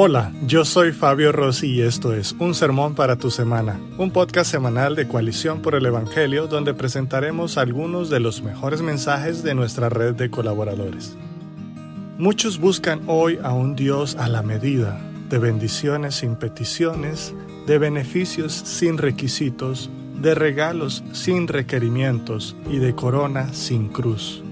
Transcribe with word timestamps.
Hola, 0.00 0.30
yo 0.46 0.64
soy 0.64 0.92
Fabio 0.92 1.32
Rossi 1.32 1.66
y 1.66 1.80
esto 1.80 2.12
es 2.12 2.36
Un 2.38 2.54
Sermón 2.54 2.94
para 2.94 3.16
tu 3.16 3.32
Semana, 3.32 3.80
un 3.98 4.12
podcast 4.12 4.48
semanal 4.48 4.94
de 4.94 5.08
Coalición 5.08 5.60
por 5.60 5.74
el 5.74 5.84
Evangelio 5.86 6.46
donde 6.46 6.72
presentaremos 6.72 7.58
algunos 7.58 8.08
de 8.08 8.20
los 8.20 8.40
mejores 8.40 8.80
mensajes 8.80 9.42
de 9.42 9.56
nuestra 9.56 9.88
red 9.88 10.14
de 10.14 10.30
colaboradores. 10.30 11.16
Muchos 12.16 12.60
buscan 12.60 13.00
hoy 13.08 13.40
a 13.42 13.52
un 13.52 13.74
Dios 13.74 14.14
a 14.14 14.28
la 14.28 14.42
medida, 14.42 15.00
de 15.30 15.38
bendiciones 15.38 16.14
sin 16.14 16.36
peticiones, 16.36 17.34
de 17.66 17.78
beneficios 17.78 18.52
sin 18.52 18.98
requisitos, 18.98 19.90
de 20.22 20.36
regalos 20.36 21.02
sin 21.10 21.48
requerimientos 21.48 22.54
y 22.70 22.78
de 22.78 22.94
corona 22.94 23.52
sin 23.52 23.88
cruz. 23.88 24.44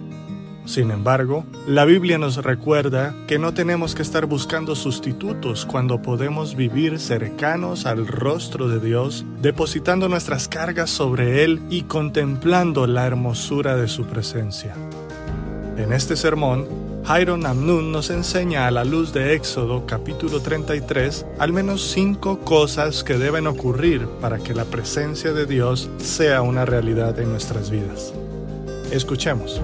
Sin 0.66 0.90
embargo, 0.90 1.46
la 1.68 1.84
Biblia 1.84 2.18
nos 2.18 2.38
recuerda 2.38 3.14
que 3.28 3.38
no 3.38 3.54
tenemos 3.54 3.94
que 3.94 4.02
estar 4.02 4.26
buscando 4.26 4.74
sustitutos 4.74 5.64
cuando 5.64 6.02
podemos 6.02 6.56
vivir 6.56 6.98
cercanos 6.98 7.86
al 7.86 8.08
rostro 8.08 8.68
de 8.68 8.80
Dios, 8.80 9.24
depositando 9.40 10.08
nuestras 10.08 10.48
cargas 10.48 10.90
sobre 10.90 11.44
Él 11.44 11.62
y 11.70 11.82
contemplando 11.82 12.88
la 12.88 13.06
hermosura 13.06 13.76
de 13.76 13.86
su 13.86 14.06
presencia. 14.06 14.74
En 15.76 15.92
este 15.92 16.16
sermón, 16.16 16.66
Jairo 17.04 17.36
Namnun 17.36 17.92
nos 17.92 18.10
enseña 18.10 18.66
a 18.66 18.72
la 18.72 18.84
luz 18.84 19.12
de 19.12 19.34
Éxodo 19.34 19.86
capítulo 19.86 20.40
33 20.40 21.26
al 21.38 21.52
menos 21.52 21.92
cinco 21.92 22.40
cosas 22.40 23.04
que 23.04 23.18
deben 23.18 23.46
ocurrir 23.46 24.08
para 24.20 24.38
que 24.38 24.52
la 24.52 24.64
presencia 24.64 25.32
de 25.32 25.46
Dios 25.46 25.88
sea 25.98 26.42
una 26.42 26.64
realidad 26.64 27.20
en 27.20 27.30
nuestras 27.30 27.70
vidas. 27.70 28.12
Escuchemos. 28.90 29.60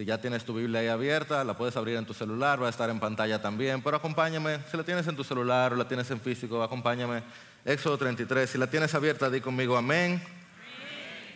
Si 0.00 0.06
ya 0.06 0.16
tienes 0.16 0.46
tu 0.46 0.54
Biblia 0.54 0.80
ahí 0.80 0.88
abierta, 0.88 1.44
la 1.44 1.52
puedes 1.52 1.76
abrir 1.76 1.96
en 1.96 2.06
tu 2.06 2.14
celular, 2.14 2.62
va 2.62 2.68
a 2.68 2.70
estar 2.70 2.88
en 2.88 2.98
pantalla 2.98 3.42
también, 3.42 3.82
pero 3.82 3.98
acompáñame, 3.98 4.60
si 4.70 4.78
la 4.78 4.82
tienes 4.82 5.06
en 5.06 5.14
tu 5.14 5.22
celular 5.22 5.74
o 5.74 5.76
la 5.76 5.86
tienes 5.86 6.10
en 6.10 6.18
físico, 6.18 6.62
acompáñame. 6.62 7.22
Éxodo 7.66 7.98
33, 7.98 8.48
si 8.48 8.56
la 8.56 8.66
tienes 8.66 8.94
abierta, 8.94 9.28
di 9.28 9.42
conmigo 9.42 9.76
amén. 9.76 10.22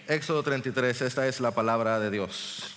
Éxodo 0.08 0.42
33, 0.42 1.02
esta 1.02 1.28
es 1.28 1.40
la 1.40 1.50
palabra 1.50 2.00
de 2.00 2.10
Dios. 2.10 2.74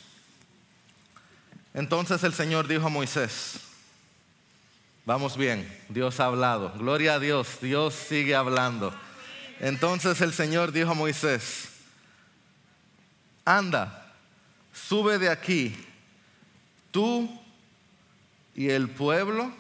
Entonces 1.74 2.22
el 2.26 2.34
Señor 2.34 2.68
dijo 2.68 2.88
a 2.88 2.90
Moisés, 2.90 3.62
vamos 5.06 5.38
bien, 5.38 5.74
Dios 5.88 6.20
ha 6.20 6.26
hablado, 6.26 6.74
gloria 6.78 7.14
a 7.14 7.20
Dios, 7.20 7.60
Dios 7.62 7.94
sigue 7.94 8.36
hablando. 8.36 8.94
Entonces 9.62 10.20
el 10.20 10.34
Señor 10.34 10.74
dijo 10.74 10.92
a 10.92 10.96
Moisés, 10.96 11.70
anda 13.46 14.04
sube 14.88 15.18
de 15.18 15.30
aquí, 15.30 15.76
tú 16.92 17.30
y 18.56 18.70
el 18.70 18.90
pueblo 18.90 19.52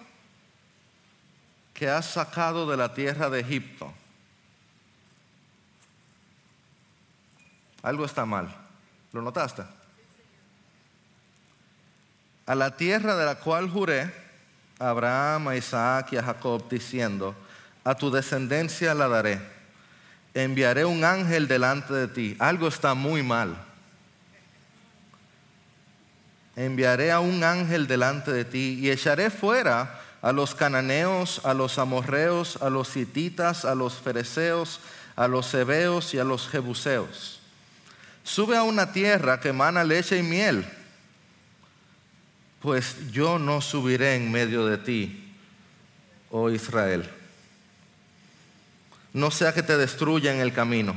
que 1.73 1.89
has 1.89 2.05
sacado 2.05 2.69
de 2.69 2.77
la 2.77 2.93
tierra 2.93 3.29
de 3.29 3.41
Egipto. 3.41 3.93
Algo 7.83 8.05
está 8.05 8.25
mal. 8.25 8.55
¿Lo 9.11 9.21
notaste? 9.21 9.63
A 12.45 12.55
la 12.55 12.77
tierra 12.77 13.17
de 13.17 13.25
la 13.25 13.35
cual 13.35 13.69
juré 13.69 14.11
a 14.79 14.89
Abraham, 14.89 15.49
a 15.49 15.55
Isaac 15.57 16.13
y 16.13 16.17
a 16.17 16.23
Jacob, 16.23 16.69
diciendo, 16.69 17.35
a 17.83 17.95
tu 17.95 18.09
descendencia 18.09 18.93
la 18.93 19.09
daré. 19.09 19.41
Enviaré 20.33 20.85
un 20.85 21.03
ángel 21.03 21.49
delante 21.49 21.93
de 21.93 22.07
ti. 22.07 22.37
Algo 22.39 22.69
está 22.69 22.93
muy 22.93 23.23
mal 23.23 23.66
enviaré 26.57 27.11
a 27.11 27.19
un 27.19 27.43
ángel 27.43 27.87
delante 27.87 28.33
de 28.33 28.43
ti 28.43 28.79
y 28.81 28.89
echaré 28.89 29.29
fuera 29.29 30.01
a 30.23 30.31
los 30.31 30.55
cananeos, 30.55 31.39
a 31.45 31.53
los 31.53 31.77
amorreos, 31.77 32.57
a 32.61 32.69
los 32.69 32.97
hititas, 32.97 33.63
a 33.63 33.75
los 33.75 33.93
fereceos, 33.93 34.79
a 35.15 35.27
los 35.27 35.53
hebeos 35.53 36.15
y 36.15 36.19
a 36.19 36.23
los 36.23 36.49
jebuseos. 36.49 37.39
Sube 38.23 38.57
a 38.57 38.63
una 38.63 38.91
tierra 38.91 39.39
que 39.39 39.49
emana 39.49 39.83
leche 39.83 40.17
y 40.17 40.23
miel, 40.23 40.65
pues 42.59 43.11
yo 43.11 43.37
no 43.37 43.61
subiré 43.61 44.15
en 44.15 44.31
medio 44.31 44.65
de 44.65 44.79
ti, 44.79 45.33
oh 46.31 46.49
Israel. 46.49 47.07
No 49.13 49.29
sea 49.29 49.53
que 49.53 49.63
te 49.63 49.77
destruya 49.77 50.33
en 50.33 50.41
el 50.41 50.53
camino, 50.53 50.95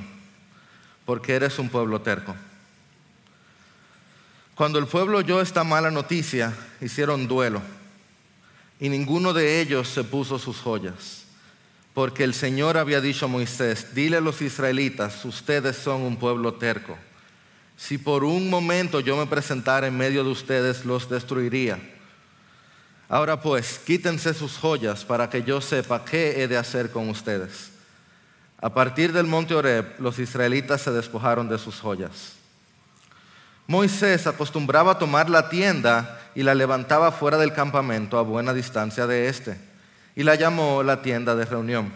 porque 1.04 1.34
eres 1.34 1.58
un 1.58 1.68
pueblo 1.68 2.00
terco. 2.00 2.34
Cuando 4.60 4.78
el 4.78 4.86
pueblo 4.86 5.16
oyó 5.16 5.40
esta 5.40 5.64
mala 5.64 5.90
noticia, 5.90 6.54
hicieron 6.82 7.26
duelo 7.26 7.62
y 8.78 8.90
ninguno 8.90 9.32
de 9.32 9.58
ellos 9.58 9.88
se 9.88 10.04
puso 10.04 10.38
sus 10.38 10.58
joyas, 10.58 11.24
porque 11.94 12.24
el 12.24 12.34
Señor 12.34 12.76
había 12.76 13.00
dicho 13.00 13.24
a 13.24 13.28
Moisés, 13.28 13.94
dile 13.94 14.18
a 14.18 14.20
los 14.20 14.42
israelitas, 14.42 15.24
ustedes 15.24 15.78
son 15.78 16.02
un 16.02 16.18
pueblo 16.18 16.52
terco. 16.52 16.98
Si 17.78 17.96
por 17.96 18.22
un 18.22 18.50
momento 18.50 19.00
yo 19.00 19.16
me 19.16 19.24
presentara 19.24 19.86
en 19.86 19.96
medio 19.96 20.24
de 20.24 20.30
ustedes, 20.30 20.84
los 20.84 21.08
destruiría. 21.08 21.80
Ahora 23.08 23.40
pues, 23.40 23.78
quítense 23.78 24.34
sus 24.34 24.58
joyas 24.58 25.06
para 25.06 25.30
que 25.30 25.42
yo 25.42 25.62
sepa 25.62 26.04
qué 26.04 26.42
he 26.42 26.48
de 26.48 26.58
hacer 26.58 26.90
con 26.90 27.08
ustedes. 27.08 27.70
A 28.60 28.74
partir 28.74 29.14
del 29.14 29.26
monte 29.26 29.54
Oreb, 29.54 29.98
los 30.00 30.18
israelitas 30.18 30.82
se 30.82 30.90
despojaron 30.90 31.48
de 31.48 31.56
sus 31.56 31.80
joyas. 31.80 32.39
Moisés 33.70 34.26
acostumbraba 34.26 34.90
a 34.90 34.98
tomar 34.98 35.30
la 35.30 35.48
tienda 35.48 36.18
y 36.34 36.42
la 36.42 36.56
levantaba 36.56 37.12
fuera 37.12 37.38
del 37.38 37.52
campamento 37.52 38.18
a 38.18 38.22
buena 38.22 38.52
distancia 38.52 39.06
de 39.06 39.28
éste, 39.28 39.56
y 40.16 40.24
la 40.24 40.34
llamó 40.34 40.82
la 40.82 41.02
tienda 41.02 41.36
de 41.36 41.44
reunión. 41.44 41.92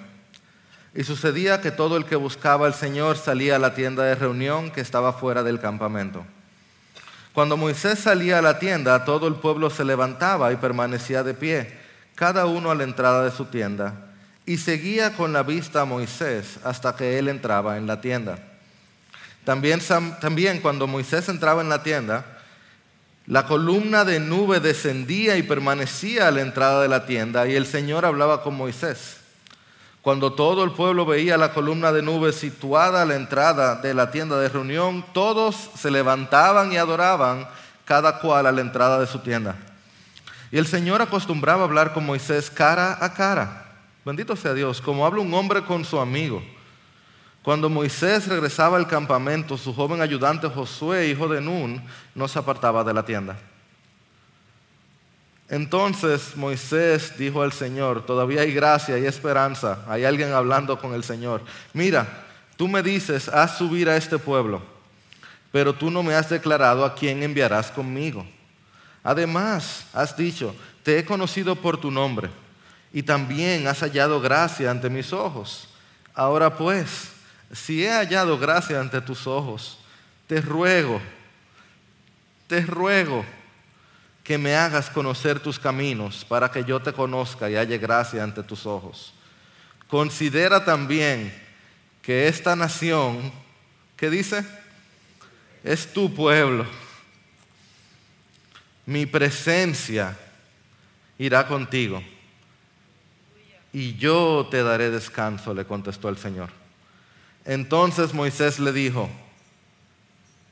Y 0.95 1.03
sucedía 1.03 1.61
que 1.61 1.73
todo 1.73 1.97
el 1.97 2.05
que 2.05 2.15
buscaba 2.15 2.69
al 2.69 2.75
Señor 2.75 3.17
salía 3.17 3.57
a 3.57 3.59
la 3.59 3.75
tienda 3.75 4.05
de 4.05 4.15
reunión 4.15 4.71
que 4.71 4.83
estaba 4.83 5.15
fuera 5.15 5.43
del 5.43 5.59
campamento. 5.59 6.25
Cuando 7.33 7.57
Moisés 7.57 7.99
salía 7.99 8.39
a 8.39 8.43
la 8.43 8.61
tienda, 8.61 9.05
todo 9.05 9.27
el 9.27 9.35
pueblo 9.35 9.69
se 9.69 9.85
levantaba 9.85 10.53
y 10.53 10.57
permanecía 10.57 11.25
de 11.25 11.35
pie, 11.35 11.77
cada 12.15 12.47
uno 12.47 12.71
a 12.71 12.77
la 12.77 12.85
entrada 12.85 13.25
de 13.25 13.33
su 13.33 13.47
tienda, 13.47 14.13
y 14.47 14.59
seguía 14.59 15.17
con 15.17 15.33
la 15.33 15.43
vista 15.43 15.81
a 15.81 15.87
Moisés 15.87 16.61
hasta 16.63 16.95
que 16.95 17.19
él 17.19 17.27
entraba 17.27 17.79
en 17.79 17.89
la 17.89 18.01
tienda. 18.01 18.54
También, 19.45 20.61
cuando 20.61 20.87
Moisés 20.87 21.29
entraba 21.29 21.61
en 21.61 21.69
la 21.69 21.83
tienda, 21.83 22.25
la 23.27 23.47
columna 23.47 24.05
de 24.05 24.21
nube 24.21 24.61
descendía 24.61 25.37
y 25.37 25.43
permanecía 25.43 26.29
a 26.29 26.31
la 26.31 26.43
entrada 26.43 26.83
de 26.83 26.89
la 26.89 27.07
tienda 27.07 27.47
y 27.47 27.55
el 27.55 27.67
Señor 27.67 28.05
hablaba 28.05 28.43
con 28.43 28.55
Moisés. 28.55 29.19
Cuando 30.03 30.35
todo 30.35 30.65
el 30.65 30.73
pueblo 30.73 31.07
veía 31.07 31.39
la 31.39 31.55
columna 31.55 31.91
de 31.91 32.03
nube 32.03 32.33
situada 32.33 33.03
a 33.03 33.07
la 33.07 33.17
entrada 33.17 33.77
de 33.77 33.95
la 33.95 34.11
tienda 34.11 34.39
de 34.39 34.51
reunión, 34.51 35.05
todos 35.15 35.71
se 35.79 35.91
levantaban 35.91 36.73
y 36.73 36.77
adoraban, 36.77 37.49
cada 37.87 38.19
cual 38.19 38.47
a 38.47 38.53
la 38.53 38.61
entrada 38.61 39.01
de 39.01 39.07
su 39.07 39.21
tienda. 39.21 39.57
Y 40.53 40.59
el 40.59 40.67
Señor 40.67 41.01
acostumbraba 41.01 41.65
hablar 41.65 41.95
con 41.95 42.05
Moisés 42.05 42.51
cara 42.51 42.99
a 43.01 43.15
cara. 43.15 43.65
Bendito 44.05 44.37
sea 44.37 44.53
Dios, 44.53 44.83
como 44.83 45.07
habla 45.07 45.23
un 45.23 45.33
hombre 45.33 45.65
con 45.65 45.85
su 45.87 45.99
amigo. 45.99 46.43
Cuando 47.45 47.69
Moisés 47.69 48.27
regresaba 48.27 48.79
al 48.79 48.89
campamento, 48.89 49.59
su 49.59 49.75
joven 49.75 50.01
ayudante 50.01 50.49
Josué, 50.49 51.09
hijo 51.09 51.29
de 51.29 51.43
Nun, 51.43 51.85
no 52.15 52.27
se 52.27 52.39
apartaba 52.39 52.83
de 52.83 52.95
la 52.95 53.05
tienda. 53.05 53.37
Entonces 55.51 56.35
Moisés 56.37 57.19
dijo 57.19 57.43
al 57.43 57.53
Señor, 57.53 58.07
todavía 58.07 58.41
hay 58.41 58.55
gracia 58.55 58.97
y 58.97 59.05
esperanza, 59.05 59.85
hay 59.87 60.07
alguien 60.07 60.33
hablando 60.33 60.79
con 60.79 60.95
el 60.95 61.05
Señor. 61.05 61.43
Mira, 61.75 62.25
tú 62.57 62.67
me 62.67 62.83
dices, 62.83 63.29
haz 63.29 63.59
subir 63.59 63.91
a 63.91 63.99
este 63.99 64.17
pueblo, 64.17 64.63
pero 65.53 65.75
tú 65.75 65.91
no 65.91 66.03
me 66.03 66.15
has 66.15 66.31
declarado 66.31 66.83
a 66.83 66.95
quién 66.95 67.23
enviarás 67.23 67.71
conmigo. 67.71 68.27
Además, 69.03 69.85
has 69.93 70.17
dicho, 70.17 70.57
te 70.83 70.99
he 70.99 71.05
conocido 71.05 71.57
por 71.57 71.79
tu 71.79 71.91
nombre 71.91 72.31
y 72.91 73.03
también 73.03 73.67
has 73.67 73.81
hallado 73.81 74.19
gracia 74.19 74.71
ante 74.71 74.89
mis 74.89 75.13
ojos. 75.13 75.69
Ahora 76.15 76.57
pues, 76.57 77.14
si 77.53 77.85
he 77.85 77.91
hallado 77.91 78.39
gracia 78.39 78.81
ante 78.81 79.01
tus 79.01 79.27
ojos, 79.27 79.79
te 80.27 80.41
ruego, 80.41 81.01
te 82.47 82.61
ruego 82.63 83.25
que 84.23 84.39
me 84.39 84.57
hagas 84.57 84.89
conocer 84.89 85.39
tus 85.39 85.59
caminos 85.59 86.25
para 86.25 86.51
que 86.51 86.65
yo 86.65 86.81
te 86.81 86.93
conozca 86.93 87.51
y 87.51 87.57
halle 87.57 87.79
gracia 87.79 88.25
ante 88.25 88.43
tus 88.43 88.65
ojos. 88.65 89.13
Considera 89.87 90.65
también 90.65 91.33
que 92.01 92.27
esta 92.27 92.57
nación, 92.57 93.31
¿qué 93.97 94.09
dice? 94.09 94.45
Es 95.63 95.93
tu 95.93 96.15
pueblo. 96.15 96.67
Mi 98.87 99.07
presencia 99.07 100.17
irá 101.19 101.47
contigo 101.47 102.03
y 103.73 103.95
yo 103.97 104.47
te 104.51 104.63
daré 104.63 104.91
descanso, 104.91 105.53
le 105.53 105.65
contestó 105.65 106.09
el 106.09 106.17
Señor. 106.17 106.64
Entonces 107.45 108.15
Moisés 108.15 108.59
le 108.59 108.73
dijo, 108.73 109.09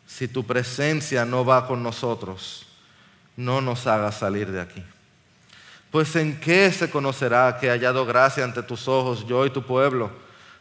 si 0.07 0.29
tu 0.29 0.45
presencia 0.45 1.25
no 1.25 1.45
va 1.45 1.67
con 1.67 1.83
nosotros, 1.83 2.67
no 3.37 3.61
nos 3.61 3.87
hagas 3.87 4.19
salir 4.19 4.51
de 4.51 4.61
aquí. 4.61 4.85
Pues 5.91 6.15
en 6.17 6.39
qué 6.39 6.71
se 6.71 6.91
conocerá 6.91 7.59
que 7.59 7.67
he 7.67 7.71
hallado 7.71 8.05
gracia 8.05 8.45
ante 8.45 8.63
tus 8.63 8.89
ojos, 8.89 9.27
yo 9.27 9.45
y 9.47 9.51
tu 9.51 9.63
pueblo. 9.63 10.11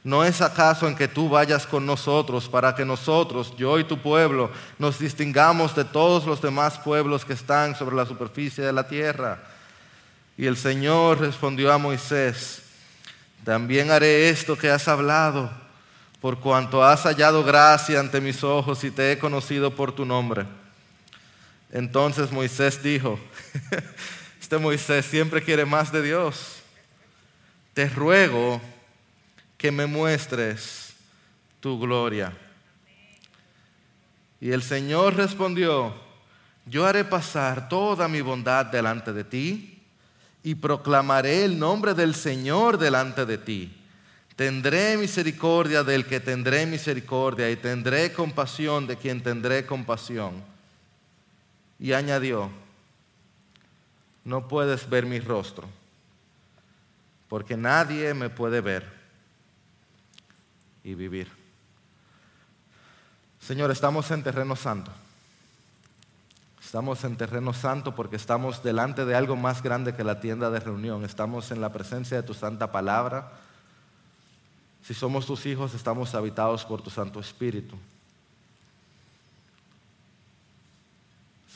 ¿No 0.03 0.23
es 0.23 0.41
acaso 0.41 0.87
en 0.87 0.95
que 0.95 1.07
tú 1.07 1.29
vayas 1.29 1.67
con 1.67 1.85
nosotros 1.85 2.49
para 2.49 2.73
que 2.73 2.83
nosotros, 2.83 3.53
yo 3.55 3.77
y 3.77 3.83
tu 3.83 3.99
pueblo, 3.99 4.49
nos 4.79 4.97
distingamos 4.97 5.75
de 5.75 5.85
todos 5.85 6.25
los 6.25 6.41
demás 6.41 6.79
pueblos 6.79 7.23
que 7.23 7.33
están 7.33 7.75
sobre 7.75 7.95
la 7.95 8.05
superficie 8.05 8.63
de 8.63 8.73
la 8.73 8.87
tierra? 8.87 9.43
Y 10.37 10.47
el 10.47 10.57
Señor 10.57 11.19
respondió 11.19 11.71
a 11.71 11.77
Moisés, 11.77 12.63
también 13.43 13.91
haré 13.91 14.29
esto 14.29 14.57
que 14.57 14.71
has 14.71 14.87
hablado, 14.87 15.51
por 16.21 16.39
cuanto 16.39 16.83
has 16.83 17.01
hallado 17.01 17.43
gracia 17.43 17.99
ante 17.99 18.21
mis 18.21 18.43
ojos 18.43 18.83
y 18.83 18.91
te 18.91 19.11
he 19.11 19.17
conocido 19.17 19.75
por 19.75 19.91
tu 19.91 20.05
nombre. 20.05 20.45
Entonces 21.71 22.31
Moisés 22.31 22.81
dijo, 22.83 23.19
este 24.39 24.59
Moisés 24.59 25.03
siempre 25.05 25.43
quiere 25.43 25.65
más 25.65 25.91
de 25.91 26.03
Dios, 26.03 26.57
te 27.73 27.89
ruego 27.89 28.61
que 29.57 29.71
me 29.71 29.87
muestres 29.87 30.93
tu 31.59 31.79
gloria. 31.79 32.37
Y 34.39 34.51
el 34.51 34.61
Señor 34.61 35.15
respondió, 35.15 35.93
yo 36.67 36.85
haré 36.85 37.03
pasar 37.03 37.67
toda 37.67 38.07
mi 38.07 38.21
bondad 38.21 38.67
delante 38.67 39.11
de 39.11 39.23
ti 39.23 39.81
y 40.43 40.53
proclamaré 40.53 41.45
el 41.45 41.57
nombre 41.57 41.95
del 41.95 42.13
Señor 42.13 42.77
delante 42.77 43.25
de 43.25 43.37
ti. 43.39 43.80
Tendré 44.35 44.97
misericordia 44.97 45.83
del 45.83 46.05
que 46.05 46.19
tendré 46.19 46.65
misericordia 46.65 47.49
y 47.49 47.57
tendré 47.57 48.13
compasión 48.13 48.87
de 48.87 48.97
quien 48.97 49.21
tendré 49.21 49.65
compasión. 49.65 50.41
Y 51.79 51.93
añadió, 51.93 52.49
no 54.23 54.47
puedes 54.47 54.89
ver 54.89 55.05
mi 55.05 55.19
rostro, 55.19 55.67
porque 57.27 57.57
nadie 57.57 58.13
me 58.13 58.29
puede 58.29 58.61
ver 58.61 58.91
y 60.83 60.95
vivir. 60.95 61.31
Señor, 63.39 63.71
estamos 63.71 64.09
en 64.11 64.23
terreno 64.23 64.55
santo. 64.55 64.91
Estamos 66.63 67.03
en 67.03 67.17
terreno 67.17 67.51
santo 67.51 67.95
porque 67.95 68.15
estamos 68.15 68.63
delante 68.63 69.03
de 69.03 69.15
algo 69.15 69.35
más 69.35 69.61
grande 69.61 69.93
que 69.93 70.03
la 70.03 70.21
tienda 70.21 70.49
de 70.49 70.59
reunión. 70.59 71.03
Estamos 71.03 71.51
en 71.51 71.59
la 71.59 71.73
presencia 71.73 72.15
de 72.15 72.23
tu 72.23 72.33
santa 72.33 72.71
palabra. 72.71 73.31
Si 74.83 74.93
somos 74.93 75.25
tus 75.25 75.45
hijos, 75.45 75.73
estamos 75.73 76.13
habitados 76.15 76.65
por 76.65 76.81
tu 76.81 76.89
Santo 76.89 77.19
Espíritu. 77.19 77.77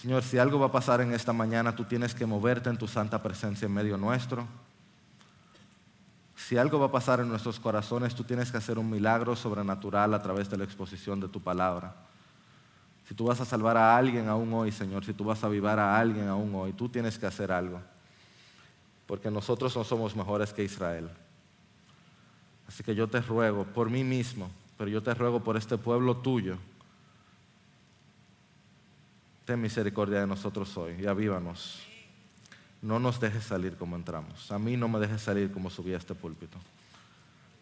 Señor, 0.01 0.21
si 0.21 0.37
algo 0.37 0.59
va 0.59 0.67
a 0.67 0.71
pasar 0.71 1.01
en 1.01 1.13
esta 1.13 1.33
mañana, 1.33 1.75
tú 1.75 1.83
tienes 1.83 2.13
que 2.13 2.27
moverte 2.27 2.69
en 2.69 2.77
tu 2.77 2.87
santa 2.87 3.23
presencia 3.23 3.65
en 3.65 3.73
medio 3.73 3.97
nuestro. 3.97 4.47
Si 6.35 6.57
algo 6.57 6.77
va 6.77 6.85
a 6.85 6.91
pasar 6.91 7.21
en 7.21 7.29
nuestros 7.29 7.59
corazones, 7.59 8.13
tú 8.13 8.23
tienes 8.23 8.51
que 8.51 8.57
hacer 8.57 8.77
un 8.77 8.87
milagro 8.87 9.35
sobrenatural 9.35 10.13
a 10.13 10.21
través 10.21 10.47
de 10.47 10.57
la 10.57 10.63
exposición 10.63 11.19
de 11.19 11.27
tu 11.27 11.41
palabra. 11.41 11.95
Si 13.07 13.15
tú 13.15 13.25
vas 13.25 13.41
a 13.41 13.45
salvar 13.45 13.77
a 13.77 13.97
alguien 13.97 14.29
aún 14.29 14.53
hoy, 14.53 14.71
Señor, 14.71 15.03
si 15.03 15.13
tú 15.13 15.23
vas 15.23 15.43
a 15.43 15.47
avivar 15.47 15.79
a 15.79 15.97
alguien 15.97 16.27
aún 16.27 16.53
hoy, 16.53 16.73
tú 16.73 16.87
tienes 16.87 17.17
que 17.17 17.25
hacer 17.25 17.51
algo. 17.51 17.81
Porque 19.07 19.31
nosotros 19.31 19.75
no 19.75 19.83
somos 19.83 20.15
mejores 20.15 20.53
que 20.53 20.63
Israel. 20.63 21.09
Así 22.67 22.83
que 22.83 22.95
yo 22.95 23.07
te 23.07 23.21
ruego 23.21 23.63
por 23.65 23.89
mí 23.89 24.03
mismo, 24.03 24.49
pero 24.77 24.89
yo 24.89 25.01
te 25.01 25.13
ruego 25.13 25.43
por 25.43 25.57
este 25.57 25.77
pueblo 25.77 26.17
tuyo. 26.17 26.57
Ten 29.45 29.61
misericordia 29.61 30.21
de 30.21 30.27
nosotros 30.27 30.75
hoy 30.77 30.95
y 30.99 31.05
avívanos 31.05 31.85
no 32.85 32.99
nos 32.99 33.19
dejes 33.19 33.43
salir 33.43 33.75
como 33.77 33.95
entramos. 33.95 34.51
A 34.51 34.59
mí 34.59 34.77
no 34.77 34.87
me 34.87 34.99
dejes 34.99 35.19
salir 35.19 35.51
como 35.51 35.71
subí 35.71 35.95
a 35.95 35.97
este 35.97 36.13
púlpito. 36.13 36.59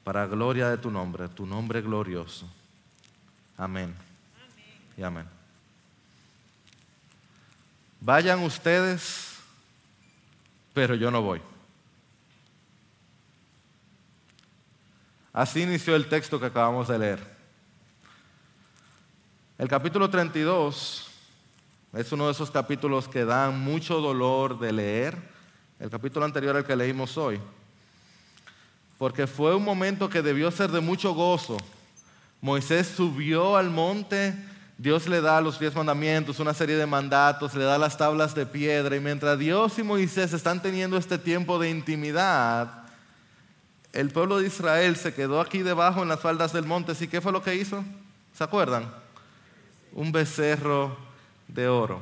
Para 0.04 0.28
gloria 0.28 0.70
de 0.70 0.78
tu 0.78 0.92
nombre, 0.92 1.30
tu 1.30 1.46
nombre 1.46 1.82
glorioso. 1.82 2.46
Amén. 3.58 3.96
Y 4.98 5.02
amén. 5.02 5.26
Vayan 8.02 8.44
ustedes, 8.44 9.38
pero 10.74 10.94
yo 10.96 11.10
no 11.10 11.22
voy. 11.22 11.42
Así 15.34 15.64
inició 15.64 15.96
el 15.96 16.08
texto 16.08 16.40
que 16.40 16.46
acabamos 16.46 16.88
de 16.88 17.00
leer. 17.00 17.20
El 19.58 19.68
capítulo 19.68 20.08
32 20.08 21.08
es 21.94 22.12
uno 22.12 22.28
de 22.28 22.34
esos 22.34 22.52
capítulos 22.52 23.08
que 23.08 23.26
dan 23.26 23.60
mucho 23.60 24.00
dolor 24.00 24.60
de 24.60 24.72
leer. 24.72 25.18
El 25.80 25.90
capítulo 25.90 26.24
anterior 26.24 26.56
al 26.56 26.66
que 26.66 26.76
leímos 26.76 27.18
hoy. 27.18 27.42
Porque 29.00 29.26
fue 29.26 29.56
un 29.56 29.64
momento 29.64 30.08
que 30.08 30.22
debió 30.22 30.52
ser 30.52 30.70
de 30.70 30.82
mucho 30.82 31.16
gozo. 31.16 31.58
Moisés 32.40 32.94
subió 32.96 33.58
al 33.58 33.72
monte, 33.72 34.36
Dios 34.78 35.08
le 35.08 35.20
da 35.20 35.42
los 35.42 35.60
diez 35.60 35.74
mandamientos, 35.74 36.40
una 36.40 36.54
serie 36.54 36.76
de 36.76 36.86
mandatos, 36.86 37.56
le 37.56 37.64
da 37.64 37.80
las 37.80 37.98
tablas 37.98 38.36
de 38.36 38.46
piedra. 38.46 38.96
Y 38.96 39.00
mientras 39.00 39.40
Dios 39.40 39.80
y 39.80 39.84
Moisés 39.84 40.32
están 40.34 40.62
teniendo 40.62 40.96
este 40.96 41.18
tiempo 41.18 41.58
de 41.58 41.72
intimidad, 41.72 42.83
el 43.94 44.10
pueblo 44.10 44.40
de 44.40 44.48
Israel 44.48 44.96
se 44.96 45.14
quedó 45.14 45.40
aquí 45.40 45.60
debajo 45.60 46.02
en 46.02 46.10
las 46.10 46.20
faldas 46.20 46.52
del 46.52 46.66
monte. 46.66 46.94
¿Y 47.00 47.08
qué 47.08 47.22
fue 47.22 47.32
lo 47.32 47.44
que 47.44 47.56
hizo? 47.56 47.84
¿Se 48.36 48.44
acuerdan? 48.44 48.92
Un 49.94 50.12
becerro 50.12 50.98
de 51.48 51.68
oro. 51.68 52.02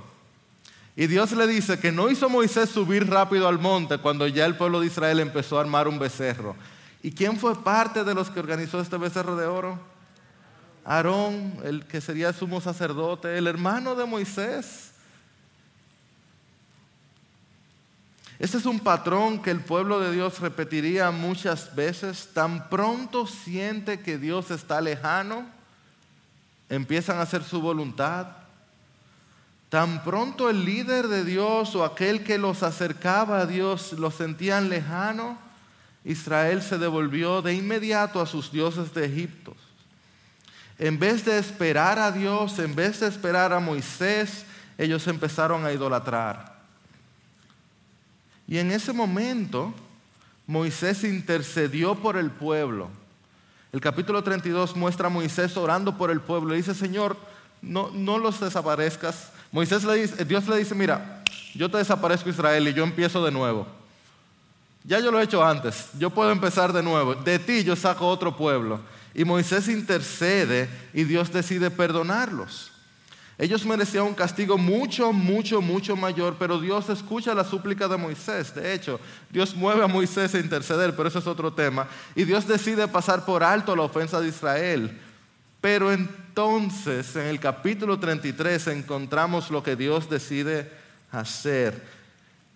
Y 0.96 1.08
Dios 1.08 1.32
le 1.34 1.48
dice 1.48 1.80
que 1.80 1.92
no 1.92 2.10
hizo 2.10 2.30
Moisés 2.30 2.70
subir 2.70 3.10
rápido 3.10 3.48
al 3.48 3.60
monte 3.60 3.98
cuando 3.98 4.26
ya 4.28 4.46
el 4.46 4.56
pueblo 4.56 4.80
de 4.80 4.88
Israel 4.88 5.20
empezó 5.20 5.58
a 5.58 5.62
armar 5.62 5.88
un 5.88 6.00
becerro. 6.00 6.56
¿Y 7.04 7.12
quién 7.12 7.38
fue 7.38 7.62
parte 7.62 8.04
de 8.04 8.14
los 8.14 8.30
que 8.30 8.40
organizó 8.40 8.80
este 8.80 8.98
becerro 8.98 9.36
de 9.36 9.46
oro? 9.46 9.80
Aarón, 10.86 11.58
el 11.64 11.86
que 11.86 12.02
sería 12.02 12.34
sumo 12.34 12.62
sacerdote, 12.62 13.38
el 13.38 13.48
hermano 13.48 13.96
de 13.96 14.06
Moisés. 14.06 14.91
Este 18.42 18.58
es 18.58 18.66
un 18.66 18.82
patrón 18.82 19.42
que 19.42 19.52
el 19.52 19.62
pueblo 19.62 20.02
de 20.02 20.12
Dios 20.12 20.40
repetiría 20.40 21.12
muchas 21.12 21.74
veces. 21.76 22.30
Tan 22.34 22.70
pronto 22.70 23.26
siente 23.26 24.02
que 24.02 24.18
Dios 24.18 24.52
está 24.52 24.82
lejano, 24.82 25.46
empiezan 26.68 27.20
a 27.20 27.22
hacer 27.22 27.44
su 27.44 27.62
voluntad 27.62 28.42
Tan 29.72 30.04
pronto 30.04 30.50
el 30.50 30.66
líder 30.66 31.08
de 31.08 31.24
Dios 31.24 31.76
o 31.76 31.86
aquel 31.86 32.26
que 32.26 32.38
los 32.38 32.62
acercaba 32.62 33.40
a 33.40 33.46
Dios 33.46 33.94
lo 33.94 34.12
sentían 34.12 34.68
lejano, 34.68 35.38
Israel 36.04 36.62
se 36.62 36.78
devolvió 36.78 37.42
de 37.42 37.54
inmediato 37.54 38.20
a 38.20 38.26
sus 38.26 38.52
dioses 38.52 38.94
de 38.94 39.06
Egipto. 39.06 39.56
En 40.78 41.00
vez 41.00 41.24
de 41.24 41.38
esperar 41.38 42.00
a 42.00 42.12
Dios, 42.12 42.60
en 42.60 42.76
vez 42.76 43.00
de 43.00 43.08
esperar 43.08 43.54
a 43.54 43.62
Moisés, 43.62 44.44
ellos 44.78 45.08
empezaron 45.08 45.66
a 45.66 45.72
idolatrar. 45.72 46.51
Y 48.52 48.58
en 48.58 48.70
ese 48.70 48.92
momento, 48.92 49.74
Moisés 50.46 51.06
intercedió 51.06 51.96
por 51.96 52.18
el 52.18 52.30
pueblo. 52.30 52.90
El 53.72 53.80
capítulo 53.80 54.22
32 54.22 54.76
muestra 54.76 55.08
a 55.08 55.10
Moisés 55.10 55.56
orando 55.56 55.98
por 55.98 56.12
el 56.12 56.20
pueblo. 56.20 56.54
Y 56.54 56.58
dice, 56.58 56.76
Señor, 56.76 57.16
no, 57.62 57.92
no 57.94 58.18
los 58.18 58.42
desaparezcas, 58.42 59.32
Moisés 59.54 59.86
le 59.86 60.02
dice, 60.02 60.26
Dios 60.26 60.50
le 60.50 60.58
dice, 60.58 60.76
mira, 60.76 61.24
yo 61.56 61.72
te 61.72 61.78
desaparezco 61.78 62.30
Israel 62.30 62.68
y 62.68 62.74
yo 62.74 62.84
empiezo 62.84 63.24
de 63.24 63.32
nuevo. 63.32 63.66
Ya 64.84 65.00
yo 65.00 65.12
lo 65.12 65.22
he 65.22 65.24
hecho 65.24 65.46
antes, 65.46 65.88
yo 65.98 66.10
puedo 66.10 66.32
empezar 66.32 66.74
de 66.74 66.84
nuevo. 66.84 67.16
De 67.16 67.40
ti 67.40 67.64
yo 67.64 67.78
saco 67.78 68.06
otro 68.06 68.36
pueblo. 68.36 68.82
Y 69.14 69.24
Moisés 69.24 69.70
intercede 69.70 70.68
y 70.94 71.06
Dios 71.06 71.32
decide 71.32 71.72
perdonarlos. 71.72 72.71
Ellos 73.42 73.66
merecían 73.66 74.04
un 74.04 74.14
castigo 74.14 74.56
mucho, 74.56 75.12
mucho, 75.12 75.64
mucho 75.64 75.96
mayor, 75.96 76.36
pero 76.38 76.60
Dios 76.60 76.88
escucha 76.90 77.34
la 77.34 77.44
súplica 77.44 77.88
de 77.88 77.98
Moisés. 77.98 78.54
De 78.54 78.72
hecho, 78.72 79.00
Dios 79.32 79.56
mueve 79.56 79.84
a 79.84 79.88
Moisés 79.88 80.36
a 80.36 80.40
interceder, 80.40 80.96
pero 80.96 81.10
eso 81.10 81.18
es 81.18 81.26
otro 81.26 81.52
tema. 81.52 81.88
Y 82.14 82.24
Dios 82.24 82.48
decide 82.48 82.88
pasar 82.88 83.26
por 83.26 83.44
alto 83.44 83.76
la 83.76 83.82
ofensa 83.82 84.22
de 84.22 84.28
Israel. 84.28 84.96
Pero 85.60 85.92
entonces 85.92 87.16
en 87.16 87.26
el 87.26 87.40
capítulo 87.40 87.98
33 87.98 88.68
encontramos 88.68 89.50
lo 89.50 89.64
que 89.64 89.76
Dios 89.76 90.08
decide 90.08 90.72
hacer. 91.12 91.84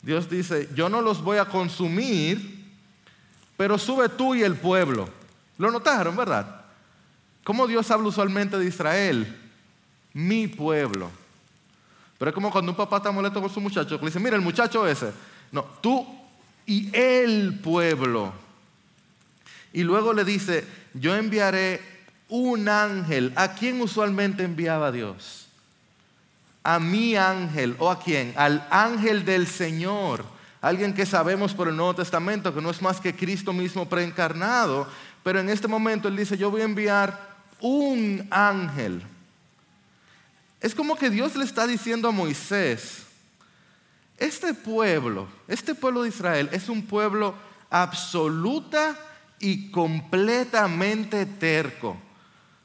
Dios 0.04 0.30
dice, 0.30 0.70
yo 0.75 0.88
no 0.88 1.01
los 1.01 1.24
voy 1.24 1.39
a 1.39 1.46
consumir, 1.46 2.63
pero 3.58 3.80
sube 3.80 4.08
tú 4.08 4.36
y 4.36 4.44
el 4.44 4.54
pueblo. 4.54 5.10
¿Lo 5.58 5.72
notaron, 5.72 6.15
verdad? 6.15 6.62
¿Cómo 7.44 7.65
Dios 7.65 7.89
habla 7.89 8.10
usualmente 8.10 8.60
de 8.60 8.65
Israel? 8.65 9.45
Mi 10.15 10.48
pueblo. 10.48 11.12
Pero 12.17 12.29
es 12.29 12.36
como 12.36 12.51
cuando 12.51 12.72
un 12.72 12.75
papá 12.75 12.98
está 12.98 13.12
molesto 13.12 13.39
con 13.39 13.51
su 13.51 13.62
muchacho, 13.62 14.00
le 14.00 14.05
dice, 14.07 14.19
mira, 14.19 14.36
el 14.36 14.41
muchacho 14.41 14.88
ese. 14.88 15.13
No, 15.51 15.63
tú 15.81 16.07
y 16.65 16.89
el 16.91 17.60
pueblo. 17.60 18.34
Y 19.72 19.84
luego 19.84 20.12
le 20.12 20.25
dice, 20.25 20.65
yo 20.95 21.15
enviaré 21.15 21.79
un 22.29 22.67
ángel. 22.67 23.31
¿A 23.36 23.53
quién 23.53 23.79
usualmente 23.79 24.43
enviaba 24.43 24.91
Dios? 24.91 25.45
a 26.65 26.79
mi 26.79 27.15
ángel 27.15 27.75
o 27.77 27.91
a 27.91 28.00
quién, 28.00 28.34
al 28.36 28.65
ángel 28.72 29.24
del 29.24 29.45
Señor, 29.45 30.25
alguien 30.62 30.95
que 30.95 31.05
sabemos 31.05 31.53
por 31.53 31.67
el 31.67 31.75
Nuevo 31.75 31.93
Testamento 31.93 32.53
que 32.53 32.62
no 32.62 32.72
es 32.72 32.81
más 32.81 33.00
que 33.00 33.15
Cristo 33.15 33.53
mismo 33.53 33.88
preencarnado, 33.88 34.88
pero 35.24 35.39
en 35.39 35.50
este 35.50 35.67
momento 35.67 36.07
él 36.07 36.17
dice, 36.17 36.38
yo 36.38 36.50
voy 36.50 36.62
a 36.62 36.65
enviar 36.65 37.36
un 37.62 38.27
ángel. 38.31 39.03
Es 40.62 40.74
como 40.74 40.96
que 40.96 41.10
Dios 41.10 41.36
le 41.36 41.44
está 41.44 41.68
diciendo 41.68 42.08
a 42.08 42.12
Moisés, 42.12 43.04
este 44.18 44.54
pueblo, 44.54 45.28
este 45.48 45.76
pueblo 45.76 46.04
de 46.04 46.10
Israel 46.10 46.50
es 46.52 46.70
un 46.70 46.86
pueblo 46.86 47.36
absoluta 47.70 48.98
y 49.40 49.70
completamente 49.72 51.26
terco. 51.26 51.98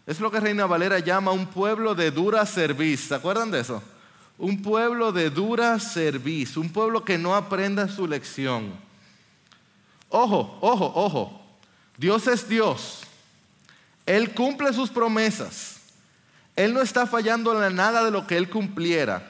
Es 0.07 0.21
lo 0.21 0.31
que 0.31 0.41
Reina 0.41 0.67
Valera 0.67 0.99
llama 1.01 1.33
un 1.33 1.47
pueblo 1.47 1.95
de 1.95 2.11
dura 2.11 2.47
cerviz. 2.47 3.09
¿Se 3.09 3.15
acuerdan 3.15 3.51
de 3.51 3.61
eso? 3.61 3.83
Un 4.39 4.63
pueblo 4.63 5.13
de 5.13 5.31
dura 5.31 5.79
cerviz, 5.79 6.57
un 6.57 6.71
pueblo 6.71 7.05
que 7.05 7.19
no 7.19 7.35
aprenda 7.35 7.89
su 7.89 8.07
lección. 8.07 8.73
Ojo, 10.09 10.59
ojo, 10.61 10.93
ojo. 10.95 11.41
Dios 11.97 12.27
es 12.27 12.49
Dios. 12.49 13.03
Él 14.07 14.33
cumple 14.33 14.73
sus 14.73 14.91
promesas. 14.91 15.80
Él 16.61 16.75
no 16.75 16.83
está 16.83 17.07
fallando 17.07 17.64
en 17.64 17.75
nada 17.75 18.05
de 18.05 18.11
lo 18.11 18.26
que 18.26 18.37
Él 18.37 18.50
cumpliera. 18.50 19.23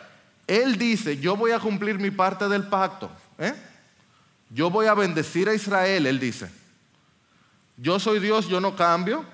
Él 0.49 0.77
dice, 0.77 1.17
yo 1.19 1.37
voy 1.37 1.53
a 1.53 1.61
cumplir 1.61 1.97
mi 1.97 2.11
parte 2.11 2.49
del 2.49 2.65
pacto. 2.65 3.09
¿eh? 3.39 3.55
Yo 4.49 4.69
voy 4.69 4.87
a 4.87 4.95
bendecir 4.95 5.49
a 5.49 5.55
Israel, 5.55 6.09
Él 6.09 6.19
dice. 6.19 6.51
Yo 7.77 8.01
soy 8.01 8.19
Dios, 8.19 8.49
yo 8.49 8.61
no 8.61 8.75
cambio. 8.75 9.25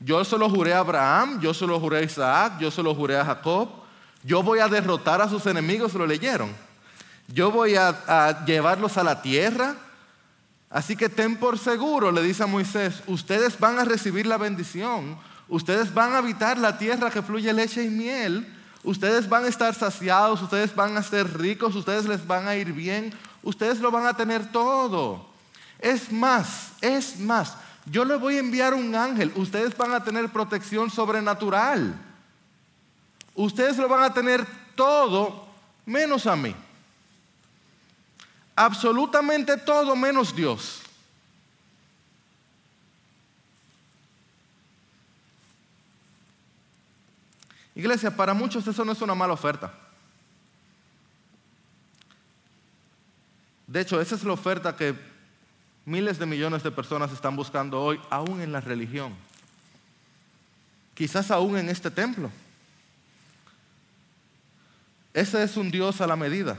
Yo 0.00 0.24
se 0.24 0.36
lo 0.36 0.50
juré 0.50 0.74
a 0.74 0.80
Abraham, 0.80 1.40
yo 1.40 1.54
se 1.54 1.64
lo 1.64 1.78
juré 1.78 1.98
a 1.98 2.02
Isaac, 2.02 2.58
yo 2.58 2.72
se 2.72 2.82
lo 2.82 2.92
juré 2.92 3.16
a 3.16 3.24
Jacob. 3.24 3.68
Yo 4.24 4.42
voy 4.42 4.58
a 4.58 4.66
derrotar 4.66 5.22
a 5.22 5.28
sus 5.28 5.46
enemigos, 5.46 5.94
lo 5.94 6.08
leyeron. 6.08 6.52
Yo 7.28 7.52
voy 7.52 7.76
a, 7.76 7.88
a 8.08 8.44
llevarlos 8.44 8.98
a 8.98 9.04
la 9.04 9.22
tierra. 9.22 9.76
Así 10.70 10.96
que 10.96 11.08
ten 11.08 11.36
por 11.36 11.56
seguro, 11.56 12.10
le 12.10 12.20
dice 12.20 12.42
a 12.42 12.48
Moisés, 12.48 13.04
ustedes 13.06 13.60
van 13.60 13.78
a 13.78 13.84
recibir 13.84 14.26
la 14.26 14.38
bendición, 14.38 15.16
ustedes 15.48 15.92
van 15.92 16.12
a 16.12 16.18
habitar 16.18 16.58
la 16.58 16.78
tierra 16.78 17.10
que 17.10 17.22
fluye 17.22 17.52
leche 17.52 17.82
y 17.82 17.88
miel, 17.88 18.46
ustedes 18.82 19.28
van 19.28 19.44
a 19.44 19.48
estar 19.48 19.74
saciados, 19.74 20.42
ustedes 20.42 20.74
van 20.74 20.96
a 20.96 21.02
ser 21.02 21.38
ricos, 21.38 21.74
ustedes 21.74 22.06
les 22.06 22.26
van 22.26 22.48
a 22.48 22.56
ir 22.56 22.72
bien, 22.72 23.12
ustedes 23.42 23.80
lo 23.80 23.90
van 23.90 24.06
a 24.06 24.16
tener 24.16 24.50
todo. 24.50 25.26
Es 25.78 26.10
más, 26.10 26.72
es 26.80 27.18
más, 27.18 27.56
yo 27.86 28.04
le 28.04 28.16
voy 28.16 28.36
a 28.36 28.40
enviar 28.40 28.74
un 28.74 28.94
ángel, 28.94 29.32
ustedes 29.36 29.76
van 29.76 29.92
a 29.92 30.02
tener 30.02 30.30
protección 30.30 30.90
sobrenatural. 30.90 31.94
Ustedes 33.34 33.76
lo 33.76 33.88
van 33.88 34.04
a 34.04 34.14
tener 34.14 34.46
todo 34.74 35.46
menos 35.84 36.26
a 36.26 36.36
mí. 36.36 36.54
Absolutamente 38.56 39.56
todo 39.56 39.96
menos 39.96 40.34
Dios. 40.34 40.83
Iglesia, 47.74 48.14
para 48.14 48.34
muchos 48.34 48.66
eso 48.66 48.84
no 48.84 48.92
es 48.92 49.00
una 49.02 49.14
mala 49.14 49.32
oferta. 49.32 49.72
De 53.66 53.80
hecho, 53.80 54.00
esa 54.00 54.14
es 54.14 54.22
la 54.24 54.32
oferta 54.32 54.76
que 54.76 54.94
miles 55.84 56.18
de 56.18 56.26
millones 56.26 56.62
de 56.62 56.70
personas 56.70 57.12
están 57.12 57.34
buscando 57.34 57.80
hoy, 57.80 58.00
aún 58.10 58.40
en 58.40 58.52
la 58.52 58.60
religión. 58.60 59.14
Quizás 60.94 61.30
aún 61.30 61.56
en 61.58 61.68
este 61.68 61.90
templo. 61.90 62.30
Ese 65.12 65.42
es 65.42 65.56
un 65.56 65.70
Dios 65.70 66.00
a 66.00 66.06
la 66.06 66.16
medida. 66.16 66.56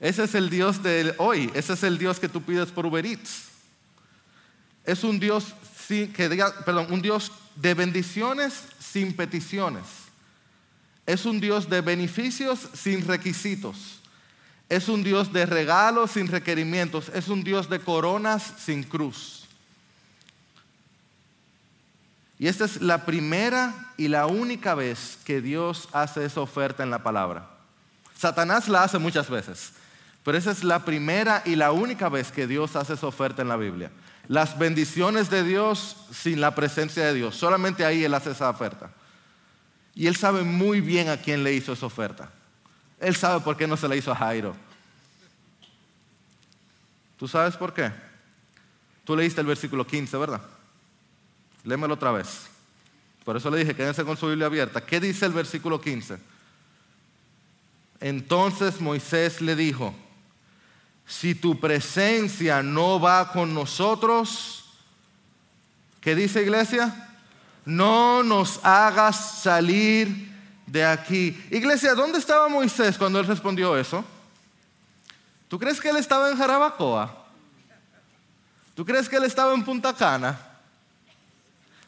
Ese 0.00 0.24
es 0.24 0.34
el 0.34 0.50
Dios 0.50 0.82
de 0.82 1.14
hoy. 1.18 1.50
Ese 1.54 1.72
es 1.72 1.82
el 1.82 1.98
Dios 1.98 2.20
que 2.20 2.28
tú 2.28 2.42
pides 2.42 2.70
por 2.70 2.86
Uber 2.86 3.04
Eats. 3.04 3.48
Es 4.84 5.02
un 5.02 5.18
Dios 5.18 5.54
que 5.88 6.28
diga, 6.28 6.52
perdón, 6.64 6.92
un 6.92 7.02
Dios 7.02 7.32
de 7.56 7.74
bendiciones 7.74 8.62
sin 8.92 9.14
peticiones. 9.14 9.84
Es 11.06 11.24
un 11.24 11.40
Dios 11.40 11.68
de 11.70 11.80
beneficios 11.80 12.68
sin 12.74 13.06
requisitos. 13.06 14.00
Es 14.68 14.88
un 14.88 15.02
Dios 15.02 15.32
de 15.32 15.46
regalos 15.46 16.12
sin 16.12 16.28
requerimientos. 16.28 17.10
Es 17.14 17.28
un 17.28 17.42
Dios 17.42 17.70
de 17.70 17.80
coronas 17.80 18.54
sin 18.58 18.82
cruz. 18.82 19.46
Y 22.38 22.46
esta 22.46 22.66
es 22.66 22.80
la 22.80 23.04
primera 23.04 23.92
y 23.96 24.08
la 24.08 24.26
única 24.26 24.74
vez 24.74 25.18
que 25.24 25.40
Dios 25.40 25.88
hace 25.92 26.24
esa 26.24 26.40
oferta 26.40 26.82
en 26.82 26.90
la 26.90 27.02
palabra. 27.02 27.48
Satanás 28.16 28.68
la 28.68 28.84
hace 28.84 28.98
muchas 28.98 29.28
veces, 29.28 29.72
pero 30.24 30.38
esa 30.38 30.52
es 30.52 30.62
la 30.62 30.84
primera 30.84 31.42
y 31.44 31.56
la 31.56 31.72
única 31.72 32.08
vez 32.08 32.30
que 32.30 32.46
Dios 32.46 32.76
hace 32.76 32.94
esa 32.94 33.06
oferta 33.06 33.42
en 33.42 33.48
la 33.48 33.56
Biblia. 33.56 33.90
Las 34.28 34.58
bendiciones 34.58 35.30
de 35.30 35.42
Dios 35.42 35.96
sin 36.12 36.40
la 36.40 36.54
presencia 36.54 37.04
de 37.06 37.14
Dios, 37.14 37.34
solamente 37.34 37.84
ahí 37.84 38.04
Él 38.04 38.12
hace 38.14 38.30
esa 38.30 38.50
oferta. 38.50 38.90
Y 39.94 40.06
Él 40.06 40.16
sabe 40.16 40.44
muy 40.44 40.80
bien 40.80 41.08
a 41.08 41.16
quién 41.16 41.42
le 41.42 41.54
hizo 41.54 41.72
esa 41.72 41.86
oferta. 41.86 42.30
Él 43.00 43.16
sabe 43.16 43.40
por 43.40 43.56
qué 43.56 43.66
no 43.66 43.76
se 43.76 43.88
la 43.88 43.96
hizo 43.96 44.12
a 44.12 44.16
Jairo. 44.16 44.54
¿Tú 47.16 47.26
sabes 47.26 47.56
por 47.56 47.72
qué? 47.72 47.90
Tú 49.04 49.16
leíste 49.16 49.40
el 49.40 49.46
versículo 49.46 49.86
15, 49.86 50.16
¿verdad? 50.18 50.42
Léemelo 51.64 51.94
otra 51.94 52.12
vez. 52.12 52.46
Por 53.24 53.36
eso 53.36 53.50
le 53.50 53.58
dije, 53.58 53.74
quédense 53.74 54.04
con 54.04 54.16
su 54.16 54.28
Biblia 54.28 54.46
abierta. 54.46 54.84
¿Qué 54.84 55.00
dice 55.00 55.26
el 55.26 55.32
versículo 55.32 55.80
15? 55.80 56.18
Entonces 58.00 58.80
Moisés 58.80 59.40
le 59.40 59.56
dijo, 59.56 59.94
si 61.08 61.34
tu 61.34 61.58
presencia 61.58 62.62
no 62.62 63.00
va 63.00 63.32
con 63.32 63.54
nosotros, 63.54 64.66
¿qué 66.02 66.14
dice 66.14 66.42
iglesia? 66.42 67.08
No 67.64 68.22
nos 68.22 68.60
hagas 68.62 69.40
salir 69.40 70.30
de 70.66 70.84
aquí. 70.84 71.42
Iglesia, 71.50 71.94
¿dónde 71.94 72.18
estaba 72.18 72.48
Moisés 72.48 72.98
cuando 72.98 73.18
él 73.18 73.26
respondió 73.26 73.76
eso? 73.76 74.04
¿Tú 75.48 75.58
crees 75.58 75.80
que 75.80 75.88
él 75.88 75.96
estaba 75.96 76.30
en 76.30 76.36
Jarabacoa? 76.36 77.24
¿Tú 78.74 78.84
crees 78.84 79.08
que 79.08 79.16
él 79.16 79.24
estaba 79.24 79.54
en 79.54 79.64
Punta 79.64 79.94
Cana? 79.94 80.38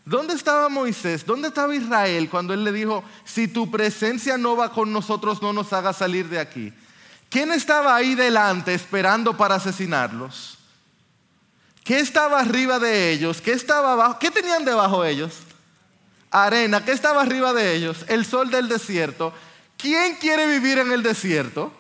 ¿Dónde 0.03 0.33
estaba 0.33 0.71
Moisés? 0.71 1.27
¿Dónde 1.27 1.49
estaba 1.49 1.75
Israel 1.75 2.31
cuando 2.31 2.55
él 2.55 2.65
le 2.65 2.73
dijo, 2.73 3.05
si 3.25 3.47
tu 3.47 3.71
presencia 3.71 4.39
no 4.39 4.57
va 4.57 4.73
con 4.73 4.91
nosotros, 4.91 5.43
no 5.43 5.53
nos 5.53 5.75
haga 5.75 5.93
salir 5.93 6.27
de 6.31 6.41
aquí? 6.41 6.73
¿Quién 7.31 7.53
estaba 7.53 7.95
ahí 7.95 8.17
delante 8.17 8.75
esperando 8.75 9.37
para 9.37 9.55
asesinarlos? 9.55 10.59
¿Qué 11.85 12.01
estaba 12.01 12.41
arriba 12.41 12.81
de 12.81 13.13
ellos? 13.13 13.41
¿Qué 13.41 13.53
estaba 13.53 13.93
abajo? 13.93 14.19
¿Qué 14.19 14.31
tenían 14.31 14.65
debajo 14.65 15.03
de 15.03 15.13
ellos? 15.13 15.39
Arena. 16.31 16.85
¿Qué 16.85 16.91
estaba 16.91 17.23
arriba 17.23 17.53
de 17.53 17.75
ellos? 17.75 18.05
El 18.09 18.27
sol 18.27 18.51
del 18.51 18.69
desierto. 18.69 19.33
¿Quién 19.77 20.17
quiere 20.17 20.47
vivir 20.47 20.79
en 20.79 20.91
el 20.91 21.05
desierto? 21.05 21.73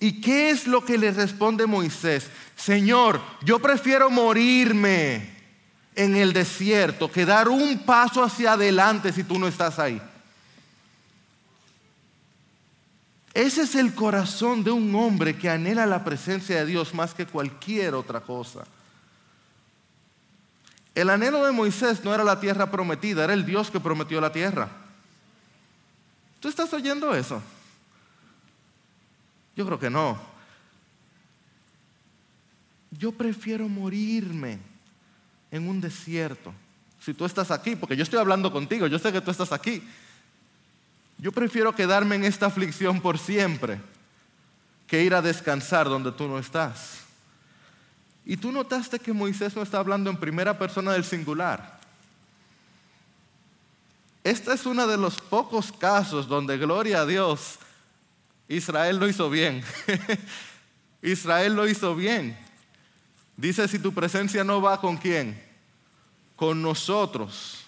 ¿Y 0.00 0.22
qué 0.22 0.50
es 0.50 0.66
lo 0.66 0.82
que 0.82 0.98
le 0.98 1.12
responde 1.12 1.66
Moisés? 1.66 2.28
Señor, 2.56 3.20
yo 3.42 3.60
prefiero 3.60 4.10
morirme 4.10 5.34
en 5.94 6.16
el 6.16 6.32
desierto 6.32 7.12
que 7.12 7.26
dar 7.26 7.48
un 7.48 7.80
paso 7.80 8.24
hacia 8.24 8.52
adelante 8.52 9.12
si 9.12 9.24
tú 9.24 9.38
no 9.38 9.46
estás 9.46 9.78
ahí. 9.78 10.00
Ese 13.34 13.62
es 13.62 13.74
el 13.74 13.92
corazón 13.94 14.62
de 14.62 14.70
un 14.70 14.94
hombre 14.94 15.36
que 15.36 15.50
anhela 15.50 15.86
la 15.86 16.04
presencia 16.04 16.56
de 16.56 16.66
Dios 16.66 16.94
más 16.94 17.12
que 17.12 17.26
cualquier 17.26 17.94
otra 17.94 18.20
cosa. 18.20 18.64
El 20.94 21.10
anhelo 21.10 21.44
de 21.44 21.50
Moisés 21.50 22.04
no 22.04 22.14
era 22.14 22.22
la 22.22 22.38
tierra 22.38 22.70
prometida, 22.70 23.24
era 23.24 23.34
el 23.34 23.44
Dios 23.44 23.72
que 23.72 23.80
prometió 23.80 24.20
la 24.20 24.30
tierra. 24.30 24.68
¿Tú 26.38 26.48
estás 26.48 26.72
oyendo 26.72 27.12
eso? 27.12 27.42
Yo 29.56 29.66
creo 29.66 29.80
que 29.80 29.90
no. 29.90 30.16
Yo 32.92 33.10
prefiero 33.10 33.68
morirme 33.68 34.60
en 35.50 35.68
un 35.68 35.80
desierto. 35.80 36.54
Si 37.00 37.12
tú 37.12 37.24
estás 37.24 37.50
aquí, 37.50 37.74
porque 37.74 37.96
yo 37.96 38.04
estoy 38.04 38.20
hablando 38.20 38.52
contigo, 38.52 38.86
yo 38.86 39.00
sé 39.00 39.12
que 39.12 39.20
tú 39.20 39.32
estás 39.32 39.50
aquí. 39.50 39.82
Yo 41.18 41.32
prefiero 41.32 41.74
quedarme 41.74 42.16
en 42.16 42.24
esta 42.24 42.46
aflicción 42.46 43.00
por 43.00 43.18
siempre 43.18 43.80
que 44.86 45.02
ir 45.02 45.14
a 45.14 45.22
descansar 45.22 45.88
donde 45.88 46.12
tú 46.12 46.28
no 46.28 46.38
estás. 46.38 47.00
Y 48.24 48.36
tú 48.36 48.52
notaste 48.52 48.98
que 48.98 49.12
Moisés 49.12 49.54
no 49.54 49.62
está 49.62 49.78
hablando 49.78 50.10
en 50.10 50.16
primera 50.16 50.58
persona 50.58 50.92
del 50.92 51.04
singular. 51.04 51.80
Este 54.22 54.54
es 54.54 54.64
uno 54.64 54.86
de 54.86 54.96
los 54.96 55.20
pocos 55.20 55.70
casos 55.72 56.26
donde, 56.26 56.56
gloria 56.56 57.02
a 57.02 57.06
Dios, 57.06 57.58
Israel 58.48 58.98
lo 58.98 59.08
hizo 59.08 59.28
bien. 59.28 59.62
Israel 61.02 61.54
lo 61.54 61.68
hizo 61.68 61.94
bien. 61.94 62.38
Dice, 63.36 63.68
si 63.68 63.78
tu 63.78 63.92
presencia 63.92 64.42
no 64.44 64.62
va 64.62 64.80
con 64.80 64.96
quién? 64.96 65.42
Con 66.36 66.62
nosotros. 66.62 67.64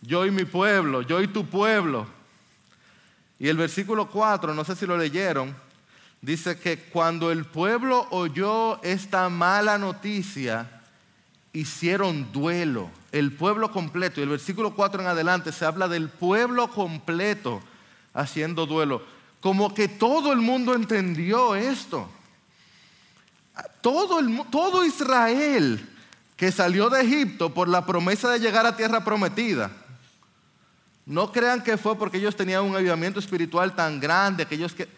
Yo 0.00 0.24
y 0.24 0.30
mi 0.30 0.44
pueblo, 0.44 1.02
yo 1.02 1.20
y 1.20 1.28
tu 1.28 1.44
pueblo. 1.46 2.06
Y 3.42 3.48
el 3.48 3.56
versículo 3.56 4.08
4, 4.08 4.54
no 4.54 4.62
sé 4.64 4.76
si 4.76 4.86
lo 4.86 4.96
leyeron, 4.96 5.52
dice 6.20 6.60
que 6.60 6.78
cuando 6.78 7.32
el 7.32 7.44
pueblo 7.44 8.06
oyó 8.12 8.80
esta 8.84 9.28
mala 9.30 9.78
noticia, 9.78 10.80
hicieron 11.52 12.30
duelo. 12.30 12.88
El 13.10 13.32
pueblo 13.32 13.72
completo. 13.72 14.20
Y 14.20 14.22
el 14.22 14.28
versículo 14.28 14.76
4 14.76 15.02
en 15.02 15.08
adelante 15.08 15.50
se 15.50 15.64
habla 15.64 15.88
del 15.88 16.08
pueblo 16.08 16.70
completo 16.70 17.60
haciendo 18.14 18.64
duelo. 18.64 19.02
Como 19.40 19.74
que 19.74 19.88
todo 19.88 20.32
el 20.32 20.38
mundo 20.38 20.76
entendió 20.76 21.56
esto. 21.56 22.08
Todo, 23.80 24.20
todo 24.52 24.84
Israel 24.84 25.84
que 26.36 26.52
salió 26.52 26.88
de 26.90 27.00
Egipto 27.00 27.52
por 27.52 27.66
la 27.66 27.86
promesa 27.86 28.30
de 28.30 28.38
llegar 28.38 28.66
a 28.66 28.76
tierra 28.76 29.02
prometida 29.02 29.81
no 31.04 31.32
crean 31.32 31.62
que 31.62 31.76
fue 31.76 31.96
porque 31.98 32.18
ellos 32.18 32.36
tenían 32.36 32.62
un 32.62 32.76
avivamiento 32.76 33.18
espiritual 33.18 33.74
tan 33.74 33.98
grande 33.98 34.46
que 34.46 34.54
ellos, 34.54 34.72
que 34.72 34.88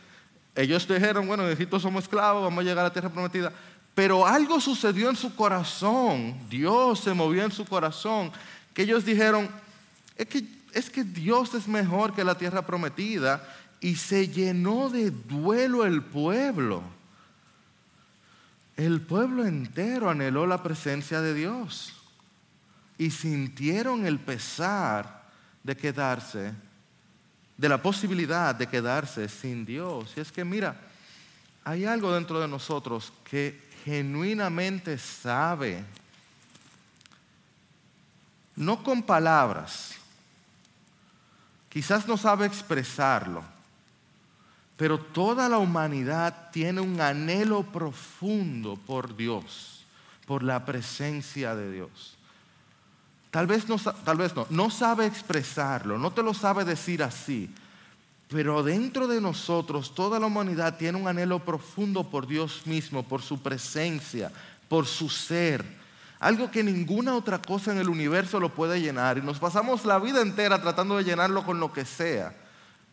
ellos 0.54 0.86
dijeron, 0.86 1.26
bueno, 1.26 1.48
en 1.48 1.80
somos 1.80 2.04
esclavos, 2.04 2.42
vamos 2.42 2.60
a 2.60 2.62
llegar 2.62 2.80
a 2.80 2.88
la 2.88 2.92
tierra 2.92 3.10
prometida. 3.10 3.52
Pero 3.94 4.26
algo 4.26 4.60
sucedió 4.60 5.08
en 5.08 5.16
su 5.16 5.34
corazón, 5.34 6.36
Dios 6.48 7.00
se 7.00 7.14
movió 7.14 7.44
en 7.44 7.52
su 7.52 7.64
corazón, 7.64 8.32
que 8.74 8.82
ellos 8.82 9.04
dijeron, 9.04 9.48
es 10.16 10.26
que, 10.26 10.44
es 10.72 10.90
que 10.90 11.04
Dios 11.04 11.54
es 11.54 11.66
mejor 11.68 12.12
que 12.14 12.24
la 12.24 12.36
tierra 12.36 12.66
prometida 12.66 13.42
y 13.80 13.96
se 13.96 14.28
llenó 14.28 14.90
de 14.90 15.10
duelo 15.10 15.84
el 15.84 16.02
pueblo. 16.02 16.82
El 18.76 19.00
pueblo 19.00 19.46
entero 19.46 20.10
anheló 20.10 20.46
la 20.46 20.62
presencia 20.62 21.20
de 21.20 21.32
Dios 21.32 21.94
y 22.98 23.10
sintieron 23.10 24.06
el 24.06 24.18
pesar 24.18 25.23
de 25.64 25.76
quedarse, 25.76 26.52
de 27.56 27.68
la 27.68 27.82
posibilidad 27.82 28.54
de 28.54 28.68
quedarse 28.68 29.28
sin 29.28 29.64
Dios. 29.64 30.12
Y 30.16 30.20
es 30.20 30.30
que 30.30 30.44
mira, 30.44 30.76
hay 31.64 31.86
algo 31.86 32.12
dentro 32.12 32.38
de 32.38 32.46
nosotros 32.46 33.12
que 33.28 33.64
genuinamente 33.84 34.98
sabe, 34.98 35.82
no 38.54 38.82
con 38.82 39.02
palabras, 39.02 39.94
quizás 41.70 42.06
no 42.06 42.16
sabe 42.16 42.46
expresarlo, 42.46 43.42
pero 44.76 44.98
toda 44.98 45.48
la 45.48 45.58
humanidad 45.58 46.50
tiene 46.50 46.80
un 46.80 47.00
anhelo 47.00 47.62
profundo 47.62 48.76
por 48.76 49.16
Dios, 49.16 49.84
por 50.26 50.42
la 50.42 50.64
presencia 50.64 51.54
de 51.54 51.72
Dios. 51.72 52.13
Tal 53.34 53.48
vez, 53.48 53.68
no, 53.68 53.78
tal 53.78 54.16
vez 54.16 54.32
no, 54.36 54.46
no 54.48 54.70
sabe 54.70 55.06
expresarlo, 55.06 55.98
no 55.98 56.12
te 56.12 56.22
lo 56.22 56.34
sabe 56.34 56.64
decir 56.64 57.02
así, 57.02 57.52
pero 58.28 58.62
dentro 58.62 59.08
de 59.08 59.20
nosotros 59.20 59.92
toda 59.92 60.20
la 60.20 60.26
humanidad 60.26 60.76
tiene 60.76 60.98
un 60.98 61.08
anhelo 61.08 61.40
profundo 61.40 62.08
por 62.08 62.28
Dios 62.28 62.64
mismo, 62.64 63.02
por 63.02 63.22
su 63.22 63.42
presencia, 63.42 64.30
por 64.68 64.86
su 64.86 65.08
ser. 65.08 65.64
Algo 66.20 66.48
que 66.48 66.62
ninguna 66.62 67.16
otra 67.16 67.42
cosa 67.42 67.72
en 67.72 67.78
el 67.78 67.88
universo 67.88 68.38
lo 68.38 68.54
puede 68.54 68.80
llenar. 68.80 69.18
Y 69.18 69.22
nos 69.22 69.40
pasamos 69.40 69.84
la 69.84 69.98
vida 69.98 70.22
entera 70.22 70.62
tratando 70.62 70.96
de 70.96 71.02
llenarlo 71.02 71.44
con 71.44 71.58
lo 71.58 71.72
que 71.72 71.84
sea. 71.84 72.32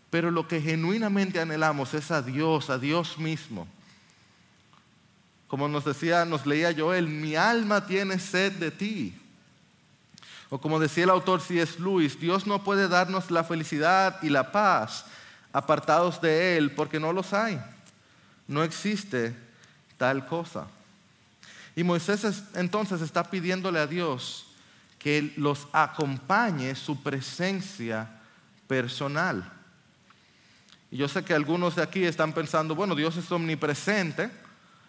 Pero 0.09 0.31
lo 0.31 0.47
que 0.47 0.59
genuinamente 0.59 1.39
anhelamos 1.39 1.93
es 1.93 2.09
a 2.09 2.23
Dios, 2.23 2.71
a 2.71 2.79
Dios 2.79 3.19
mismo. 3.19 3.67
Como 5.47 5.67
nos 5.67 5.85
decía, 5.85 6.25
nos 6.25 6.47
leía 6.47 6.73
Joel, 6.75 7.07
mi 7.07 7.35
alma 7.35 7.85
tiene 7.85 8.17
sed 8.17 8.53
de 8.53 8.71
ti. 8.71 9.20
O 10.53 10.59
como 10.59 10.81
decía 10.81 11.05
el 11.05 11.09
autor 11.09 11.39
C.S. 11.39 11.79
Lewis, 11.79 12.19
Dios 12.19 12.45
no 12.45 12.61
puede 12.61 12.89
darnos 12.89 13.31
la 13.31 13.45
felicidad 13.45 14.21
y 14.21 14.29
la 14.29 14.51
paz 14.51 15.05
apartados 15.53 16.21
de 16.21 16.57
Él 16.57 16.71
porque 16.71 16.99
no 16.99 17.13
los 17.13 17.31
hay. 17.31 17.57
No 18.49 18.61
existe 18.61 19.33
tal 19.97 20.27
cosa. 20.27 20.67
Y 21.73 21.85
Moisés 21.85 22.43
entonces 22.55 22.99
está 22.99 23.23
pidiéndole 23.23 23.79
a 23.79 23.87
Dios 23.87 24.47
que 24.99 25.33
los 25.37 25.69
acompañe 25.71 26.75
su 26.75 27.01
presencia 27.01 28.09
personal. 28.67 29.49
Y 30.91 30.97
yo 30.97 31.07
sé 31.07 31.23
que 31.23 31.33
algunos 31.33 31.77
de 31.77 31.83
aquí 31.83 32.03
están 32.03 32.33
pensando, 32.33 32.75
bueno, 32.75 32.93
Dios 32.93 33.15
es 33.15 33.31
omnipresente. 33.31 34.29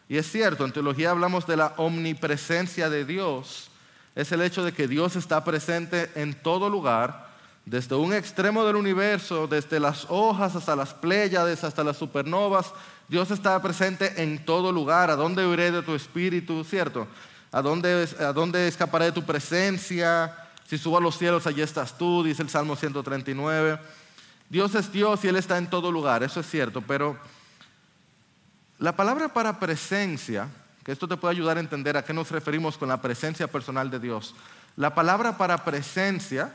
Y 0.09 0.17
es 0.17 0.29
cierto, 0.29 0.65
en 0.65 0.73
teología 0.73 1.13
hablamos 1.13 1.47
de 1.47 1.57
la 1.57 1.75
omnipresencia 1.77 2.91
de 2.91 3.05
Dios 3.05 3.71
es 4.15 4.31
el 4.33 4.43
hecho 4.43 4.65
de 4.65 4.73
que 4.73 4.89
Dios 4.89 5.17
está 5.17 5.43
presente 5.45 6.11
en 6.15 6.35
todo 6.35 6.69
lugar, 6.69 7.31
desde 7.65 7.95
un 7.95 8.13
extremo 8.13 8.65
del 8.65 8.77
universo, 8.77 9.47
desde 9.47 9.79
las 9.79 10.07
hojas 10.09 10.57
hasta 10.57 10.75
las 10.75 10.93
pléyades, 10.93 11.63
hasta 11.65 11.85
las 11.85 11.97
supernovas. 11.97 12.73
Dios 13.09 13.31
está 13.31 13.61
presente 13.63 14.23
en 14.23 14.45
todo 14.45 14.73
lugar. 14.73 15.11
¿A 15.11 15.17
dónde 15.17 15.47
huiré 15.47 15.71
de 15.71 15.83
tu 15.83 15.95
espíritu? 15.95 16.65
¿Cierto? 16.65 17.07
¿A 17.53 17.63
dónde, 17.63 18.09
¿A 18.19 18.33
dónde 18.33 18.67
escaparé 18.67 19.07
de 19.07 19.13
tu 19.13 19.23
presencia? 19.23 20.37
Si 20.67 20.77
subo 20.77 20.99
a 20.99 21.01
los 21.01 21.17
cielos, 21.17 21.47
allí 21.47 21.63
estás 21.63 21.97
tú, 21.97 22.25
dice 22.25 22.43
el 22.43 22.49
Salmo 22.49 22.75
139. 22.75 23.79
Dios 24.49 24.75
es 24.75 24.93
Dios 24.93 25.25
y 25.25 25.29
Él 25.29 25.37
está 25.37 25.57
en 25.57 25.71
todo 25.71 25.91
lugar, 25.91 26.23
eso 26.23 26.41
es 26.41 26.47
cierto, 26.47 26.83
pero 26.83 27.17
la 28.79 28.95
palabra 28.95 29.33
para 29.33 29.59
presencia 29.59 30.49
que 30.85 30.93
esto 30.93 31.07
te 31.07 31.17
puede 31.17 31.33
ayudar 31.35 31.57
a 31.57 31.61
entender 31.61 31.97
a 31.97 32.05
qué 32.05 32.13
nos 32.13 32.31
referimos 32.31 32.77
con 32.77 32.89
la 32.89 33.01
presencia 33.01 33.47
personal 33.47 33.91
de 33.91 34.01
Dios. 34.01 34.35
La 34.77 34.95
palabra 34.95 35.37
para 35.37 35.65
presencia, 35.65 36.53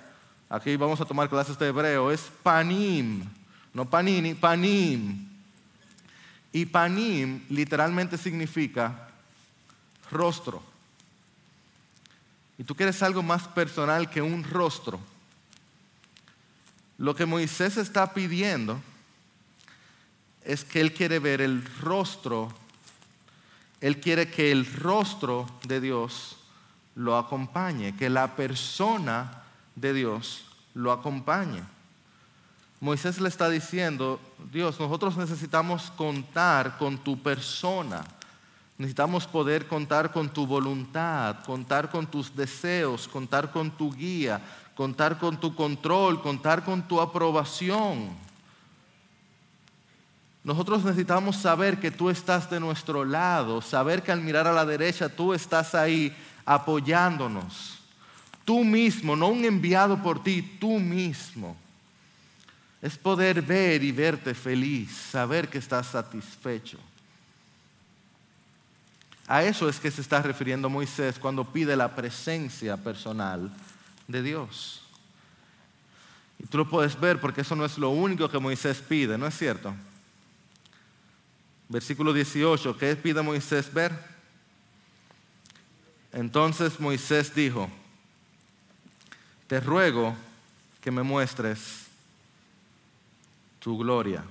aquí 0.49 0.75
vamos 0.75 0.99
a 0.99 1.05
tomar 1.05 1.29
clases 1.29 1.57
de 1.57 1.67
hebreo, 1.67 2.11
es 2.11 2.29
panim, 2.43 3.23
no 3.73 3.89
panini, 3.89 4.33
panim. 4.33 5.27
Y 6.51 6.65
panim 6.65 7.45
literalmente 7.49 8.17
significa 8.17 9.09
rostro. 10.11 10.61
Y 12.57 12.63
tú 12.63 12.75
quieres 12.75 13.01
algo 13.03 13.21
más 13.21 13.47
personal 13.47 14.09
que 14.09 14.21
un 14.21 14.43
rostro. 14.43 14.99
Lo 16.97 17.15
que 17.15 17.27
Moisés 17.27 17.77
está 17.77 18.13
pidiendo 18.13 18.81
es 20.43 20.65
que 20.65 20.81
él 20.81 20.93
quiere 20.93 21.19
ver 21.19 21.41
el 21.41 21.63
rostro 21.81 22.51
él 23.81 23.99
quiere 23.99 24.29
que 24.29 24.51
el 24.51 24.65
rostro 24.65 25.47
de 25.67 25.79
Dios 25.79 26.37
lo 26.95 27.17
acompañe, 27.17 27.95
que 27.95 28.09
la 28.09 28.35
persona 28.35 29.43
de 29.75 29.93
Dios 29.93 30.45
lo 30.73 30.91
acompañe. 30.91 31.61
Moisés 32.79 33.19
le 33.19 33.29
está 33.29 33.49
diciendo, 33.49 34.19
Dios, 34.51 34.79
nosotros 34.79 35.17
necesitamos 35.17 35.91
contar 35.91 36.77
con 36.77 36.97
tu 36.99 37.21
persona, 37.21 38.03
necesitamos 38.77 39.25
poder 39.25 39.67
contar 39.67 40.11
con 40.11 40.29
tu 40.29 40.45
voluntad, 40.45 41.43
contar 41.43 41.89
con 41.89 42.05
tus 42.05 42.35
deseos, 42.35 43.07
contar 43.07 43.51
con 43.51 43.71
tu 43.71 43.91
guía, 43.91 44.41
contar 44.75 45.17
con 45.17 45.39
tu 45.39 45.55
control, 45.55 46.21
contar 46.21 46.63
con 46.63 46.87
tu 46.87 47.01
aprobación. 47.01 48.26
Nosotros 50.47 50.85
necesitamos 50.85 51.35
saber 51.35 51.77
que 51.77 51.91
tú 51.91 52.09
estás 52.09 52.49
de 52.49 52.61
nuestro 52.61 53.03
lado, 53.03 53.61
saber 53.61 54.01
que 54.01 54.13
al 54.13 54.21
mirar 54.21 54.47
a 54.47 54.53
la 54.53 54.65
derecha 54.65 55.09
tú 55.09 55.33
estás 55.33 55.75
ahí 55.75 56.15
apoyándonos. 56.45 57.79
Tú 58.45 58.63
mismo, 58.63 59.17
no 59.17 59.27
un 59.27 59.43
enviado 59.43 60.01
por 60.01 60.23
ti, 60.23 60.41
tú 60.41 60.79
mismo. 60.79 61.57
Es 62.81 62.97
poder 62.97 63.41
ver 63.41 63.83
y 63.83 63.91
verte 63.91 64.33
feliz, 64.33 64.95
saber 65.11 65.49
que 65.49 65.57
estás 65.57 65.87
satisfecho. 65.87 66.77
A 69.27 69.43
eso 69.43 69.67
es 69.67 69.81
que 69.81 69.91
se 69.91 69.99
está 69.99 70.21
refiriendo 70.21 70.69
Moisés 70.69 71.19
cuando 71.19 71.43
pide 71.43 71.75
la 71.75 71.93
presencia 71.93 72.77
personal 72.77 73.51
de 74.07 74.23
Dios. 74.23 74.81
Y 76.39 76.45
tú 76.45 76.59
lo 76.59 76.69
puedes 76.69 76.97
ver 76.97 77.19
porque 77.19 77.41
eso 77.41 77.53
no 77.53 77.65
es 77.65 77.77
lo 77.77 77.89
único 77.89 78.29
que 78.29 78.39
Moisés 78.39 78.77
pide, 78.77 79.17
¿no 79.17 79.27
es 79.27 79.37
cierto? 79.37 79.75
Versículo 81.69 82.13
18, 82.13 82.77
¿qué 82.77 82.95
pide 82.95 83.21
Moisés 83.21 83.73
ver? 83.73 83.91
Entonces 86.13 86.79
Moisés 86.79 87.35
dijo, 87.35 87.69
te 89.47 89.59
ruego 89.59 90.15
que 90.81 90.91
me 90.91 91.03
muestres 91.03 91.87
tu 93.59 93.77
gloria. 93.77 94.23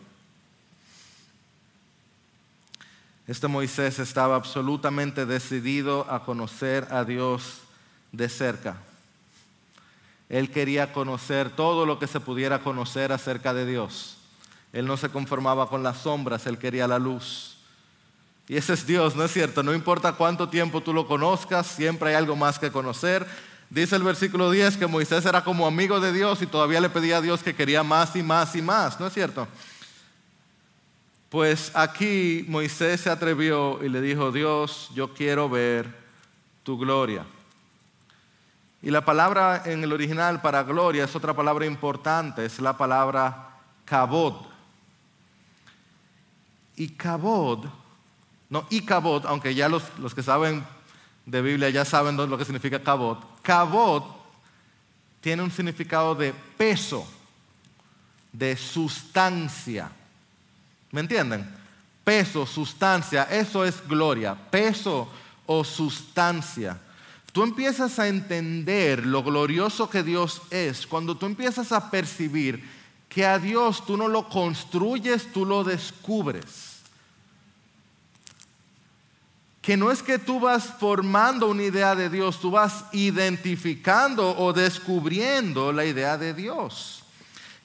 Este 3.27 3.49
Moisés 3.49 3.99
estaba 3.99 4.37
absolutamente 4.37 5.27
decidido 5.27 6.11
a 6.11 6.25
conocer 6.25 6.87
a 6.91 7.05
Dios 7.05 7.61
de 8.13 8.29
cerca. 8.29 8.79
Él 10.29 10.51
quería 10.51 10.93
conocer 10.93 11.51
todo 11.51 11.87
lo 11.87 11.99
que 11.99 12.07
se 12.07 12.21
pudiera 12.21 12.61
conocer 12.61 13.13
acerca 13.13 13.53
de 13.53 13.67
Dios. 13.67 14.16
Él 14.73 14.87
no 14.87 14.97
se 14.97 15.09
conformaba 15.09 15.69
con 15.69 15.83
las 15.83 15.99
sombras, 15.99 16.47
él 16.47 16.59
quería 16.59 16.87
la 16.87 16.99
luz. 16.99 17.57
Y 18.49 18.57
ese 18.57 18.75
es 18.75 18.87
Dios, 18.87 19.17
¿no 19.17 19.25
es 19.25 19.33
cierto? 19.33 19.63
No 19.63 19.75
importa 19.75 20.13
cuánto 20.13 20.49
tiempo 20.49 20.81
tú 20.81 20.93
lo 20.93 21.07
conozcas, 21.07 21.67
siempre 21.67 22.11
hay 22.11 22.15
algo 22.15 22.37
más 22.37 22.59
que 22.59 22.71
conocer. 22.71 23.27
Dice 23.69 23.97
el 23.97 24.05
versículo 24.05 24.51
10 24.51 24.77
que 24.77 24.87
Moisés 24.87 25.25
era 25.27 25.43
como 25.43 25.67
amigo 25.67 25.99
de 25.99 26.13
Dios 26.13 26.41
y 26.43 26.47
todavía 26.47 26.81
le 26.81 26.89
pedía 26.89 27.17
a 27.17 27.21
Dios 27.21 27.43
que 27.43 27.55
quería 27.55 27.83
más 27.83 28.15
y 28.15 28.23
más 28.23 28.55
y 28.55 28.63
más, 28.63 29.01
¿no 29.01 29.09
es 29.09 29.13
cierto? 29.13 29.49
Pues 31.29 31.73
aquí 31.75 32.45
Moisés 32.47 33.01
se 33.01 33.11
atrevió 33.11 33.85
y 33.85 33.89
le 33.89 34.01
dijo, 34.01 34.31
Dios, 34.31 34.91
yo 34.95 35.13
quiero 35.13 35.49
ver 35.49 35.93
tu 36.63 36.79
gloria. 36.79 37.27
Y 38.81 38.91
la 38.91 39.05
palabra 39.05 39.63
en 39.65 39.83
el 39.83 39.93
original 39.93 40.41
para 40.41 40.63
gloria 40.63 41.05
es 41.05 41.17
otra 41.17 41.35
palabra 41.35 41.67
importante, 41.67 42.45
es 42.45 42.61
la 42.61 42.77
palabra 42.77 43.51
kabod. 43.85 44.47
Y 46.77 46.89
kabod, 46.89 47.67
no, 48.49 48.67
y 48.71 48.83
kabod, 48.83 49.27
aunque 49.27 49.55
ya 49.55 49.69
los, 49.69 49.83
los 49.99 50.15
que 50.15 50.23
saben 50.23 50.65
de 51.25 51.43
Biblia 51.43 51.71
ya 51.71 51.85
saben 51.85 52.17
lo 52.17 52.39
que 52.39 52.45
significa 52.45 52.83
kabod. 52.83 53.19
Kabod 53.43 54.05
tiene 55.21 55.43
un 55.43 55.51
significado 55.51 56.15
de 56.15 56.33
peso, 56.57 57.07
de 58.33 58.57
sustancia. 58.57 59.91
¿Me 60.93 61.01
entienden? 61.01 61.53
Peso, 62.05 62.47
sustancia, 62.47 63.25
eso 63.25 63.65
es 63.65 63.87
gloria. 63.89 64.37
Peso 64.51 65.09
o 65.47 65.65
sustancia. 65.65 66.79
Tú 67.33 67.43
empiezas 67.43 67.99
a 67.99 68.07
entender 68.07 69.05
lo 69.05 69.25
glorioso 69.25 69.91
que 69.91 70.05
Dios 70.05 70.43
es 70.51 70.87
cuando 70.87 71.17
tú 71.17 71.27
empiezas 71.27 71.73
a 71.73 71.91
percibir 71.91 72.77
que 73.09 73.27
a 73.27 73.39
Dios 73.39 73.85
tú 73.85 73.97
no 73.97 74.09
lo 74.09 74.29
construyes, 74.29 75.33
tú 75.33 75.45
lo 75.45 75.65
descubres 75.65 76.66
que 79.67 79.77
no 79.77 79.91
es 79.91 80.01
que 80.01 80.21
tú 80.21 80.39
vas 80.39 80.63
formando 80.79 81.49
una 81.49 81.65
idea 81.65 81.97
de 81.97 82.09
Dios, 82.09 82.41
tú 82.41 82.53
vas 82.53 82.85
identificando 82.93 84.39
o 84.39 84.53
descubriendo 84.53 85.73
la 85.73 85.85
idea 85.85 86.17
de 86.17 86.35
Dios. 86.35 87.03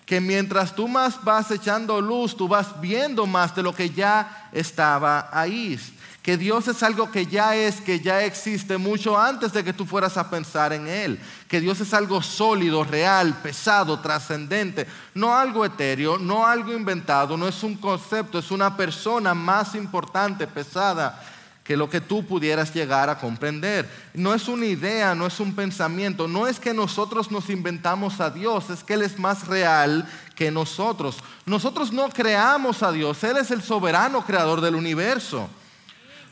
Que 0.03 0.19
mientras 0.19 0.75
tú 0.75 0.87
más 0.87 1.23
vas 1.23 1.51
echando 1.51 2.01
luz, 2.01 2.35
tú 2.35 2.47
vas 2.47 2.81
viendo 2.81 3.27
más 3.27 3.55
de 3.55 3.61
lo 3.61 3.75
que 3.75 3.91
ya 3.91 4.49
estaba 4.51 5.29
ahí. 5.31 5.79
Que 6.23 6.37
Dios 6.37 6.67
es 6.67 6.81
algo 6.81 7.11
que 7.11 7.27
ya 7.27 7.55
es, 7.55 7.81
que 7.81 7.99
ya 7.99 8.23
existe 8.23 8.79
mucho 8.79 9.15
antes 9.15 9.53
de 9.53 9.63
que 9.63 9.71
tú 9.71 9.85
fueras 9.85 10.17
a 10.17 10.27
pensar 10.27 10.73
en 10.73 10.87
Él. 10.87 11.19
Que 11.47 11.61
Dios 11.61 11.81
es 11.81 11.93
algo 11.93 12.23
sólido, 12.23 12.83
real, 12.83 13.37
pesado, 13.43 13.99
trascendente. 13.99 14.87
No 15.13 15.35
algo 15.35 15.63
etéreo, 15.63 16.17
no 16.17 16.47
algo 16.47 16.73
inventado, 16.73 17.37
no 17.37 17.47
es 17.47 17.61
un 17.61 17.75
concepto, 17.75 18.39
es 18.39 18.49
una 18.49 18.75
persona 18.75 19.35
más 19.35 19.75
importante, 19.75 20.47
pesada 20.47 21.21
que 21.63 21.77
lo 21.77 21.89
que 21.89 22.01
tú 22.01 22.25
pudieras 22.25 22.73
llegar 22.73 23.09
a 23.09 23.17
comprender. 23.19 23.87
No 24.13 24.33
es 24.33 24.47
una 24.47 24.65
idea, 24.65 25.13
no 25.13 25.27
es 25.27 25.39
un 25.39 25.55
pensamiento, 25.55 26.27
no 26.27 26.47
es 26.47 26.59
que 26.59 26.73
nosotros 26.73 27.31
nos 27.31 27.49
inventamos 27.49 28.19
a 28.19 28.29
Dios, 28.29 28.69
es 28.69 28.83
que 28.83 28.95
Él 28.95 29.03
es 29.03 29.19
más 29.19 29.47
real 29.47 30.07
que 30.35 30.51
nosotros. 30.51 31.17
Nosotros 31.45 31.91
no 31.91 32.09
creamos 32.09 32.81
a 32.83 32.91
Dios, 32.91 33.23
Él 33.23 33.37
es 33.37 33.51
el 33.51 33.61
soberano 33.61 34.25
creador 34.25 34.61
del 34.61 34.75
universo. 34.75 35.49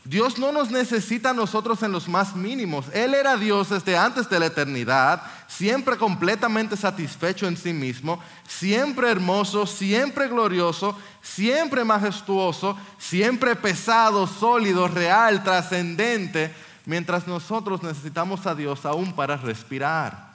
Dios 0.09 0.39
no 0.39 0.51
nos 0.51 0.71
necesita 0.71 1.29
a 1.29 1.33
nosotros 1.35 1.83
en 1.83 1.91
los 1.91 2.07
más 2.07 2.35
mínimos. 2.35 2.87
Él 2.93 3.13
era 3.13 3.37
Dios 3.37 3.69
desde 3.69 3.95
antes 3.95 4.27
de 4.27 4.39
la 4.39 4.47
eternidad, 4.47 5.21
siempre 5.47 5.97
completamente 5.97 6.75
satisfecho 6.75 7.47
en 7.47 7.55
sí 7.55 7.73
mismo, 7.73 8.19
siempre 8.47 9.11
hermoso, 9.11 9.67
siempre 9.67 10.27
glorioso, 10.27 10.97
siempre 11.21 11.83
majestuoso, 11.83 12.75
siempre 12.97 13.55
pesado, 13.55 14.25
sólido, 14.25 14.87
real, 14.87 15.43
trascendente, 15.43 16.55
mientras 16.85 17.27
nosotros 17.27 17.83
necesitamos 17.83 18.47
a 18.47 18.55
Dios 18.55 18.87
aún 18.87 19.13
para 19.13 19.37
respirar. 19.37 20.27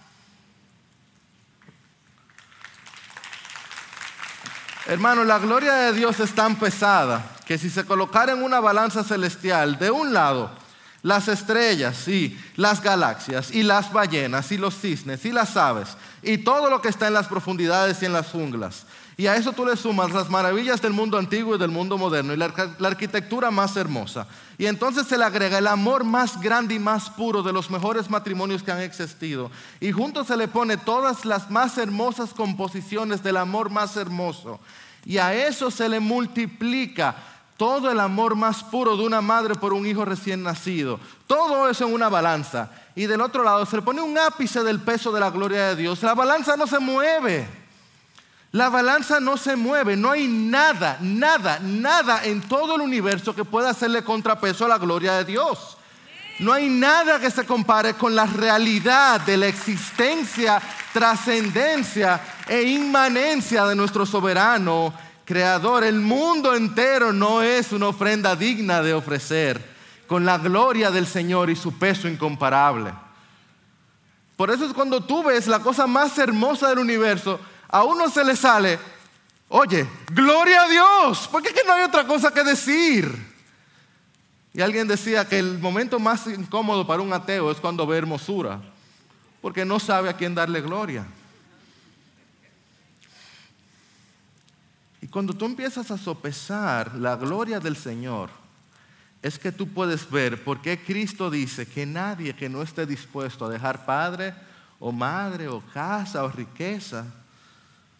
Hermano, 4.87 5.25
la 5.25 5.41
gloria 5.41 5.75
de 5.75 5.95
Dios 5.95 6.21
es 6.21 6.33
tan 6.33 6.55
pesada 6.55 7.34
que 7.47 7.59
si 7.59 7.71
se 7.71 7.85
colocara 7.85 8.33
en 8.33 8.43
una 8.43 8.61
balanza 8.61 9.05
celestial, 9.05 9.79
de 9.79 9.91
un 9.91 10.13
lado, 10.13 10.51
las 11.05 11.29
estrellas 11.29 12.09
y 12.09 12.39
las 12.57 12.81
galaxias 12.81 13.51
y 13.51 13.63
las 13.63 13.93
ballenas 13.93 14.51
y 14.53 14.57
los 14.57 14.75
cisnes 14.81 15.27
y 15.27 15.33
las 15.33 15.55
aves 15.55 15.99
y 16.23 16.39
todo 16.39 16.71
lo 16.71 16.81
que 16.81 16.89
está 16.89 17.07
en 17.07 17.13
las 17.13 17.29
profundidades 17.29 18.01
y 18.01 18.07
en 18.07 18.15
las 18.15 18.29
junglas. 18.29 18.87
Y 19.17 19.27
a 19.27 19.37
eso 19.37 19.53
tú 19.53 19.67
le 19.67 19.77
sumas 19.77 20.11
las 20.11 20.31
maravillas 20.31 20.81
del 20.81 20.95
mundo 20.95 21.19
antiguo 21.19 21.55
y 21.55 21.59
del 21.59 21.71
mundo 21.71 21.99
moderno 21.99 22.33
y 22.33 22.37
la, 22.37 22.53
la, 22.79 22.89
arquitectura 22.89 23.51
más 23.51 23.77
hermosa. 23.77 24.27
Y 24.59 24.67
entonces 24.67 25.07
se 25.07 25.19
le 25.19 25.25
agrega 25.25 25.59
el 25.59 25.69
amor 25.69 26.05
más 26.05 26.41
grande 26.41 26.75
y 26.75 26.79
más 26.81 27.11
puro 27.11 27.43
de 27.43 27.53
los 27.53 27.71
mejores 27.71 28.11
matrimonios 28.11 28.63
que 28.63 28.73
han 28.73 28.81
existido. 28.81 29.51
Y 29.81 29.93
junto 29.93 30.25
se 30.25 30.37
le 30.37 30.49
pone 30.49 30.79
todas 30.79 31.25
las 31.27 31.51
más 31.51 31.77
hermosas 31.79 32.31
composiciones 32.35 33.23
del 33.23 33.37
amor 33.37 33.71
más 33.71 33.97
hermoso. 33.97 34.59
Y 35.05 35.19
a 35.19 35.35
eso 35.35 35.71
se 35.71 35.89
le 35.89 36.01
multiplica 36.01 37.15
todo 37.57 37.91
el 37.91 38.01
amor 38.01 38.35
más 38.35 38.65
puro 38.65 38.97
de 38.97 39.05
una 39.05 39.21
madre 39.21 39.55
por 39.55 39.73
un 39.73 39.87
hijo 39.87 40.05
recién 40.05 40.43
nacido. 40.43 40.99
Todo 41.27 41.69
eso 41.69 41.87
en 41.87 41.95
una 41.95 42.09
balanza. 42.09 42.71
Y 42.97 43.07
del 43.07 43.21
otro 43.21 43.45
lado 43.45 43.65
se 43.67 43.77
le 43.77 43.83
pone 43.83 44.01
un 44.01 44.19
ápice 44.19 44.63
del 44.63 44.81
peso 44.81 45.13
de 45.13 45.21
la 45.21 45.31
gloria 45.31 45.69
de 45.69 45.77
Dios. 45.77 46.03
La 46.03 46.15
balanza 46.15 46.57
no 46.57 46.67
se 46.67 46.79
mueve. 46.79 47.47
La 48.51 48.69
balanza 48.71 49.21
no 49.21 49.37
se 49.37 49.55
mueve. 49.55 49.97
No 49.97 50.11
hay 50.11 50.27
nada, 50.27 50.99
nada, 51.01 51.61
nada 51.61 52.25
en 52.25 52.41
todo 52.41 52.75
el 52.75 52.81
universo 52.81 53.35
que 53.35 53.45
pueda 53.45 53.71
hacerle 53.71 54.03
contrapeso 54.03 54.65
a 54.65 54.69
la 54.69 54.79
gloria 54.79 55.15
de 55.15 55.25
Dios. 55.25 55.77
No 56.41 56.53
hay 56.53 56.69
nada 56.69 57.21
que 57.21 57.31
se 57.31 57.47
compare 57.47 57.95
con 57.95 58.17
la 58.17 58.27
realidad 58.27 59.21
de 59.21 59.37
la 59.37 59.47
existencia, 59.47 60.61
trascendencia 60.93 62.21
e 62.49 62.63
inmanencia 62.63 63.65
de 63.67 63.77
nuestro 63.77 64.05
soberano 64.05 64.93
creador. 65.25 65.85
El 65.85 66.01
mundo 66.01 66.55
entero 66.55 67.13
no 67.13 67.43
es 67.43 67.73
una 67.73 67.89
ofrenda 67.89 68.37
digna 68.37 68.83
de 68.83 68.95
ofrecer 68.95 69.75
con 70.07 70.25
la 70.25 70.39
gloria 70.39 70.91
del 70.91 71.07
Señor 71.07 71.51
y 71.51 71.57
su 71.57 71.79
peso 71.79 72.09
incomparable. 72.09 72.93
Por 74.37 74.51
eso 74.51 74.67
es 74.67 74.73
cuando 74.73 75.01
tú 75.01 75.23
ves 75.23 75.47
la 75.47 75.61
cosa 75.61 75.87
más 75.87 76.19
hermosa 76.19 76.69
del 76.69 76.81
universo, 76.81 77.41
a 77.69 77.85
uno 77.85 78.09
se 78.11 78.25
le 78.25 78.37
sale, 78.37 78.79
oye, 79.49 79.89
gloria 80.13 80.63
a 80.63 80.69
Dios, 80.69 81.29
porque 81.31 81.49
es 81.49 81.55
que 81.55 81.67
no 81.67 81.73
hay 81.73 81.83
otra 81.83 82.07
cosa 82.07 82.33
que 82.33 82.43
decir. 82.43 83.35
Y 84.53 84.61
alguien 84.61 84.87
decía 84.87 85.29
que 85.29 85.39
el 85.39 85.59
momento 85.59 85.99
más 85.99 86.27
incómodo 86.27 86.87
para 86.87 87.03
un 87.03 87.13
ateo 87.13 87.51
es 87.51 87.59
cuando 87.59 87.87
ve 87.87 87.99
hermosura, 87.99 88.61
porque 89.41 89.65
no 89.65 89.81
sabe 89.81 90.09
a 90.09 90.17
quién 90.17 90.35
darle 90.35 90.61
gloria. 90.61 91.07
Cuando 95.15 95.33
tú 95.33 95.45
empiezas 95.45 95.93
a 95.93 95.97
sopesar 95.97 96.97
la 96.97 97.15
gloria 97.15 97.61
del 97.61 97.77
Señor, 97.77 98.31
es 99.23 99.39
que 99.39 99.53
tú 99.53 99.69
puedes 99.69 100.11
ver 100.11 100.43
por 100.43 100.61
qué 100.61 100.83
Cristo 100.83 101.31
dice 101.31 101.69
que 101.69 101.87
nadie 101.87 102.35
que 102.35 102.49
no 102.49 102.63
esté 102.63 102.85
dispuesto 102.85 103.45
a 103.45 103.49
dejar 103.49 103.87
padre 103.87 104.35
o 104.81 104.91
madre 104.91 105.47
o 105.47 105.61
casa 105.73 106.25
o 106.25 106.29
riqueza 106.29 107.07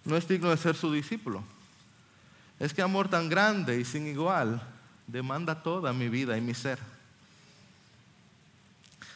no 0.05 0.17
es 0.17 0.27
digno 0.27 0.51
de 0.51 0.57
ser 0.57 0.75
su 0.75 0.91
discípulo. 0.91 1.45
Es 2.59 2.75
que 2.75 2.83
amor 2.83 3.07
tan 3.07 3.29
grande 3.29 3.79
y 3.79 3.85
sin 3.85 4.09
igual 4.09 4.61
demanda 5.07 5.63
toda 5.63 5.93
mi 5.93 6.09
vida 6.09 6.37
y 6.37 6.41
mi 6.41 6.53
ser. 6.53 6.81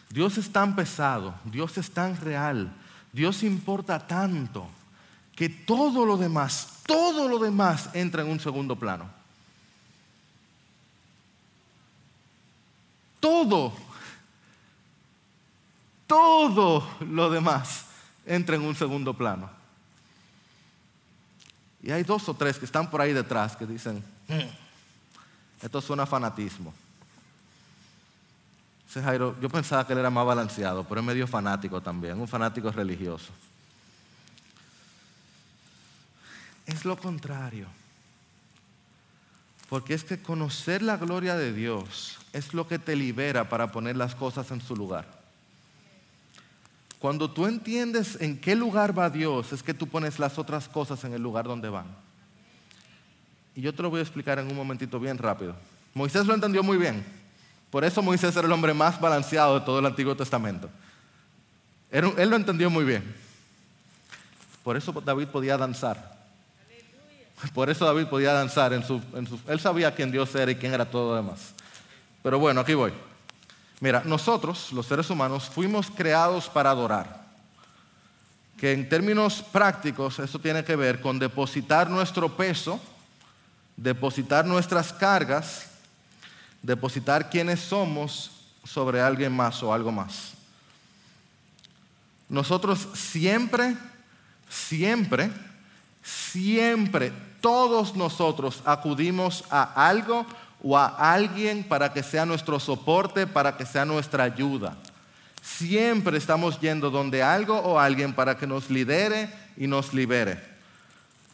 Dios 0.08 0.38
es 0.38 0.52
tan 0.52 0.76
pesado, 0.76 1.34
Dios 1.44 1.76
es 1.78 1.90
tan 1.90 2.16
real, 2.20 2.72
Dios 3.12 3.42
importa 3.42 4.06
tanto 4.06 4.68
que 5.38 5.48
todo 5.48 6.04
lo 6.04 6.16
demás, 6.16 6.80
todo 6.84 7.28
lo 7.28 7.38
demás 7.38 7.90
entra 7.94 8.22
en 8.22 8.28
un 8.28 8.40
segundo 8.40 8.74
plano. 8.74 9.08
Todo, 13.20 13.72
todo 16.08 16.90
lo 16.98 17.30
demás 17.30 17.84
entra 18.26 18.56
en 18.56 18.62
un 18.62 18.74
segundo 18.74 19.14
plano. 19.14 19.48
Y 21.84 21.92
hay 21.92 22.02
dos 22.02 22.28
o 22.28 22.34
tres 22.34 22.58
que 22.58 22.64
están 22.64 22.90
por 22.90 23.00
ahí 23.00 23.12
detrás 23.12 23.54
que 23.54 23.64
dicen, 23.64 24.02
mm, 24.26 25.64
esto 25.64 25.80
suena 25.80 26.04
fanatismo. 26.04 26.74
Ese 28.90 29.00
Jairo, 29.00 29.36
yo 29.40 29.48
pensaba 29.48 29.86
que 29.86 29.92
él 29.92 30.00
era 30.00 30.10
más 30.10 30.26
balanceado, 30.26 30.82
pero 30.82 31.00
es 31.00 31.06
medio 31.06 31.28
fanático 31.28 31.80
también, 31.80 32.20
un 32.20 32.26
fanático 32.26 32.72
religioso. 32.72 33.32
Es 36.68 36.84
lo 36.84 36.96
contrario. 36.96 37.66
Porque 39.68 39.94
es 39.94 40.04
que 40.04 40.20
conocer 40.22 40.82
la 40.82 40.96
gloria 40.96 41.34
de 41.34 41.52
Dios 41.52 42.18
es 42.32 42.54
lo 42.54 42.68
que 42.68 42.78
te 42.78 42.94
libera 42.94 43.48
para 43.48 43.72
poner 43.72 43.96
las 43.96 44.14
cosas 44.14 44.50
en 44.50 44.60
su 44.60 44.76
lugar. 44.76 45.06
Cuando 46.98 47.30
tú 47.30 47.46
entiendes 47.46 48.18
en 48.20 48.38
qué 48.38 48.54
lugar 48.54 48.96
va 48.98 49.08
Dios, 49.08 49.52
es 49.52 49.62
que 49.62 49.74
tú 49.74 49.86
pones 49.86 50.18
las 50.18 50.38
otras 50.38 50.68
cosas 50.68 51.02
en 51.04 51.14
el 51.14 51.22
lugar 51.22 51.46
donde 51.46 51.68
van. 51.68 51.86
Y 53.54 53.62
yo 53.62 53.74
te 53.74 53.82
lo 53.82 53.90
voy 53.90 54.00
a 54.00 54.02
explicar 54.02 54.38
en 54.38 54.48
un 54.48 54.56
momentito 54.56 55.00
bien 55.00 55.16
rápido. 55.16 55.56
Moisés 55.94 56.26
lo 56.26 56.34
entendió 56.34 56.62
muy 56.62 56.76
bien. 56.76 57.04
Por 57.70 57.84
eso 57.84 58.02
Moisés 58.02 58.36
era 58.36 58.46
el 58.46 58.52
hombre 58.52 58.74
más 58.74 59.00
balanceado 59.00 59.58
de 59.58 59.64
todo 59.64 59.78
el 59.78 59.86
Antiguo 59.86 60.16
Testamento. 60.16 60.68
Él 61.90 62.28
lo 62.28 62.36
entendió 62.36 62.68
muy 62.68 62.84
bien. 62.84 63.14
Por 64.62 64.76
eso 64.76 64.92
David 64.92 65.28
podía 65.28 65.56
danzar. 65.56 66.17
Por 67.54 67.70
eso 67.70 67.84
David 67.84 68.06
podía 68.06 68.32
danzar. 68.32 68.72
En 68.72 68.84
su, 68.84 69.00
él 69.46 69.60
sabía 69.60 69.94
quién 69.94 70.10
Dios 70.10 70.34
era 70.34 70.50
y 70.50 70.56
quién 70.56 70.74
era 70.74 70.84
todo 70.84 71.10
lo 71.10 71.16
demás. 71.16 71.54
Pero 72.22 72.38
bueno, 72.38 72.60
aquí 72.60 72.74
voy. 72.74 72.92
Mira, 73.80 74.02
nosotros, 74.04 74.72
los 74.72 74.86
seres 74.86 75.08
humanos, 75.08 75.48
fuimos 75.48 75.90
creados 75.90 76.48
para 76.48 76.70
adorar. 76.70 77.26
Que 78.56 78.72
en 78.72 78.88
términos 78.88 79.42
prácticos 79.52 80.18
eso 80.18 80.38
tiene 80.40 80.64
que 80.64 80.74
ver 80.74 81.00
con 81.00 81.18
depositar 81.18 81.88
nuestro 81.88 82.36
peso, 82.36 82.80
depositar 83.76 84.44
nuestras 84.44 84.92
cargas, 84.92 85.68
depositar 86.60 87.30
quiénes 87.30 87.60
somos 87.60 88.32
sobre 88.64 89.00
alguien 89.00 89.32
más 89.32 89.62
o 89.62 89.72
algo 89.72 89.92
más. 89.92 90.32
Nosotros 92.28 92.88
siempre, 92.94 93.76
siempre, 94.50 95.30
siempre, 96.02 97.12
todos 97.40 97.94
nosotros 97.94 98.62
acudimos 98.64 99.44
a 99.50 99.88
algo 99.88 100.26
o 100.62 100.76
a 100.76 100.86
alguien 101.12 101.64
para 101.64 101.92
que 101.92 102.02
sea 102.02 102.26
nuestro 102.26 102.58
soporte, 102.58 103.26
para 103.26 103.56
que 103.56 103.64
sea 103.64 103.84
nuestra 103.84 104.24
ayuda. 104.24 104.76
Siempre 105.40 106.18
estamos 106.18 106.60
yendo 106.60 106.90
donde 106.90 107.22
algo 107.22 107.56
o 107.58 107.78
alguien 107.78 108.12
para 108.12 108.36
que 108.36 108.46
nos 108.46 108.70
lidere 108.70 109.30
y 109.56 109.66
nos 109.66 109.94
libere. 109.94 110.40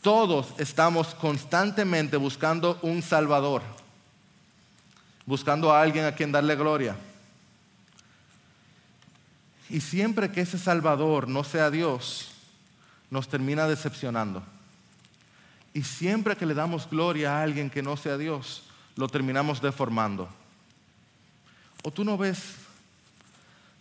Todos 0.03 0.49
estamos 0.59 1.14
constantemente 1.14 2.19
buscando 2.19 2.79
un 2.83 3.01
Salvador, 3.01 3.62
buscando 5.25 5.73
a 5.73 5.81
alguien 5.81 6.05
a 6.05 6.14
quien 6.14 6.31
darle 6.31 6.55
gloria. 6.57 6.95
Y 9.71 9.81
siempre 9.81 10.31
que 10.31 10.43
ese 10.43 10.59
Salvador 10.59 11.27
no 11.27 11.43
sea 11.43 11.71
Dios, 11.71 12.33
nos 13.11 13.29
termina 13.29 13.67
decepcionando. 13.67 14.43
Y 15.75 15.83
siempre 15.83 16.37
que 16.37 16.47
le 16.47 16.55
damos 16.55 16.89
gloria 16.89 17.37
a 17.37 17.43
alguien 17.43 17.69
que 17.69 17.83
no 17.83 17.97
sea 17.97 18.17
Dios, 18.17 18.63
lo 18.95 19.09
terminamos 19.09 19.61
deformando. 19.61 20.29
O 21.83 21.91
tú 21.91 22.05
no 22.05 22.17
ves, 22.17 22.55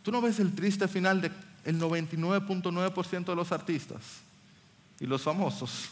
tú 0.02 0.12
no 0.12 0.20
ves 0.20 0.40
el 0.40 0.54
triste 0.56 0.88
final 0.88 1.22
del 1.22 1.32
99.9% 1.80 3.26
de 3.26 3.36
los 3.36 3.52
artistas 3.52 4.02
y 5.00 5.06
los 5.06 5.22
famosos. 5.22 5.90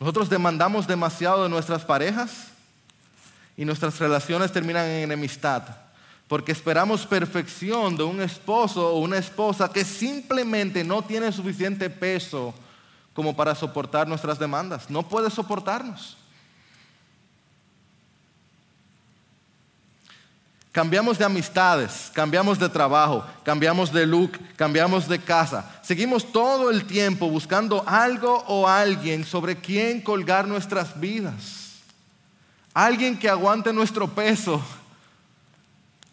Nosotros 0.00 0.28
demandamos 0.28 0.86
demasiado 0.86 1.42
de 1.42 1.50
nuestras 1.50 1.84
parejas 1.84 2.48
y 3.56 3.66
nuestras 3.66 3.98
relaciones 3.98 4.50
terminan 4.50 4.86
en 4.86 5.04
enemistad 5.04 5.85
porque 6.28 6.52
esperamos 6.52 7.06
perfección 7.06 7.96
de 7.96 8.02
un 8.02 8.20
esposo 8.20 8.88
o 8.88 8.98
una 8.98 9.18
esposa 9.18 9.70
que 9.72 9.84
simplemente 9.84 10.82
no 10.82 11.02
tiene 11.02 11.30
suficiente 11.30 11.88
peso 11.88 12.52
como 13.14 13.36
para 13.36 13.54
soportar 13.54 14.08
nuestras 14.08 14.38
demandas. 14.38 14.90
No 14.90 15.08
puede 15.08 15.30
soportarnos. 15.30 16.16
Cambiamos 20.72 21.16
de 21.16 21.24
amistades, 21.24 22.10
cambiamos 22.12 22.58
de 22.58 22.68
trabajo, 22.68 23.24
cambiamos 23.44 23.90
de 23.90 24.04
look, 24.04 24.32
cambiamos 24.56 25.08
de 25.08 25.18
casa. 25.18 25.80
Seguimos 25.80 26.30
todo 26.30 26.70
el 26.70 26.84
tiempo 26.86 27.30
buscando 27.30 27.82
algo 27.86 28.44
o 28.46 28.68
alguien 28.68 29.24
sobre 29.24 29.56
quien 29.56 30.02
colgar 30.02 30.46
nuestras 30.46 31.00
vidas. 31.00 31.80
Alguien 32.74 33.18
que 33.18 33.30
aguante 33.30 33.72
nuestro 33.72 34.06
peso 34.08 34.60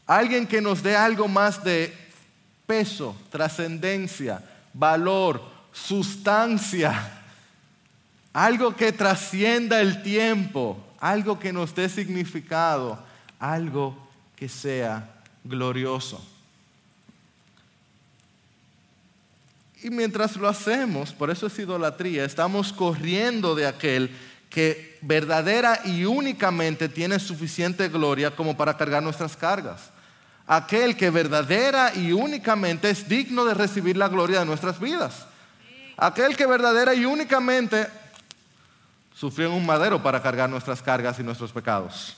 Alguien 0.05 0.45
que 0.45 0.61
nos 0.61 0.83
dé 0.83 0.95
algo 0.95 1.27
más 1.27 1.63
de 1.63 1.93
peso, 2.65 3.15
trascendencia, 3.29 4.43
valor, 4.73 5.41
sustancia. 5.71 7.19
Algo 8.33 8.75
que 8.75 8.91
trascienda 8.91 9.79
el 9.79 10.01
tiempo, 10.01 10.83
algo 10.99 11.39
que 11.39 11.53
nos 11.53 11.75
dé 11.75 11.87
significado, 11.87 12.97
algo 13.39 13.95
que 14.35 14.49
sea 14.49 15.21
glorioso. 15.43 16.25
Y 19.83 19.89
mientras 19.89 20.37
lo 20.37 20.47
hacemos, 20.47 21.11
por 21.11 21.29
eso 21.29 21.47
es 21.47 21.59
idolatría, 21.59 22.23
estamos 22.23 22.71
corriendo 22.71 23.53
de 23.53 23.67
aquel 23.67 24.09
que 24.53 24.97
verdadera 25.01 25.79
y 25.85 26.05
únicamente 26.05 26.87
tiene 26.87 27.19
suficiente 27.19 27.89
gloria 27.89 28.35
como 28.35 28.55
para 28.55 28.77
cargar 28.77 29.01
nuestras 29.01 29.35
cargas 29.35 29.93
aquel 30.47 30.97
que 30.97 31.09
verdadera 31.09 31.93
y 31.95 32.11
únicamente 32.11 32.89
es 32.89 33.07
digno 33.07 33.45
de 33.45 33.53
recibir 33.53 33.97
la 33.97 34.07
gloria 34.07 34.39
de 34.39 34.45
nuestras 34.45 34.79
vidas. 34.79 35.25
Aquel 35.97 36.35
que 36.35 36.45
verdadera 36.45 36.93
y 36.93 37.05
únicamente 37.05 37.87
sufrió 39.15 39.47
en 39.47 39.53
un 39.53 39.65
madero 39.65 40.01
para 40.01 40.21
cargar 40.21 40.49
nuestras 40.49 40.81
cargas 40.81 41.19
y 41.19 41.23
nuestros 41.23 41.51
pecados. 41.51 42.17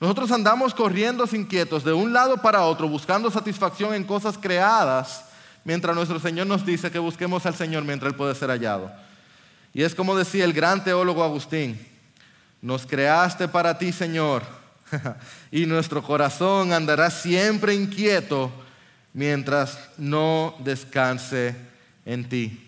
Nosotros 0.00 0.32
andamos 0.32 0.74
corriendo 0.74 1.24
inquietos 1.32 1.84
de 1.84 1.92
un 1.92 2.12
lado 2.12 2.38
para 2.38 2.62
otro, 2.62 2.88
buscando 2.88 3.30
satisfacción 3.30 3.94
en 3.94 4.04
cosas 4.04 4.38
creadas, 4.38 5.26
mientras 5.62 5.94
nuestro 5.94 6.18
Señor 6.18 6.46
nos 6.46 6.64
dice 6.64 6.90
que 6.90 6.98
busquemos 6.98 7.44
al 7.46 7.54
Señor 7.54 7.84
mientras 7.84 8.10
Él 8.12 8.16
puede 8.16 8.34
ser 8.34 8.48
hallado. 8.48 8.90
Y 9.72 9.82
es 9.82 9.94
como 9.94 10.16
decía 10.16 10.44
el 10.44 10.52
gran 10.52 10.82
teólogo 10.82 11.22
Agustín, 11.22 11.78
nos 12.60 12.86
creaste 12.86 13.48
para 13.48 13.78
ti, 13.78 13.92
Señor, 13.92 14.42
y 15.50 15.66
nuestro 15.66 16.02
corazón 16.02 16.72
andará 16.72 17.10
siempre 17.10 17.74
inquieto 17.74 18.50
mientras 19.12 19.78
no 19.96 20.54
descanse 20.58 21.54
en 22.04 22.28
ti. 22.28 22.66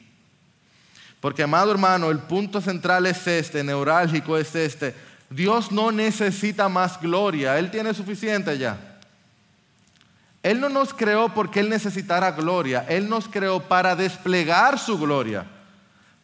Porque, 1.20 1.42
amado 1.42 1.70
hermano, 1.70 2.10
el 2.10 2.18
punto 2.18 2.60
central 2.60 3.06
es 3.06 3.26
este, 3.26 3.62
neurálgico 3.62 4.36
es 4.36 4.54
este. 4.56 4.94
Dios 5.30 5.70
no 5.70 5.92
necesita 5.92 6.68
más 6.68 7.00
gloria, 7.00 7.58
Él 7.58 7.70
tiene 7.70 7.94
suficiente 7.94 8.58
ya. 8.58 8.78
Él 10.42 10.60
no 10.60 10.68
nos 10.68 10.92
creó 10.92 11.32
porque 11.32 11.60
Él 11.60 11.68
necesitara 11.68 12.32
gloria, 12.32 12.84
Él 12.88 13.08
nos 13.08 13.28
creó 13.28 13.62
para 13.62 13.94
desplegar 13.94 14.78
su 14.78 14.98
gloria, 14.98 15.46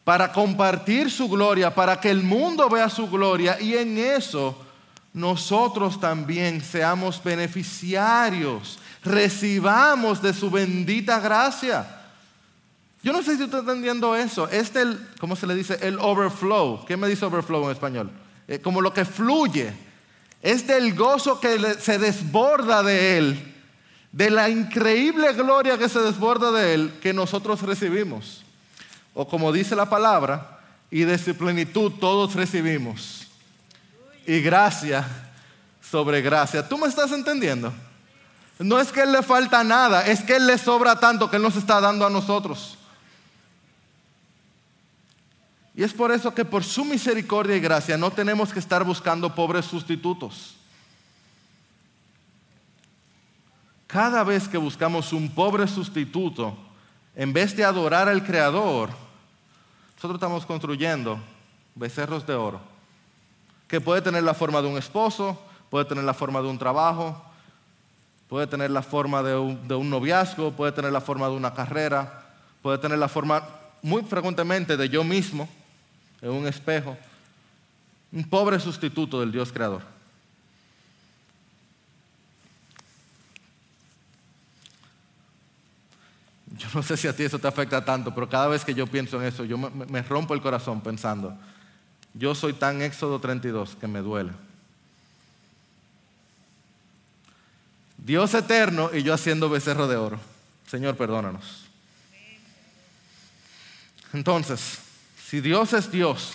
para 0.08 0.32
compartir 0.32 1.10
su 1.10 1.28
gloria, 1.28 1.74
para 1.74 2.00
que 2.00 2.08
el 2.08 2.22
mundo 2.22 2.70
vea 2.70 2.88
su 2.88 3.10
gloria 3.10 3.60
y 3.60 3.74
en 3.74 3.98
eso 3.98 4.56
nosotros 5.12 6.00
también 6.00 6.62
seamos 6.62 7.22
beneficiarios, 7.22 8.78
recibamos 9.04 10.22
de 10.22 10.32
su 10.32 10.50
bendita 10.50 11.20
gracia. 11.20 12.06
Yo 13.02 13.12
no 13.12 13.18
sé 13.18 13.36
si 13.36 13.42
usted 13.42 13.58
está 13.58 13.58
entendiendo 13.58 14.16
eso. 14.16 14.48
Este, 14.48 14.82
¿cómo 15.20 15.36
se 15.36 15.46
le 15.46 15.54
dice? 15.54 15.78
El 15.82 15.98
overflow. 15.98 16.86
¿Qué 16.86 16.96
me 16.96 17.06
dice 17.06 17.26
overflow 17.26 17.66
en 17.66 17.72
español? 17.72 18.10
Eh, 18.48 18.60
como 18.60 18.80
lo 18.80 18.94
que 18.94 19.04
fluye. 19.04 19.74
Es 20.40 20.66
del 20.66 20.94
gozo 20.94 21.38
que 21.38 21.74
se 21.74 21.98
desborda 21.98 22.82
de 22.82 23.18
Él, 23.18 23.54
de 24.12 24.30
la 24.30 24.48
increíble 24.48 25.34
gloria 25.34 25.76
que 25.76 25.90
se 25.90 26.00
desborda 26.00 26.50
de 26.50 26.72
Él, 26.72 26.92
que 27.02 27.12
nosotros 27.12 27.60
recibimos. 27.60 28.46
O 29.20 29.26
como 29.26 29.50
dice 29.50 29.74
la 29.74 29.90
palabra, 29.90 30.60
y 30.92 31.00
de 31.00 31.18
su 31.18 31.34
plenitud 31.34 31.90
todos 31.98 32.36
recibimos 32.36 33.26
y 34.24 34.40
gracia 34.40 35.04
sobre 35.82 36.22
gracia. 36.22 36.68
¿Tú 36.68 36.78
me 36.78 36.86
estás 36.86 37.10
entendiendo? 37.10 37.72
No 38.60 38.78
es 38.78 38.92
que 38.92 39.02
Él 39.02 39.10
le 39.10 39.24
falta 39.24 39.64
nada, 39.64 40.06
es 40.06 40.22
que 40.22 40.36
Él 40.36 40.46
le 40.46 40.56
sobra 40.56 41.00
tanto 41.00 41.28
que 41.28 41.34
Él 41.34 41.42
nos 41.42 41.56
está 41.56 41.80
dando 41.80 42.06
a 42.06 42.10
nosotros. 42.10 42.78
Y 45.74 45.82
es 45.82 45.92
por 45.92 46.12
eso 46.12 46.32
que 46.32 46.44
por 46.44 46.62
su 46.62 46.84
misericordia 46.84 47.56
y 47.56 47.60
gracia 47.60 47.98
no 47.98 48.12
tenemos 48.12 48.52
que 48.52 48.60
estar 48.60 48.84
buscando 48.84 49.34
pobres 49.34 49.64
sustitutos. 49.64 50.54
Cada 53.88 54.22
vez 54.22 54.46
que 54.46 54.58
buscamos 54.58 55.12
un 55.12 55.28
pobre 55.28 55.66
sustituto, 55.66 56.56
en 57.16 57.32
vez 57.32 57.56
de 57.56 57.64
adorar 57.64 58.08
al 58.08 58.24
Creador, 58.24 59.07
nosotros 59.98 60.18
estamos 60.18 60.46
construyendo 60.46 61.18
becerros 61.74 62.24
de 62.24 62.32
oro 62.32 62.60
que 63.66 63.80
puede 63.80 64.00
tener 64.00 64.22
la 64.22 64.32
forma 64.32 64.62
de 64.62 64.68
un 64.68 64.78
esposo, 64.78 65.36
puede 65.70 65.86
tener 65.86 66.04
la 66.04 66.14
forma 66.14 66.40
de 66.40 66.46
un 66.46 66.56
trabajo, 66.56 67.20
puede 68.28 68.46
tener 68.46 68.70
la 68.70 68.80
forma 68.80 69.24
de 69.24 69.34
un, 69.34 69.90
noviazgo, 69.90 70.52
puede 70.52 70.70
tener 70.70 70.92
la 70.92 71.00
forma 71.00 71.26
de 71.26 71.34
una 71.34 71.52
carrera, 71.52 72.26
puede 72.62 72.78
tener 72.78 72.96
la 72.96 73.08
forma 73.08 73.42
muy 73.82 74.02
frecuentemente 74.04 74.76
de 74.76 74.88
yo 74.88 75.02
mismo 75.02 75.48
en 76.22 76.30
un 76.30 76.46
espejo. 76.46 76.96
Un 78.12 78.22
pobre 78.22 78.60
sustituto 78.60 79.18
del 79.18 79.32
Dios 79.32 79.52
creador. 79.52 79.82
Yo 86.58 86.66
no 86.74 86.82
sé 86.82 86.96
si 86.96 87.06
a 87.06 87.14
ti 87.14 87.22
eso 87.22 87.38
te 87.38 87.46
afecta 87.46 87.84
tanto, 87.84 88.14
pero 88.14 88.28
cada 88.28 88.48
vez 88.48 88.64
que 88.64 88.74
yo 88.74 88.86
pienso 88.86 89.20
en 89.20 89.28
eso, 89.28 89.44
yo 89.44 89.56
me 89.56 90.02
rompo 90.02 90.34
el 90.34 90.40
corazón 90.40 90.80
pensando, 90.80 91.36
yo 92.14 92.34
soy 92.34 92.52
tan 92.52 92.82
Éxodo 92.82 93.20
32 93.20 93.76
que 93.76 93.86
me 93.86 94.00
duele. 94.00 94.32
Dios 97.96 98.34
eterno 98.34 98.90
y 98.92 99.02
yo 99.02 99.14
haciendo 99.14 99.48
becerro 99.48 99.86
de 99.86 99.96
oro. 99.96 100.18
Señor, 100.66 100.96
perdónanos. 100.96 101.64
Entonces, 104.12 104.78
si 105.24 105.40
Dios 105.40 105.72
es 105.74 105.90
Dios 105.90 106.34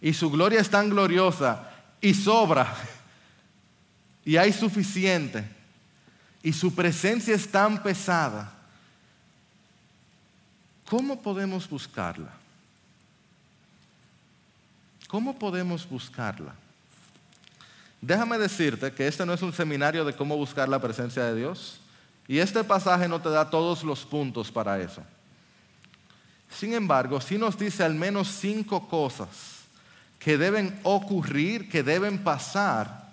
y 0.00 0.14
su 0.14 0.30
gloria 0.30 0.60
es 0.60 0.70
tan 0.70 0.90
gloriosa 0.90 1.70
y 2.00 2.14
sobra 2.14 2.74
y 4.24 4.36
hay 4.36 4.52
suficiente 4.52 5.44
y 6.42 6.52
su 6.52 6.74
presencia 6.74 7.34
es 7.34 7.50
tan 7.50 7.82
pesada, 7.82 8.59
¿cómo 10.90 11.22
podemos 11.22 11.70
buscarla? 11.70 12.32
¿Cómo 15.06 15.38
podemos 15.38 15.88
buscarla? 15.88 16.52
Déjame 18.00 18.38
decirte 18.38 18.92
que 18.92 19.06
este 19.06 19.24
no 19.24 19.32
es 19.32 19.42
un 19.42 19.52
seminario 19.52 20.04
de 20.04 20.16
cómo 20.16 20.36
buscar 20.36 20.68
la 20.68 20.80
presencia 20.80 21.24
de 21.24 21.36
Dios 21.36 21.78
y 22.26 22.38
este 22.38 22.64
pasaje 22.64 23.06
no 23.06 23.20
te 23.20 23.30
da 23.30 23.48
todos 23.48 23.84
los 23.84 24.04
puntos 24.04 24.50
para 24.50 24.80
eso. 24.80 25.02
Sin 26.50 26.72
embargo, 26.72 27.20
sí 27.20 27.38
nos 27.38 27.56
dice 27.56 27.84
al 27.84 27.94
menos 27.94 28.26
cinco 28.26 28.88
cosas 28.88 29.28
que 30.18 30.36
deben 30.36 30.78
ocurrir, 30.82 31.68
que 31.68 31.84
deben 31.84 32.24
pasar, 32.24 33.10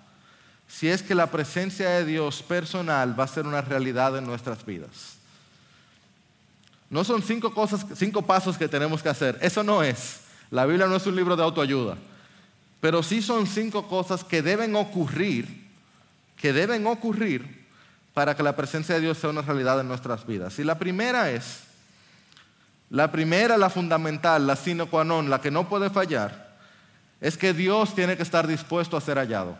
si 0.66 0.88
es 0.88 1.02
que 1.02 1.14
la 1.14 1.30
presencia 1.30 1.90
de 1.90 2.04
Dios 2.04 2.42
personal 2.42 3.18
va 3.18 3.24
a 3.24 3.28
ser 3.28 3.46
una 3.46 3.60
realidad 3.60 4.18
en 4.18 4.26
nuestras 4.26 4.66
vidas. 4.66 5.17
No 6.90 7.04
son 7.04 7.22
cinco 7.22 7.52
cosas, 7.52 7.84
cinco 7.96 8.22
pasos 8.22 8.56
que 8.56 8.68
tenemos 8.68 9.02
que 9.02 9.08
hacer. 9.08 9.38
Eso 9.42 9.62
no 9.62 9.82
es. 9.82 10.20
La 10.50 10.64
Biblia 10.64 10.86
no 10.86 10.96
es 10.96 11.06
un 11.06 11.16
libro 11.16 11.36
de 11.36 11.42
autoayuda. 11.42 11.96
Pero 12.80 13.02
sí 13.02 13.20
son 13.22 13.46
cinco 13.46 13.88
cosas 13.88 14.24
que 14.24 14.40
deben 14.40 14.74
ocurrir, 14.76 15.66
que 16.36 16.52
deben 16.52 16.86
ocurrir 16.86 17.66
para 18.14 18.34
que 18.34 18.42
la 18.42 18.56
presencia 18.56 18.94
de 18.94 19.02
Dios 19.02 19.18
sea 19.18 19.30
una 19.30 19.42
realidad 19.42 19.80
en 19.80 19.88
nuestras 19.88 20.26
vidas. 20.26 20.58
Y 20.58 20.64
la 20.64 20.78
primera 20.78 21.30
es 21.30 21.68
la 22.90 23.12
primera, 23.12 23.58
la 23.58 23.68
fundamental, 23.68 24.46
la 24.46 24.56
sine 24.56 24.86
qua 24.86 25.04
non, 25.04 25.28
la 25.28 25.40
que 25.40 25.50
no 25.50 25.68
puede 25.68 25.90
fallar, 25.90 26.56
es 27.20 27.36
que 27.36 27.52
Dios 27.52 27.94
tiene 27.94 28.16
que 28.16 28.22
estar 28.22 28.46
dispuesto 28.46 28.96
a 28.96 29.00
ser 29.00 29.18
hallado. 29.18 29.58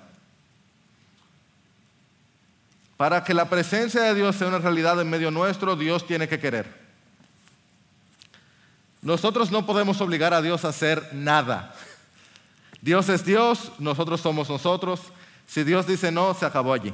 Para 2.96 3.22
que 3.22 3.34
la 3.34 3.48
presencia 3.48 4.02
de 4.02 4.14
Dios 4.14 4.34
sea 4.34 4.48
una 4.48 4.58
realidad 4.58 5.00
en 5.00 5.10
medio 5.10 5.30
nuestro, 5.30 5.76
Dios 5.76 6.06
tiene 6.06 6.26
que 6.26 6.40
querer. 6.40 6.87
Nosotros 9.02 9.50
no 9.50 9.64
podemos 9.64 10.00
obligar 10.00 10.34
a 10.34 10.42
Dios 10.42 10.64
a 10.64 10.68
hacer 10.68 11.10
nada. 11.12 11.74
Dios 12.80 13.08
es 13.08 13.24
Dios, 13.24 13.72
nosotros 13.78 14.20
somos 14.20 14.48
nosotros. 14.48 15.00
Si 15.46 15.64
Dios 15.64 15.86
dice 15.86 16.10
no, 16.10 16.34
se 16.34 16.46
acabó 16.46 16.72
allí. 16.72 16.92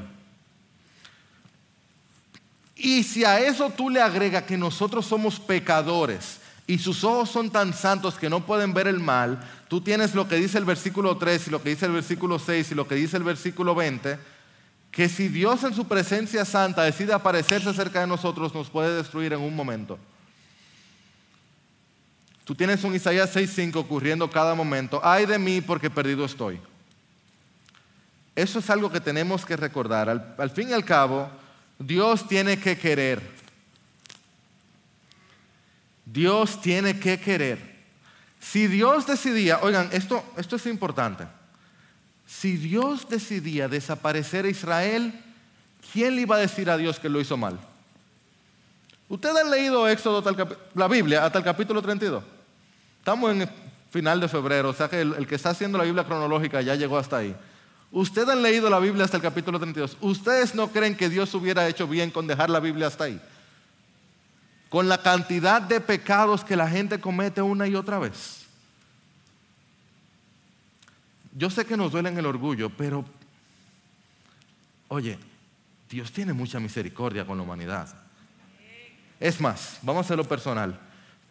Y 2.77 3.03
si 3.03 3.25
a 3.25 3.40
eso 3.40 3.71
tú 3.71 3.88
le 3.88 4.01
agregas 4.01 4.45
que 4.45 4.59
nosotros 4.59 5.07
somos 5.07 5.40
pecadores 5.40 6.40
y 6.67 6.79
sus 6.79 7.05
ojos 7.05 7.31
son 7.31 7.51
tan 7.51 7.73
santos 7.73 8.14
que 8.14 8.29
no 8.29 8.45
pueden 8.45 8.75
ver 8.75 8.88
el 8.88 9.01
mal, 9.01 9.40
tú 9.69 9.81
tienes 9.81 10.14
lo 10.14 10.29
que 10.29 10.37
dice 10.37 10.59
el 10.59 10.64
versículo 10.64 11.17
3 11.17 11.49
y 11.49 11.51
lo 11.51 11.62
que 11.62 11.71
dice 11.71 11.87
el 11.87 11.93
versículo 11.93 12.38
6 12.38 12.73
y 12.73 12.75
lo 12.75 12.88
que 12.88 12.95
dice 12.97 13.17
el 13.17 13.23
versículo 13.23 13.75
20, 13.75 14.19
que 14.90 15.09
si 15.09 15.29
Dios 15.29 15.64
en 15.64 15.75
su 15.75 15.87
presencia 15.87 16.45
santa 16.45 16.83
decide 16.83 17.12
aparecerse 17.12 17.73
cerca 17.75 18.01
de 18.01 18.07
nosotros, 18.07 18.55
nos 18.55 18.71
puede 18.71 18.97
destruir 18.97 19.33
en 19.33 19.40
un 19.40 19.55
momento. 19.55 19.99
Tú 22.45 22.55
tienes 22.55 22.85
un 22.85 22.95
Isaías 22.95 23.35
6:5 23.35 23.77
ocurriendo 23.77 24.31
cada 24.31 24.55
momento. 24.55 25.01
Ay 25.03 25.25
de 25.25 25.39
mí 25.39 25.61
porque 25.63 25.91
perdido 25.91 26.27
estoy. 26.27 26.61
Eso 28.37 28.59
es 28.59 28.69
algo 28.69 28.91
que 28.91 29.01
tenemos 29.01 29.47
que 29.47 29.57
recordar. 29.57 30.09
Al, 30.37 30.51
fin 30.51 30.71
y 30.71 30.73
al 30.73 30.85
cabo, 30.85 31.31
Dios 31.79 32.27
tiene 32.29 32.59
que 32.59 32.77
querer. 32.77 33.23
Dios 36.05 36.61
tiene 36.61 36.99
que 36.99 37.19
querer. 37.19 37.75
Si 38.41 38.67
Dios 38.67 39.07
decidía, 39.07 39.61
oigan, 39.63 39.89
esto, 39.93 40.23
esto 40.37 40.57
es 40.57 40.67
importante. 40.67 41.27
Si 42.27 42.57
Dios 42.57 43.09
decidía 43.09 43.69
desaparecer 43.69 44.45
a 44.45 44.49
Israel, 44.49 45.19
¿quién 45.93 46.17
le 46.17 46.23
iba 46.23 46.37
a 46.37 46.41
decir 46.41 46.69
a 46.69 46.77
Dios 46.77 46.99
que 46.99 47.09
lo 47.09 47.21
hizo 47.21 47.37
mal? 47.37 47.59
Ustedes 49.09 49.37
han 49.37 49.51
leído 49.51 49.89
Éxodo, 49.89 50.23
la 50.75 50.89
Biblia, 50.89 51.25
hasta 51.25 51.39
el 51.39 51.45
capítulo 51.45 51.81
32. 51.81 52.34
Estamos 53.05 53.33
en 53.33 53.43
el 53.43 53.49
final 53.90 54.19
de 54.19 54.29
febrero, 54.29 54.71
o 54.71 54.73
sea 54.73 54.88
que 54.88 55.03
el 55.03 55.27
que 55.27 55.35
está 55.35 55.51
haciendo 55.51 55.77
la 55.77 55.85
Biblia 55.85 56.05
cronológica 56.05 56.62
ya 56.62 56.75
llegó 56.75 56.97
hasta 56.97 57.19
ahí. 57.19 57.37
Ustedes 57.93 58.31
han 58.31 58.40
leído 58.40 58.71
la 58.71 58.79
Biblia 58.79 59.05
hasta 59.05 59.19
el 59.19 59.23
capítulo 59.23 59.59
32. 59.59 59.99
¿Ustedes 60.01 60.55
no 60.55 60.69
creen 60.69 60.97
que 60.97 61.11
Dios 61.11 61.35
hubiera 61.35 61.69
hecho 61.69 61.87
bien 61.87 62.11
con 62.11 62.27
dejar 62.27 62.49
la 62.49 62.61
Biblia 62.61 62.87
hasta 62.87 63.05
ahí? 63.05 63.21
Con 64.71 64.88
la 64.88 65.03
cantidad 65.03 65.61
de 65.61 65.83
pecados 65.83 66.45
que 66.45 66.57
la 66.57 66.67
gente 66.67 66.99
comete 66.99 67.43
una 67.43 67.69
y 67.69 67.75
otra 67.75 67.99
vez. 67.99 68.47
Yo 71.37 71.51
sé 71.51 71.67
que 71.67 71.77
nos 71.77 71.93
duele 71.93 72.09
en 72.09 72.17
el 72.17 72.25
orgullo, 72.25 72.71
pero, 72.71 73.05
oye, 74.88 75.19
Dios 75.90 76.11
tiene 76.11 76.33
mucha 76.33 76.59
misericordia 76.59 77.27
con 77.27 77.37
la 77.37 77.43
humanidad. 77.43 77.95
Es 79.21 79.43
más, 79.43 79.79
vamos 79.83 80.05
a 80.05 80.05
hacerlo 80.07 80.25
personal. 80.25 80.81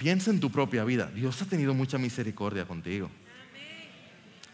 Piensa 0.03 0.31
en 0.31 0.41
tu 0.41 0.51
propia 0.51 0.83
vida. 0.83 1.05
Dios 1.05 1.41
ha 1.41 1.45
tenido 1.45 1.73
mucha 1.73 1.97
misericordia 1.97 2.65
contigo. 2.65 3.09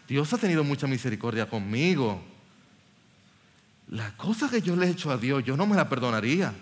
Dios 0.06 0.32
ha 0.32 0.38
tenido 0.38 0.62
mucha 0.62 0.86
misericordia 0.86 1.50
conmigo. 1.50 2.22
La 3.88 4.16
cosa 4.16 4.48
que 4.48 4.62
yo 4.62 4.76
le 4.76 4.86
he 4.86 4.90
hecho 4.90 5.10
a 5.10 5.16
Dios, 5.16 5.42
yo 5.44 5.56
no 5.56 5.66
me 5.66 5.74
la 5.74 5.88
perdonaría. 5.88 6.54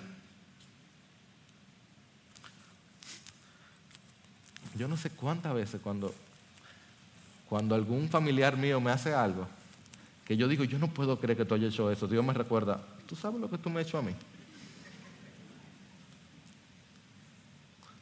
Yo 4.75 4.89
no 4.89 4.97
sé 4.97 5.11
cuántas 5.11 5.53
veces 5.53 5.83
cuando, 5.83 6.15
cuando 7.47 7.75
algún 7.75 8.09
familiar 8.09 8.57
mío 8.57 8.81
me 8.81 8.91
hace 8.91 9.13
algo, 9.13 9.47
que 10.25 10.35
yo 10.35 10.49
digo, 10.49 10.65
yo 10.65 10.79
no 10.79 10.89
puedo 10.89 11.21
creer 11.21 11.37
que 11.37 11.45
tú 11.45 11.53
hayas 11.53 11.75
hecho 11.75 11.91
eso. 11.91 12.09
Dios 12.09 12.25
me 12.25 12.33
recuerda, 12.33 12.83
tú 13.07 13.15
sabes 13.15 13.39
lo 13.39 13.51
que 13.51 13.59
tú 13.59 13.69
me 13.69 13.83
has 13.83 13.87
hecho 13.87 13.99
a 13.99 14.03
mí. 14.03 14.15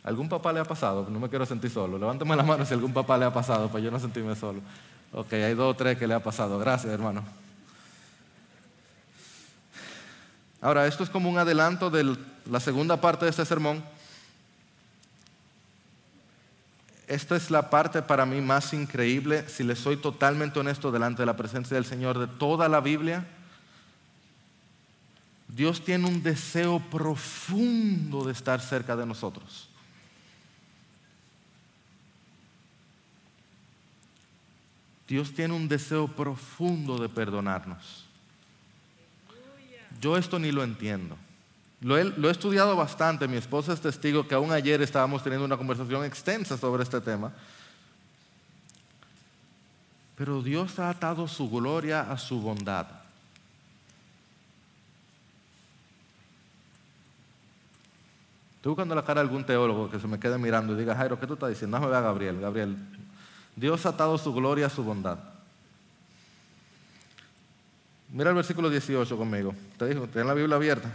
¿Algún 0.07 0.29
papá 0.29 0.53
le 0.53 0.61
ha 0.61 0.65
pasado? 0.65 1.09
No 1.11 1.19
me 1.19 1.29
quiero 1.29 1.45
sentir 1.45 1.69
solo. 1.69 1.99
Levántame 1.99 2.37
la 2.37 2.45
mano 2.45 2.65
si 2.65 2.73
algún 2.73 2.93
papá 2.93 3.19
le 3.19 3.25
ha 3.25 3.33
pasado 3.33 3.67
para 3.69 3.83
yo 3.83 3.91
no 3.91 3.99
sentirme 3.99 4.37
solo. 4.37 4.61
Ok, 5.13 5.33
hay 5.33 5.53
dos 5.55 5.75
o 5.75 5.77
tres 5.77 5.99
que 5.99 6.07
le 6.07 6.15
ha 6.15 6.23
pasado. 6.23 6.61
Gracias, 6.61 6.93
hermano. 6.93 7.25
Ahora, 10.61 10.87
esto 10.87 11.03
es 11.03 11.11
como 11.11 11.29
un 11.29 11.39
adelanto 11.39 11.91
de 11.91 12.17
la 12.49 12.61
segunda 12.61 13.01
parte 13.01 13.25
de 13.25 13.33
este 13.33 13.45
sermón. 13.45 13.83
Esta 17.09 17.35
es 17.35 17.51
la 17.51 17.69
parte 17.69 18.01
para 18.01 18.25
mí 18.27 18.41
más 18.41 18.73
increíble, 18.75 19.49
si 19.49 19.65
le 19.65 19.75
soy 19.75 19.97
totalmente 19.97 20.61
honesto 20.61 20.93
delante 20.93 21.23
de 21.23 21.27
la 21.27 21.37
presencia 21.37 21.75
del 21.75 21.85
Señor, 21.85 22.17
de 22.17 22.29
toda 22.29 22.69
la 22.69 22.81
Biblia. 22.81 23.27
Dios 25.49 25.85
tiene 25.85 26.07
un 26.07 26.23
deseo 26.23 26.79
profundo 26.79 28.23
de 28.23 28.31
estar 28.31 28.61
cerca 28.61 28.95
de 28.95 29.05
nosotros. 29.05 29.69
Dios 35.07 35.33
tiene 35.33 35.55
un 35.55 35.69
deseo 35.69 36.09
profundo 36.09 36.99
de 36.99 37.09
perdonarnos. 37.09 38.05
Yo 40.01 40.17
esto 40.17 40.39
ni 40.39 40.51
lo 40.51 40.65
entiendo. 40.65 41.17
Lo 41.81 41.97
he, 41.99 42.31
estudiado 42.31 42.75
bastante, 42.75 43.29
mi 43.29 43.37
esposa 43.37 43.73
es 43.73 43.81
testigo 43.81 44.27
que 44.27 44.35
aún 44.35 44.51
ayer 44.51 44.81
estábamos 44.83 45.23
teniendo 45.23 45.45
una 45.45 45.57
conversación 45.57 46.05
extensa 46.05 46.57
sobre 46.57 46.83
este 46.83 47.01
tema. 47.01 47.33
Pero 50.17 50.43
Dios 50.43 50.79
ha 50.79 50.89
atado 50.89 51.29
su 51.29 51.49
gloria 51.51 52.11
a 52.11 52.17
su 52.17 52.41
bondad. 52.41 52.87
Estoy 58.57 58.71
buscando 58.71 58.95
la 58.95 59.05
cara 59.05 59.21
de 59.21 59.29
algún 59.29 59.45
teólogo 59.45 59.91
que 59.91 60.01
se 60.01 60.09
me 60.09 60.19
quede 60.19 60.39
mirando 60.39 60.73
y 60.73 60.77
diga, 60.77 60.97
Jairo, 60.97 61.21
¿qué 61.21 61.27
tú 61.27 61.35
estás 61.35 61.51
diciendo? 61.51 61.79
No 61.79 61.85
me 61.85 61.91
vea 61.91 62.01
Gabriel. 62.01 62.41
Gabriel, 62.41 62.77
Dios 63.57 63.87
ha 63.87 63.89
atado 63.89 64.19
su 64.19 64.33
gloria 64.33 64.67
a 64.67 64.71
su 64.71 64.85
bondad. 64.85 65.19
Mira 68.13 68.31
el 68.31 68.37
versículo 68.37 68.71
18 68.71 69.17
conmigo. 69.17 69.55
Te 69.79 69.87
dijo, 69.87 70.07
ten 70.07 70.27
la 70.27 70.35
Biblia 70.35 70.57
abierta. 70.57 70.95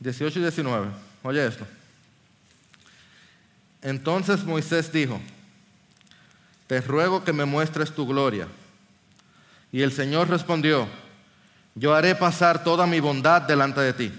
18 0.00 0.38
y 0.38 0.42
19. 0.42 0.88
Oye 1.22 1.46
esto. 1.46 1.66
Entonces 3.82 4.42
Moisés 4.44 4.90
dijo, 4.90 5.20
te 6.66 6.80
ruego 6.80 7.22
que 7.22 7.32
me 7.32 7.44
muestres 7.44 7.94
tu 7.94 8.06
gloria. 8.06 8.48
Y 9.70 9.82
el 9.82 9.92
Señor 9.92 10.28
respondió, 10.28 10.88
yo 11.74 11.94
haré 11.94 12.14
pasar 12.14 12.64
toda 12.64 12.86
mi 12.86 12.98
bondad 12.98 13.42
delante 13.42 13.80
de 13.80 13.92
ti 13.92 14.12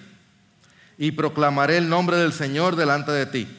y 0.97 1.11
proclamaré 1.11 1.78
el 1.78 1.89
nombre 1.89 2.17
del 2.17 2.34
Señor 2.34 2.76
delante 2.76 3.11
de 3.11 3.26
ti. 3.26 3.59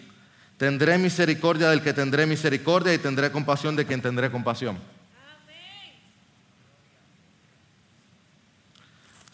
Tendré 0.61 0.99
misericordia 0.99 1.71
del 1.71 1.81
que 1.81 1.95
tendré 1.95 2.27
misericordia 2.27 2.93
y 2.93 2.99
tendré 2.99 3.33
compasión 3.33 3.75
de 3.75 3.87
quien 3.87 4.03
tendré 4.03 4.31
compasión. 4.31 4.79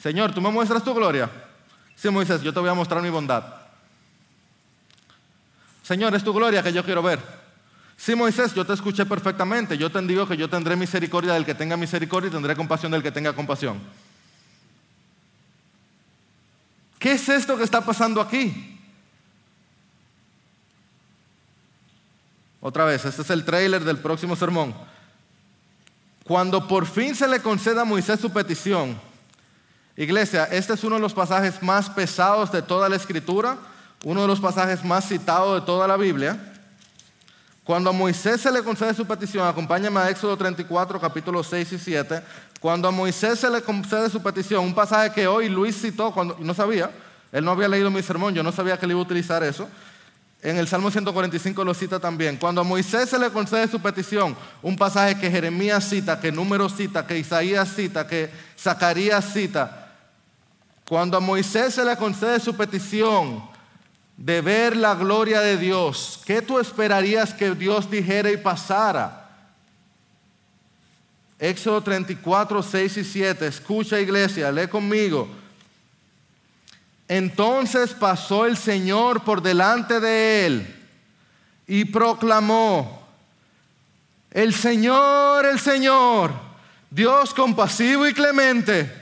Señor, 0.00 0.32
¿tú 0.32 0.40
me 0.40 0.52
muestras 0.52 0.84
tu 0.84 0.94
gloria? 0.94 1.28
Sí, 1.96 2.08
Moisés, 2.10 2.42
yo 2.42 2.54
te 2.54 2.60
voy 2.60 2.68
a 2.68 2.74
mostrar 2.74 3.02
mi 3.02 3.10
bondad. 3.10 3.42
Señor, 5.82 6.14
es 6.14 6.22
tu 6.22 6.32
gloria 6.32 6.62
que 6.62 6.72
yo 6.72 6.84
quiero 6.84 7.02
ver. 7.02 7.18
Sí, 7.96 8.14
Moisés, 8.14 8.54
yo 8.54 8.64
te 8.64 8.74
escuché 8.74 9.04
perfectamente. 9.04 9.76
Yo 9.76 9.90
te 9.90 10.00
digo 10.02 10.28
que 10.28 10.36
yo 10.36 10.48
tendré 10.48 10.76
misericordia 10.76 11.32
del 11.32 11.44
que 11.44 11.56
tenga 11.56 11.76
misericordia 11.76 12.28
y 12.28 12.30
tendré 12.30 12.54
compasión 12.54 12.92
del 12.92 13.02
que 13.02 13.10
tenga 13.10 13.32
compasión. 13.32 13.80
¿Qué 17.00 17.14
es 17.14 17.28
esto 17.28 17.56
que 17.56 17.64
está 17.64 17.80
pasando 17.80 18.20
aquí? 18.20 18.75
Otra 22.60 22.84
vez, 22.84 23.04
este 23.04 23.22
es 23.22 23.30
el 23.30 23.44
trailer 23.44 23.84
del 23.84 23.98
próximo 23.98 24.36
sermón. 24.36 24.74
Cuando 26.24 26.66
por 26.66 26.86
fin 26.86 27.14
se 27.14 27.28
le 27.28 27.40
conceda 27.40 27.82
a 27.82 27.84
Moisés 27.84 28.18
su 28.18 28.30
petición, 28.30 28.98
iglesia, 29.96 30.44
este 30.44 30.72
es 30.72 30.82
uno 30.82 30.96
de 30.96 31.02
los 31.02 31.14
pasajes 31.14 31.62
más 31.62 31.88
pesados 31.88 32.50
de 32.50 32.62
toda 32.62 32.88
la 32.88 32.96
escritura, 32.96 33.56
uno 34.04 34.22
de 34.22 34.26
los 34.28 34.40
pasajes 34.40 34.84
más 34.84 35.06
citados 35.06 35.60
de 35.60 35.66
toda 35.66 35.86
la 35.86 35.96
Biblia. 35.96 36.54
Cuando 37.62 37.90
a 37.90 37.92
Moisés 37.92 38.40
se 38.40 38.50
le 38.50 38.62
concede 38.62 38.94
su 38.94 39.06
petición, 39.06 39.46
acompáñame 39.46 40.00
a 40.00 40.10
Éxodo 40.10 40.36
34, 40.36 41.00
capítulos 41.00 41.46
6 41.48 41.72
y 41.72 41.78
7. 41.78 42.22
Cuando 42.60 42.88
a 42.88 42.92
Moisés 42.92 43.38
se 43.38 43.50
le 43.50 43.62
concede 43.62 44.08
su 44.10 44.22
petición, 44.22 44.64
un 44.64 44.74
pasaje 44.74 45.12
que 45.12 45.26
hoy 45.26 45.48
Luis 45.48 45.80
citó 45.80 46.12
cuando 46.12 46.36
no 46.40 46.54
sabía, 46.54 46.90
él 47.32 47.44
no 47.44 47.50
había 47.50 47.68
leído 47.68 47.90
mi 47.90 48.02
sermón, 48.02 48.34
yo 48.34 48.42
no 48.42 48.52
sabía 48.52 48.78
que 48.78 48.86
él 48.86 48.92
iba 48.92 49.00
a 49.00 49.04
utilizar 49.04 49.42
eso. 49.42 49.68
En 50.46 50.58
el 50.58 50.68
Salmo 50.68 50.92
145 50.92 51.64
lo 51.64 51.74
cita 51.74 51.98
también. 51.98 52.36
Cuando 52.36 52.60
a 52.60 52.64
Moisés 52.64 53.10
se 53.10 53.18
le 53.18 53.30
concede 53.30 53.66
su 53.66 53.80
petición, 53.80 54.36
un 54.62 54.76
pasaje 54.76 55.18
que 55.18 55.28
Jeremías 55.28 55.88
cita, 55.88 56.20
que 56.20 56.30
Número 56.30 56.68
cita, 56.68 57.04
que 57.04 57.18
Isaías 57.18 57.68
cita, 57.74 58.06
que 58.06 58.30
Zacarías 58.56 59.24
cita. 59.32 59.92
Cuando 60.88 61.16
a 61.16 61.20
Moisés 61.20 61.74
se 61.74 61.84
le 61.84 61.96
concede 61.96 62.38
su 62.38 62.56
petición 62.56 63.42
de 64.16 64.40
ver 64.40 64.76
la 64.76 64.94
gloria 64.94 65.40
de 65.40 65.56
Dios, 65.56 66.20
¿qué 66.24 66.40
tú 66.40 66.60
esperarías 66.60 67.34
que 67.34 67.50
Dios 67.50 67.90
dijera 67.90 68.30
y 68.30 68.36
pasara? 68.36 69.28
Éxodo 71.40 71.82
34, 71.82 72.62
6 72.62 72.96
y 72.98 73.04
7. 73.04 73.46
Escucha 73.48 73.98
iglesia, 73.98 74.52
lee 74.52 74.68
conmigo. 74.68 75.28
Entonces 77.08 77.92
pasó 77.92 78.46
el 78.46 78.56
Señor 78.56 79.22
por 79.22 79.40
delante 79.40 80.00
de 80.00 80.46
él 80.46 80.84
y 81.66 81.84
proclamó, 81.84 83.06
el 84.30 84.54
Señor, 84.54 85.46
el 85.46 85.60
Señor, 85.60 86.32
Dios 86.90 87.32
compasivo 87.32 88.06
y 88.06 88.12
clemente, 88.12 88.92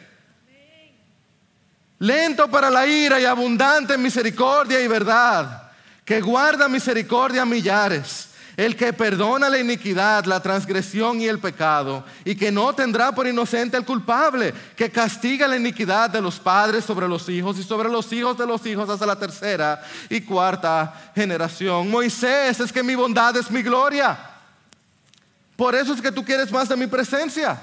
lento 1.99 2.51
para 2.51 2.71
la 2.71 2.87
ira 2.87 3.21
y 3.21 3.25
abundante 3.25 3.95
en 3.95 4.03
misericordia 4.03 4.81
y 4.81 4.87
verdad, 4.87 5.73
que 6.05 6.21
guarda 6.21 6.69
misericordia 6.69 7.43
a 7.43 7.47
millares 7.47 8.34
el 8.57 8.77
que 8.77 8.93
perdona 8.93 9.49
la 9.49 9.59
iniquidad, 9.59 10.25
la 10.27 10.41
transgresión 10.41 11.21
y 11.21 11.27
el 11.27 11.39
pecado, 11.39 12.05
y 12.25 12.35
que 12.35 12.53
no 12.53 12.73
tendrá 12.75 13.13
por 13.13 13.27
inocente 13.27 13.77
al 13.77 13.85
culpable, 13.85 14.55
que 14.77 14.91
castiga 14.91 15.49
la 15.49 15.57
iniquidad 15.57 16.11
de 16.11 16.23
los 16.23 16.39
padres 16.39 16.85
sobre 16.85 17.09
los 17.09 17.29
hijos 17.29 17.59
y 17.59 17.63
sobre 17.63 17.89
los 17.89 18.13
hijos 18.13 18.39
de 18.39 18.47
los 18.47 18.65
hijos 18.67 18.89
hasta 18.89 19.07
la 19.07 19.19
tercera 19.19 19.83
y 20.09 20.21
cuarta 20.21 21.13
generación. 21.15 21.91
Moisés, 21.91 22.61
es 22.61 22.73
que 22.73 22.83
mi 22.83 22.95
bondad 22.95 23.37
es 23.37 23.51
mi 23.51 23.63
gloria. 23.63 24.19
Por 25.57 25.75
eso 25.75 25.93
es 25.93 26.01
que 26.01 26.13
tú 26.13 26.25
quieres 26.25 26.51
más 26.51 26.69
de 26.69 26.77
mi 26.77 26.87
presencia. 26.87 27.59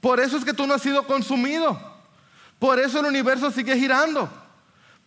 Por 0.00 0.20
eso 0.20 0.36
es 0.36 0.44
que 0.44 0.52
tú 0.52 0.66
no 0.66 0.74
has 0.74 0.82
sido 0.82 1.04
consumido. 1.06 1.78
Por 2.58 2.78
eso 2.78 3.00
el 3.00 3.06
universo 3.06 3.50
sigue 3.50 3.76
girando. 3.76 4.30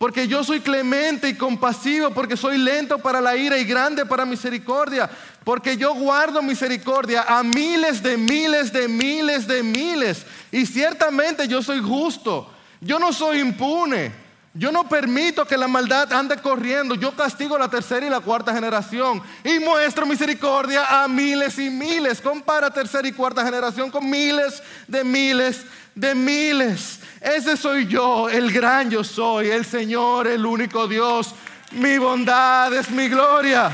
Porque 0.00 0.26
yo 0.26 0.42
soy 0.42 0.60
clemente 0.60 1.28
y 1.28 1.34
compasivo, 1.34 2.10
porque 2.12 2.34
soy 2.34 2.56
lento 2.56 2.96
para 3.00 3.20
la 3.20 3.36
ira 3.36 3.58
y 3.58 3.66
grande 3.66 4.06
para 4.06 4.24
misericordia, 4.24 5.10
porque 5.44 5.76
yo 5.76 5.92
guardo 5.92 6.40
misericordia 6.40 7.26
a 7.28 7.42
miles 7.42 8.02
de 8.02 8.16
miles 8.16 8.72
de 8.72 8.88
miles 8.88 9.46
de 9.46 9.62
miles. 9.62 10.24
Y 10.50 10.64
ciertamente 10.64 11.46
yo 11.46 11.62
soy 11.62 11.82
justo, 11.82 12.50
yo 12.80 12.98
no 12.98 13.12
soy 13.12 13.40
impune, 13.40 14.10
yo 14.54 14.72
no 14.72 14.88
permito 14.88 15.44
que 15.44 15.58
la 15.58 15.68
maldad 15.68 16.10
ande 16.14 16.38
corriendo, 16.38 16.94
yo 16.94 17.14
castigo 17.14 17.58
la 17.58 17.68
tercera 17.68 18.06
y 18.06 18.08
la 18.08 18.20
cuarta 18.20 18.54
generación. 18.54 19.22
Y 19.44 19.58
muestro 19.58 20.06
misericordia 20.06 21.02
a 21.02 21.08
miles 21.08 21.58
y 21.58 21.68
miles. 21.68 22.22
Compara 22.22 22.70
tercera 22.70 23.06
y 23.06 23.12
cuarta 23.12 23.44
generación 23.44 23.90
con 23.90 24.08
miles 24.08 24.62
de 24.88 25.04
miles 25.04 25.66
de 26.00 26.14
miles. 26.14 27.00
Ese 27.20 27.56
soy 27.56 27.86
yo, 27.86 28.30
el 28.30 28.50
gran 28.50 28.90
yo 28.90 29.04
soy, 29.04 29.50
el 29.50 29.66
Señor, 29.66 30.26
el 30.26 30.46
único 30.46 30.88
Dios. 30.88 31.34
Mi 31.72 31.98
bondad 31.98 32.72
es 32.74 32.90
mi 32.90 33.08
gloria. 33.08 33.70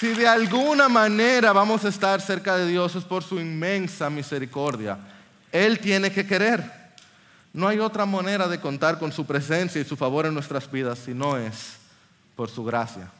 Si 0.00 0.08
de 0.08 0.26
alguna 0.26 0.88
manera 0.88 1.52
vamos 1.52 1.84
a 1.84 1.88
estar 1.88 2.20
cerca 2.20 2.56
de 2.56 2.66
Dios 2.66 2.96
es 2.96 3.04
por 3.04 3.22
su 3.22 3.38
inmensa 3.38 4.10
misericordia. 4.10 4.98
Él 5.52 5.78
tiene 5.78 6.10
que 6.10 6.26
querer. 6.26 6.82
No 7.52 7.68
hay 7.68 7.78
otra 7.78 8.06
manera 8.06 8.48
de 8.48 8.58
contar 8.58 8.98
con 8.98 9.12
su 9.12 9.26
presencia 9.26 9.80
y 9.80 9.84
su 9.84 9.94
favor 9.94 10.24
en 10.24 10.32
nuestras 10.32 10.68
vidas 10.68 10.98
si 10.98 11.12
no 11.12 11.36
es 11.36 11.74
por 12.34 12.48
su 12.48 12.64
gracia. 12.64 13.10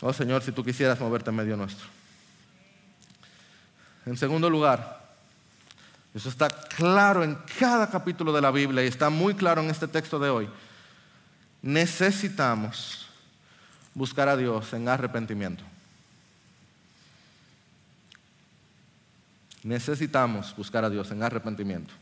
Oh 0.00 0.12
Señor, 0.12 0.42
si 0.42 0.52
tú 0.52 0.64
quisieras 0.64 1.00
moverte 1.00 1.30
en 1.30 1.36
medio 1.36 1.56
nuestro. 1.56 2.01
En 4.04 4.16
segundo 4.16 4.50
lugar, 4.50 5.02
eso 6.14 6.28
está 6.28 6.48
claro 6.48 7.22
en 7.22 7.36
cada 7.58 7.88
capítulo 7.88 8.32
de 8.32 8.40
la 8.40 8.50
Biblia 8.50 8.84
y 8.84 8.88
está 8.88 9.08
muy 9.08 9.34
claro 9.34 9.62
en 9.62 9.70
este 9.70 9.88
texto 9.88 10.18
de 10.18 10.28
hoy. 10.28 10.48
Necesitamos 11.62 13.08
buscar 13.94 14.28
a 14.28 14.36
Dios 14.36 14.72
en 14.72 14.88
arrepentimiento. 14.88 15.64
Necesitamos 19.62 20.54
buscar 20.56 20.84
a 20.84 20.90
Dios 20.90 21.10
en 21.12 21.22
arrepentimiento. 21.22 21.94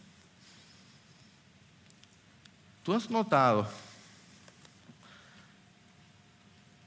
¿Tú 2.83 2.95
has 2.95 3.11
notado 3.11 3.69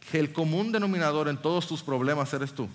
que 0.10 0.20
el 0.20 0.34
común 0.34 0.72
denominador 0.72 1.28
en 1.30 1.38
todos 1.38 1.68
tus 1.68 1.84
problemas 1.84 2.34
eres 2.34 2.52
tú? 2.52 2.68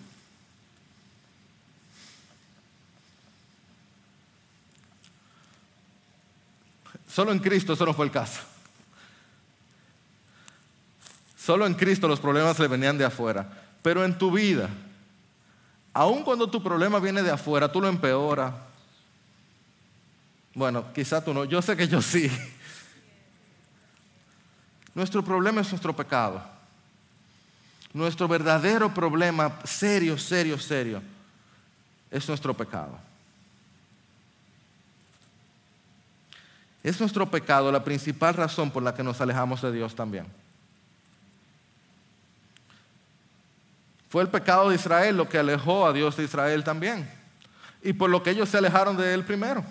Solo 7.09 7.33
en 7.33 7.39
Cristo 7.39 7.73
eso 7.73 7.87
no 7.87 7.95
fue 7.95 8.05
el 8.07 8.13
caso. 8.13 8.41
Solo 11.37 11.67
en 11.67 11.75
Cristo 11.75 12.07
los 12.07 12.21
problemas 12.21 12.59
le 12.59 12.69
venían 12.69 12.99
de 12.99 13.07
afuera. 13.07 13.49
Pero 13.83 14.05
en 14.05 14.19
tu 14.19 14.31
vida, 14.31 14.69
aun 15.95 16.23
cuando 16.23 16.51
tu 16.51 16.63
problema 16.63 17.01
viene 17.01 17.23
de 17.23 17.31
afuera, 17.31 17.73
tú 17.73 17.81
lo 17.81 17.89
empeoras. 17.89 18.53
Bueno, 20.55 20.93
quizá 20.93 21.25
tú 21.25 21.33
no, 21.33 21.45
yo 21.45 21.63
sé 21.63 21.77
que 21.77 21.89
yo 21.89 22.03
sí. 22.03 22.31
Nuestro 24.95 25.25
problema 25.25 25.61
es 25.61 25.71
nuestro 25.71 25.97
pecado. 25.97 26.43
Nuestro 27.95 28.29
verdadero 28.29 28.93
problema, 28.93 29.59
serio, 29.65 30.19
serio, 30.19 30.59
serio, 30.59 31.01
es 32.11 32.29
nuestro 32.29 32.53
pecado. 32.53 33.08
Es 36.83 37.01
nuestro 37.01 37.31
pecado 37.31 37.72
la 37.72 37.85
principal 37.85 38.35
razón 38.35 38.70
por 38.70 38.83
la 38.83 38.95
que 38.95 39.03
nos 39.03 39.20
alejamos 39.20 39.62
de 39.62 39.72
Dios 39.72 39.95
también. 39.95 40.26
Fue 44.09 44.22
el 44.22 44.29
pecado 44.29 44.70
de 44.70 44.76
Israel 44.76 45.16
lo 45.16 45.29
que 45.29 45.39
alejó 45.39 45.87
a 45.87 45.93
Dios 45.93 46.16
de 46.16 46.24
Israel 46.24 46.64
también. 46.64 47.11
Y 47.83 47.93
por 47.93 48.09
lo 48.09 48.22
que 48.22 48.31
ellos 48.31 48.49
se 48.49 48.59
alejaron 48.59 48.97
de 48.97 49.12
Él 49.12 49.24
primero. 49.24 49.64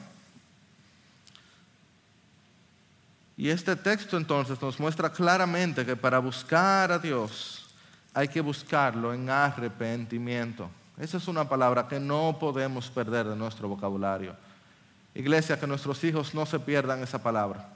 Y 3.36 3.50
este 3.50 3.76
texto 3.76 4.18
entonces 4.18 4.62
nos 4.62 4.80
muestra 4.80 5.12
claramente 5.12 5.86
que 5.86 5.96
para 5.96 6.20
buscar 6.20 6.92
a 6.92 7.00
Dios 7.00 7.68
hay 8.14 8.28
que 8.28 8.42
buscarlo 8.42 9.14
en 9.14 9.30
arrepentimiento. 9.30 10.70
Esa 11.00 11.18
es 11.18 11.28
una 11.28 11.48
palabra 11.48 11.88
que 11.88 12.00
no 12.00 12.38
podemos 12.40 12.90
perder 12.90 13.28
de 13.28 13.36
nuestro 13.36 13.68
vocabulario. 13.68 14.36
Iglesia, 15.18 15.60
que 15.60 15.68
nuestros 15.68 16.04
hijos 16.04 16.34
no 16.34 16.46
se 16.46 16.60
pierdan 16.60 17.02
esa 17.02 17.22
palabra. 17.22 17.68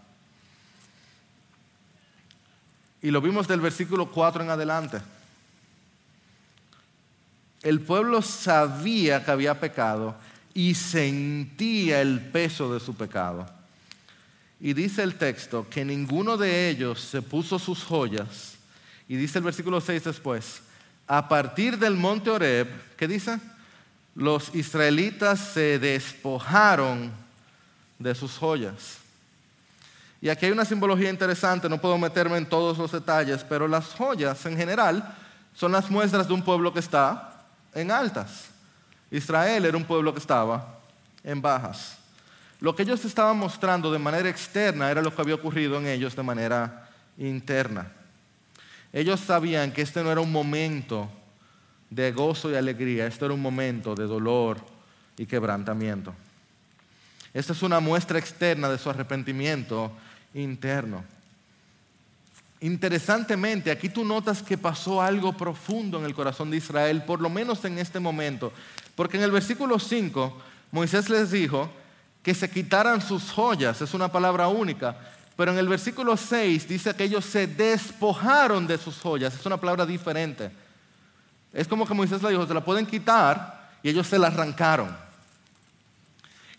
Y 3.02 3.10
lo 3.10 3.20
vimos 3.20 3.48
del 3.48 3.60
versículo 3.60 4.12
4 4.12 4.44
en 4.44 4.50
adelante. 4.52 5.02
El 7.64 7.82
pueblo 7.82 8.22
sabía 8.22 9.24
que 9.26 9.32
había 9.32 9.60
pecado 9.60 10.16
y 10.54 10.76
sentía 10.76 12.02
el 12.02 12.20
peso 12.20 12.72
de 12.74 12.80
su 12.80 12.96
pecado. 12.96 13.48
Y 14.60 14.74
dice 14.74 15.02
el 15.02 15.16
texto 15.16 15.68
que 15.70 15.84
ninguno 15.84 16.38
de 16.38 16.70
ellos 16.70 17.02
se 17.02 17.24
puso 17.24 17.58
sus 17.58 17.84
joyas. 17.84 18.56
Y 19.08 19.16
dice 19.16 19.40
el 19.40 19.46
versículo 19.46 19.82
6 19.82 20.04
después, 20.04 20.62
a 21.08 21.28
partir 21.28 21.80
del 21.80 21.96
monte 21.96 22.30
Oreb, 22.30 22.68
¿qué 22.96 23.08
dice? 23.08 23.40
Los 24.14 24.54
israelitas 24.54 25.40
se 25.40 25.80
despojaron 25.80 27.12
de 28.02 28.16
sus 28.16 28.38
joyas. 28.38 28.98
Y 30.22 30.30
aquí 30.30 30.46
hay 30.46 30.52
una 30.52 30.66
simbología 30.66 31.10
interesante, 31.10 31.68
no 31.68 31.82
puedo 31.82 31.98
meterme 31.98 32.38
en 32.38 32.46
todos 32.46 32.78
los 32.78 32.92
detalles, 32.92 33.44
pero 33.44 33.68
las 33.68 33.88
joyas 33.94 34.46
en 34.46 34.56
general 34.56 35.16
son 35.56 35.72
las 35.72 35.90
muestras 35.90 36.28
de 36.28 36.34
un 36.34 36.44
pueblo 36.44 36.72
que 36.72 36.80
está 36.80 37.44
en 37.74 37.92
altas. 37.92 38.50
Israel 39.10 39.66
era 39.66 39.76
un 39.76 39.84
pueblo 39.84 40.14
que 40.14 40.20
estaba 40.20 40.80
en 41.24 41.42
bajas. 41.42 41.98
Lo 42.60 42.76
que 42.76 42.84
ellos 42.84 43.04
estaban 43.04 43.38
mostrando 43.38 43.92
de 43.92 43.98
manera 43.98 44.30
externa 44.30 44.92
era 44.92 45.02
lo 45.02 45.14
que 45.14 45.22
había 45.22 45.36
ocurrido 45.36 45.78
en 45.80 45.88
ellos 45.88 46.16
de 46.16 46.24
manera 46.24 46.90
interna. 47.18 47.92
Ellos 48.94 49.20
sabían 49.20 49.72
que 49.72 49.82
este 49.82 50.04
no 50.04 50.12
era 50.12 50.22
un 50.22 50.32
momento 50.32 51.10
de 51.90 52.12
gozo 52.12 52.52
y 52.52 52.56
alegría, 52.56 53.08
este 53.08 53.26
era 53.26 53.34
un 53.34 53.42
momento 53.42 53.96
de 53.96 54.06
dolor 54.06 54.58
y 55.18 55.26
quebrantamiento. 55.26 56.14
Esta 57.34 57.54
es 57.54 57.62
una 57.62 57.80
muestra 57.80 58.20
externa 58.20 58.70
de 58.70 58.78
su 58.78 58.90
arrepentimiento 58.90 59.92
interno. 60.34 61.04
Interesantemente, 62.60 63.72
aquí 63.72 63.90
tú 63.90 64.06
notas 64.06 64.44
que 64.44 64.58
pasó 64.58 65.02
algo 65.02 65.34
profundo 65.34 65.98
en 65.98 66.06
el 66.06 66.14
corazón 66.14 66.52
de 66.52 66.58
Israel, 66.58 67.04
por 67.04 67.20
lo 67.20 67.30
menos 67.30 67.66
en 67.66 67.80
este 67.80 68.00
momento, 68.00 68.54
porque 68.96 69.18
en 69.18 69.24
el 69.24 69.32
versículo 69.32 69.80
5 69.80 70.42
Moisés 70.72 71.10
les 71.10 71.32
dijo 71.32 71.70
que 72.22 72.36
se 72.36 72.50
quitaran 72.50 73.02
sus 73.02 73.32
joyas, 73.32 73.82
es 73.82 73.94
una 73.94 74.12
palabra 74.12 74.48
única, 74.48 74.96
pero 75.36 75.52
en 75.52 75.58
el 75.58 75.68
versículo 75.68 76.16
6 76.16 76.68
dice 76.68 76.94
que 76.94 77.06
ellos 77.06 77.26
se 77.26 77.48
despojaron 77.48 78.68
de 78.68 78.78
sus 78.78 79.00
joyas, 79.00 79.34
es 79.34 79.46
una 79.46 79.58
palabra 79.58 79.86
diferente. 79.86 80.52
Es 81.52 81.68
como 81.68 81.86
que 81.86 81.94
Moisés 81.94 82.22
le 82.22 82.30
dijo, 82.30 82.48
se 82.48 82.54
la 82.54 82.64
pueden 82.64 82.86
quitar 82.86 83.70
y 83.82 83.90
ellos 83.90 84.08
se 84.08 84.20
la 84.20 84.28
arrancaron. 84.28 84.96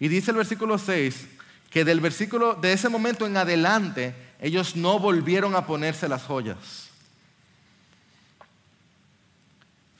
Y 0.02 0.08
dice 0.08 0.32
el 0.32 0.36
versículo 0.36 0.78
6 0.78 1.14
que 1.70 1.84
del 1.84 2.00
versículo 2.00 2.54
de 2.54 2.72
ese 2.72 2.88
momento 2.88 3.24
en 3.24 3.36
adelante 3.36 4.12
ellos 4.40 4.74
no 4.74 4.98
volvieron 4.98 5.54
a 5.54 5.64
ponerse 5.64 6.08
las 6.08 6.24
joyas. 6.24 6.88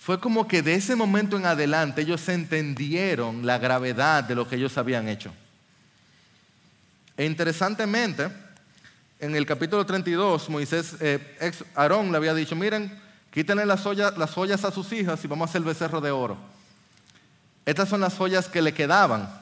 Fue 0.01 0.19
como 0.19 0.49
que 0.49 0.61
de 0.61 0.75
ese 0.75 0.97
momento 0.97 1.37
en 1.37 1.47
adelante 1.47 2.03
ellos 2.03 2.29
entendieron 2.29 3.47
la 3.47 3.59
gravedad 3.59 4.25
de 4.25 4.35
lo 4.35 4.49
que 4.49 4.57
ellos 4.57 4.77
habían 4.77 5.07
hecho. 5.07 5.33
E 7.17 7.25
interesantemente, 7.25 8.27
en 9.21 9.37
el 9.37 9.47
capítulo 9.47 9.87
32, 9.87 10.49
Moisés, 10.49 10.97
eh, 10.99 11.53
Aarón 11.77 12.11
le 12.11 12.17
había 12.17 12.35
dicho, 12.35 12.57
miren, 12.57 13.01
quítenle 13.31 13.67
las 13.67 13.83
joyas, 13.83 14.19
las 14.19 14.33
joyas 14.33 14.65
a 14.65 14.73
sus 14.73 14.93
hijas 14.93 15.25
y 15.25 15.29
vamos 15.29 15.47
a 15.47 15.51
hacer 15.51 15.61
el 15.61 15.69
becerro 15.69 16.01
de 16.01 16.11
oro. 16.11 16.37
Estas 17.65 17.89
son 17.89 18.01
las 18.01 18.17
joyas 18.17 18.49
que 18.49 18.63
le 18.63 18.75
quedaban 18.75 19.42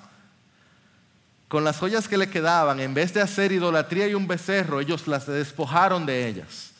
con 1.50 1.64
las 1.64 1.78
joyas 1.78 2.06
que 2.06 2.16
le 2.16 2.30
quedaban, 2.30 2.78
en 2.78 2.94
vez 2.94 3.12
de 3.12 3.20
hacer 3.20 3.50
idolatría 3.50 4.06
y 4.06 4.14
un 4.14 4.28
becerro, 4.28 4.80
ellos 4.80 5.08
las 5.08 5.26
despojaron 5.26 6.06
de 6.06 6.28
ellas. 6.28 6.70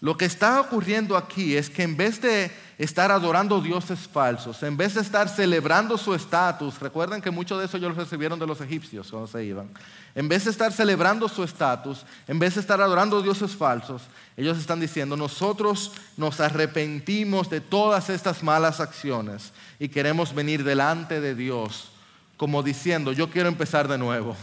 Lo 0.00 0.16
que 0.16 0.26
está 0.26 0.60
ocurriendo 0.60 1.16
aquí 1.16 1.56
es 1.56 1.70
que 1.70 1.82
en 1.82 1.96
vez 1.96 2.20
de 2.20 2.52
estar 2.78 3.10
adorando 3.10 3.60
dioses 3.60 3.98
falsos, 4.06 4.62
en 4.62 4.76
vez 4.76 4.94
de 4.94 5.00
estar 5.00 5.28
celebrando 5.28 5.98
su 5.98 6.14
estatus, 6.14 6.78
recuerden 6.78 7.20
que 7.20 7.32
mucho 7.32 7.58
de 7.58 7.66
eso 7.66 7.76
ellos 7.76 7.96
lo 7.96 8.04
recibieron 8.04 8.38
de 8.38 8.46
los 8.46 8.60
egipcios 8.60 9.10
cuando 9.10 9.26
se 9.26 9.44
iban, 9.44 9.68
en 10.14 10.28
vez 10.28 10.44
de 10.44 10.52
estar 10.52 10.72
celebrando 10.72 11.28
su 11.28 11.42
estatus, 11.42 12.06
en 12.28 12.38
vez 12.38 12.54
de 12.54 12.60
estar 12.60 12.80
adorando 12.80 13.22
dioses 13.22 13.56
falsos, 13.56 14.02
ellos 14.36 14.56
están 14.56 14.78
diciendo, 14.78 15.16
nosotros 15.16 15.90
nos 16.16 16.38
arrepentimos 16.38 17.50
de 17.50 17.60
todas 17.60 18.08
estas 18.08 18.44
malas 18.44 18.78
acciones 18.78 19.52
y 19.80 19.88
queremos 19.88 20.32
venir 20.32 20.62
delante 20.62 21.20
de 21.20 21.34
Dios 21.34 21.90
como 22.36 22.62
diciendo, 22.62 23.12
yo 23.12 23.30
quiero 23.30 23.48
empezar 23.48 23.88
de 23.88 23.98
nuevo. 23.98 24.36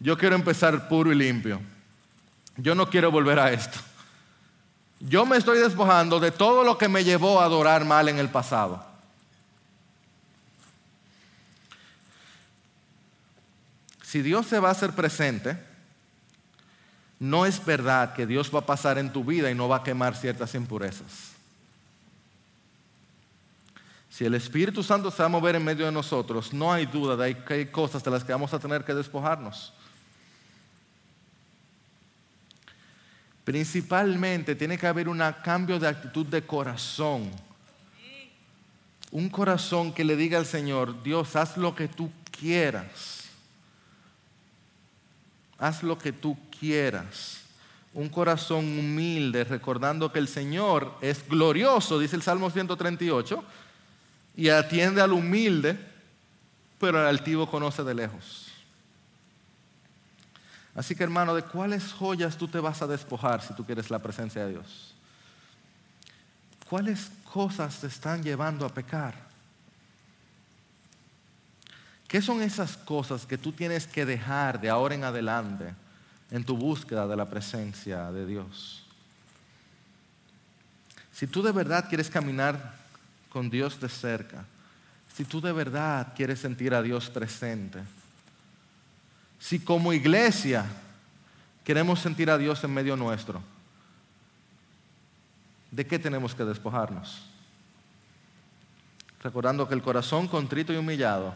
Yo 0.00 0.18
quiero 0.18 0.34
empezar 0.34 0.88
puro 0.88 1.12
y 1.12 1.14
limpio. 1.14 1.60
Yo 2.56 2.74
no 2.74 2.88
quiero 2.88 3.10
volver 3.10 3.38
a 3.38 3.52
esto. 3.52 3.78
Yo 5.00 5.26
me 5.26 5.36
estoy 5.36 5.58
despojando 5.58 6.20
de 6.20 6.30
todo 6.30 6.64
lo 6.64 6.78
que 6.78 6.88
me 6.88 7.04
llevó 7.04 7.40
a 7.40 7.44
adorar 7.44 7.84
mal 7.84 8.08
en 8.08 8.18
el 8.18 8.28
pasado. 8.28 8.84
Si 14.02 14.22
Dios 14.22 14.46
se 14.46 14.60
va 14.60 14.68
a 14.68 14.72
hacer 14.72 14.92
presente, 14.92 15.58
no 17.18 17.46
es 17.46 17.64
verdad 17.64 18.14
que 18.14 18.26
Dios 18.26 18.54
va 18.54 18.60
a 18.60 18.66
pasar 18.66 18.98
en 18.98 19.12
tu 19.12 19.24
vida 19.24 19.50
y 19.50 19.54
no 19.54 19.68
va 19.68 19.78
a 19.78 19.82
quemar 19.82 20.16
ciertas 20.16 20.54
impurezas. 20.54 21.33
Si 24.14 24.24
el 24.24 24.34
Espíritu 24.34 24.84
Santo 24.84 25.10
se 25.10 25.18
va 25.18 25.24
a 25.24 25.28
mover 25.28 25.56
en 25.56 25.64
medio 25.64 25.86
de 25.86 25.90
nosotros, 25.90 26.52
no 26.52 26.72
hay 26.72 26.86
duda 26.86 27.16
de 27.16 27.36
que 27.36 27.54
hay 27.54 27.66
cosas 27.66 28.04
de 28.04 28.12
las 28.12 28.22
que 28.22 28.30
vamos 28.30 28.54
a 28.54 28.60
tener 28.60 28.84
que 28.84 28.94
despojarnos. 28.94 29.72
Principalmente 33.42 34.54
tiene 34.54 34.78
que 34.78 34.86
haber 34.86 35.08
un 35.08 35.20
cambio 35.42 35.80
de 35.80 35.88
actitud 35.88 36.26
de 36.26 36.46
corazón. 36.46 37.28
Un 39.10 39.28
corazón 39.30 39.92
que 39.92 40.04
le 40.04 40.14
diga 40.14 40.38
al 40.38 40.46
Señor, 40.46 41.02
Dios, 41.02 41.34
haz 41.34 41.56
lo 41.56 41.74
que 41.74 41.88
tú 41.88 42.08
quieras. 42.30 43.24
Haz 45.58 45.82
lo 45.82 45.98
que 45.98 46.12
tú 46.12 46.38
quieras. 46.56 47.40
Un 47.92 48.08
corazón 48.08 48.78
humilde, 48.78 49.42
recordando 49.42 50.12
que 50.12 50.20
el 50.20 50.28
Señor 50.28 50.94
es 51.00 51.28
glorioso, 51.28 51.98
dice 51.98 52.14
el 52.14 52.22
Salmo 52.22 52.48
138 52.48 53.44
y 54.36 54.48
atiende 54.48 55.00
al 55.00 55.12
humilde, 55.12 55.78
pero 56.78 56.98
al 56.98 57.06
altivo 57.06 57.48
conoce 57.48 57.82
de 57.84 57.94
lejos. 57.94 58.48
Así 60.74 60.94
que 60.96 61.04
hermano, 61.04 61.34
¿de 61.34 61.42
cuáles 61.42 61.92
joyas 61.92 62.36
tú 62.36 62.48
te 62.48 62.58
vas 62.58 62.82
a 62.82 62.86
despojar 62.86 63.42
si 63.42 63.54
tú 63.54 63.64
quieres 63.64 63.90
la 63.90 64.00
presencia 64.00 64.44
de 64.44 64.52
Dios? 64.52 64.94
¿Cuáles 66.68 67.10
cosas 67.32 67.80
te 67.80 67.86
están 67.86 68.22
llevando 68.22 68.66
a 68.66 68.74
pecar? 68.74 69.14
¿Qué 72.08 72.20
son 72.20 72.42
esas 72.42 72.76
cosas 72.76 73.26
que 73.26 73.38
tú 73.38 73.52
tienes 73.52 73.86
que 73.86 74.04
dejar 74.04 74.60
de 74.60 74.68
ahora 74.68 74.94
en 74.94 75.04
adelante 75.04 75.74
en 76.30 76.44
tu 76.44 76.56
búsqueda 76.56 77.06
de 77.06 77.16
la 77.16 77.28
presencia 77.28 78.10
de 78.10 78.26
Dios? 78.26 78.84
Si 81.12 81.28
tú 81.28 81.42
de 81.42 81.52
verdad 81.52 81.88
quieres 81.88 82.10
caminar 82.10 82.83
con 83.34 83.50
Dios 83.50 83.80
de 83.80 83.88
cerca, 83.88 84.44
si 85.12 85.24
tú 85.24 85.40
de 85.40 85.50
verdad 85.50 86.12
quieres 86.14 86.38
sentir 86.38 86.72
a 86.72 86.80
Dios 86.80 87.10
presente, 87.10 87.80
si 89.40 89.58
como 89.58 89.92
iglesia 89.92 90.64
queremos 91.64 91.98
sentir 91.98 92.30
a 92.30 92.38
Dios 92.38 92.62
en 92.62 92.72
medio 92.72 92.94
nuestro, 92.96 93.42
¿de 95.72 95.84
qué 95.84 95.98
tenemos 95.98 96.32
que 96.32 96.44
despojarnos? 96.44 97.28
Recordando 99.20 99.66
que 99.66 99.74
el 99.74 99.82
corazón 99.82 100.28
contrito 100.28 100.72
y 100.72 100.76
humillado, 100.76 101.34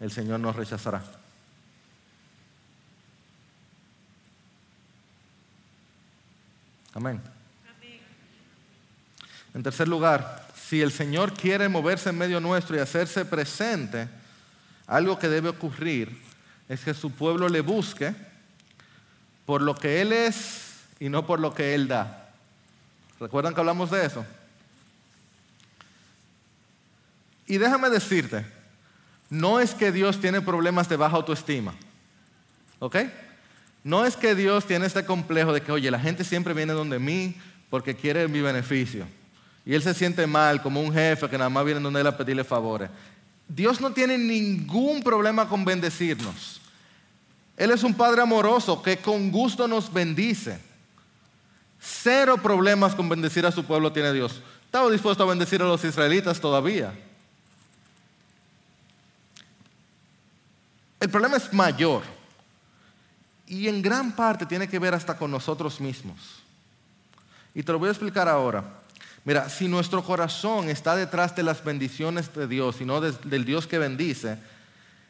el 0.00 0.10
Señor 0.10 0.40
nos 0.40 0.56
rechazará. 0.56 1.04
Amén. 6.94 7.20
En 9.52 9.62
tercer 9.62 9.86
lugar, 9.86 10.43
si 10.68 10.80
el 10.80 10.92
Señor 10.92 11.34
quiere 11.34 11.68
moverse 11.68 12.08
en 12.08 12.16
medio 12.16 12.40
nuestro 12.40 12.76
y 12.76 12.78
hacerse 12.78 13.24
presente, 13.24 14.08
algo 14.86 15.18
que 15.18 15.28
debe 15.28 15.50
ocurrir 15.50 16.16
es 16.68 16.80
que 16.80 16.94
su 16.94 17.10
pueblo 17.10 17.48
le 17.48 17.60
busque 17.60 18.14
por 19.44 19.60
lo 19.60 19.74
que 19.74 20.00
Él 20.00 20.12
es 20.12 20.76
y 20.98 21.10
no 21.10 21.26
por 21.26 21.38
lo 21.38 21.52
que 21.52 21.74
Él 21.74 21.86
da. 21.86 22.30
¿Recuerdan 23.20 23.52
que 23.52 23.60
hablamos 23.60 23.90
de 23.90 24.06
eso? 24.06 24.24
Y 27.46 27.58
déjame 27.58 27.90
decirte, 27.90 28.46
no 29.28 29.60
es 29.60 29.74
que 29.74 29.92
Dios 29.92 30.18
tiene 30.18 30.40
problemas 30.40 30.88
de 30.88 30.96
baja 30.96 31.16
autoestima, 31.16 31.74
¿ok? 32.78 32.96
No 33.82 34.06
es 34.06 34.16
que 34.16 34.34
Dios 34.34 34.66
tiene 34.66 34.86
este 34.86 35.04
complejo 35.04 35.52
de 35.52 35.60
que, 35.60 35.72
oye, 35.72 35.90
la 35.90 36.00
gente 36.00 36.24
siempre 36.24 36.54
viene 36.54 36.72
donde 36.72 36.98
mí 36.98 37.36
porque 37.68 37.94
quiere 37.94 38.28
mi 38.28 38.40
beneficio. 38.40 39.06
Y 39.66 39.74
él 39.74 39.82
se 39.82 39.94
siente 39.94 40.26
mal 40.26 40.60
como 40.60 40.80
un 40.80 40.92
jefe 40.92 41.28
que 41.28 41.38
nada 41.38 41.50
más 41.50 41.64
viene 41.64 41.80
donde 41.80 42.00
él 42.00 42.06
a 42.06 42.16
pedirle 42.16 42.44
favores. 42.44 42.90
Dios 43.48 43.80
no 43.80 43.92
tiene 43.92 44.18
ningún 44.18 45.02
problema 45.02 45.48
con 45.48 45.64
bendecirnos. 45.64 46.60
Él 47.56 47.70
es 47.70 47.82
un 47.82 47.94
Padre 47.94 48.22
amoroso 48.22 48.82
que 48.82 48.98
con 48.98 49.30
gusto 49.30 49.68
nos 49.68 49.92
bendice. 49.92 50.58
Cero 51.80 52.36
problemas 52.42 52.94
con 52.94 53.08
bendecir 53.08 53.46
a 53.46 53.52
su 53.52 53.64
pueblo 53.64 53.92
tiene 53.92 54.12
Dios. 54.12 54.40
Estaba 54.64 54.90
dispuesto 54.90 55.22
a 55.22 55.26
bendecir 55.26 55.62
a 55.62 55.66
los 55.66 55.84
israelitas 55.84 56.40
todavía. 56.40 56.92
El 60.98 61.10
problema 61.10 61.36
es 61.36 61.52
mayor. 61.52 62.02
Y 63.46 63.68
en 63.68 63.82
gran 63.82 64.12
parte 64.16 64.46
tiene 64.46 64.68
que 64.68 64.78
ver 64.78 64.94
hasta 64.94 65.16
con 65.16 65.30
nosotros 65.30 65.80
mismos. 65.80 66.18
Y 67.54 67.62
te 67.62 67.70
lo 67.72 67.78
voy 67.78 67.88
a 67.88 67.92
explicar 67.92 68.28
ahora. 68.28 68.64
Mira, 69.24 69.48
si 69.48 69.68
nuestro 69.68 70.04
corazón 70.04 70.68
está 70.68 70.94
detrás 70.94 71.34
de 71.34 71.42
las 71.42 71.64
bendiciones 71.64 72.32
de 72.34 72.46
Dios 72.46 72.80
y 72.80 72.84
no 72.84 73.00
del 73.00 73.44
Dios 73.44 73.66
que 73.66 73.78
bendice, 73.78 74.38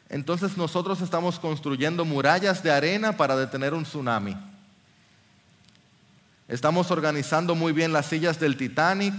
entonces 0.07 0.55
nosotros 0.55 1.01
estamos 1.01 1.37
construyendo 1.39 2.05
murallas 2.05 2.63
de 2.63 2.71
arena 2.71 3.17
para 3.17 3.35
detener 3.35 3.73
un 3.73 3.83
tsunami. 3.83 4.37
Estamos 6.47 6.91
organizando 6.91 7.55
muy 7.55 7.73
bien 7.73 7.91
las 7.91 8.05
sillas 8.05 8.39
del 8.39 8.55
Titanic, 8.55 9.15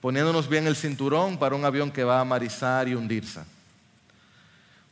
poniéndonos 0.00 0.48
bien 0.48 0.66
el 0.66 0.76
cinturón 0.76 1.38
para 1.38 1.56
un 1.56 1.64
avión 1.64 1.90
que 1.90 2.04
va 2.04 2.20
a 2.20 2.24
marizar 2.24 2.86
y 2.86 2.94
hundirse. 2.94 3.40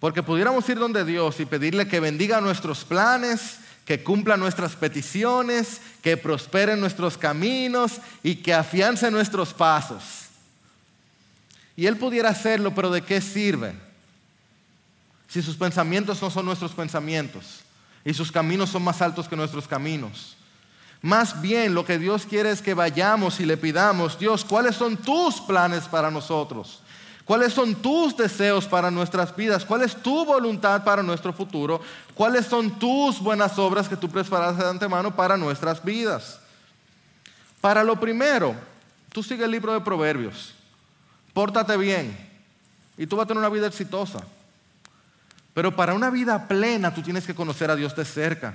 Porque 0.01 0.23
pudiéramos 0.23 0.69
ir 0.69 0.79
donde 0.79 1.05
Dios 1.05 1.39
y 1.41 1.45
pedirle 1.45 1.87
que 1.87 2.01
bendiga 2.01 2.41
nuestros 2.41 2.85
planes, 2.85 3.59
que 3.89 4.05
cumpla 4.05 4.37
nuestras 4.37 4.77
peticiones, 4.77 5.81
que 6.03 6.19
prospere 6.19 6.77
nuestros 6.77 7.17
caminos 7.17 8.03
y 8.23 8.35
que 8.35 8.53
afiance 8.53 9.11
nuestros 9.11 9.55
pasos. 9.55 10.27
Y 11.75 11.87
Él 11.87 11.97
pudiera 11.97 12.29
hacerlo, 12.29 12.75
pero 12.75 12.91
¿de 12.91 13.01
qué 13.01 13.23
sirve? 13.23 13.73
Si 15.27 15.41
sus 15.41 15.57
pensamientos 15.57 16.21
no 16.21 16.29
son 16.29 16.45
nuestros 16.45 16.73
pensamientos 16.73 17.61
y 18.05 18.13
sus 18.13 18.31
caminos 18.31 18.69
son 18.69 18.83
más 18.83 19.01
altos 19.01 19.27
que 19.27 19.37
nuestros 19.37 19.67
caminos. 19.67 20.37
Más 21.01 21.41
bien 21.41 21.73
lo 21.73 21.87
que 21.87 21.99
Dios 21.99 22.27
quiere 22.27 22.51
es 22.51 22.61
que 22.61 22.75
vayamos 22.75 23.41
y 23.41 23.47
le 23.47 23.57
pidamos, 23.57 24.19
Dios, 24.19 24.45
¿cuáles 24.45 24.77
son 24.77 24.99
tus 24.99 25.41
planes 25.41 25.85
para 25.85 26.11
nosotros? 26.11 26.83
¿Cuáles 27.29 27.53
son 27.53 27.75
tus 27.75 28.17
deseos 28.17 28.65
para 28.65 28.91
nuestras 28.91 29.37
vidas? 29.37 29.63
¿Cuál 29.63 29.83
es 29.83 29.95
tu 29.95 30.25
voluntad 30.25 30.83
para 30.83 31.03
nuestro 31.03 31.31
futuro? 31.31 31.79
¿Cuáles 32.15 32.47
son 32.47 32.79
tus 32.79 33.21
buenas 33.21 33.59
obras 33.59 33.87
que 33.87 33.99
tú 33.99 34.09
preparaste 34.09 34.63
de 34.63 34.71
antemano 34.71 35.15
para 35.15 35.37
nuestras 35.37 35.85
vidas? 35.85 36.41
Para 37.61 37.85
lo 37.85 38.01
primero, 38.01 38.55
tú 39.13 39.23
sigue 39.23 39.45
el 39.45 39.51
libro 39.51 39.75
de 39.75 39.83
Proverbios. 39.83 40.55
Pórtate 41.35 41.77
bien 41.77 42.17
y 42.97 43.07
tú 43.07 43.17
vas 43.17 43.25
a 43.25 43.29
tener 43.29 43.41
una 43.41 43.51
vida 43.51 43.67
exitosa. 43.67 44.21
Pero 45.53 45.77
para 45.77 45.93
una 45.93 46.09
vida 46.09 46.49
plena 46.49 46.95
tú 46.95 47.03
tienes 47.03 47.27
que 47.27 47.35
conocer 47.35 47.71
a 47.71 47.77
Dios 47.77 47.95
de 47.95 48.07
cerca. 48.07 48.55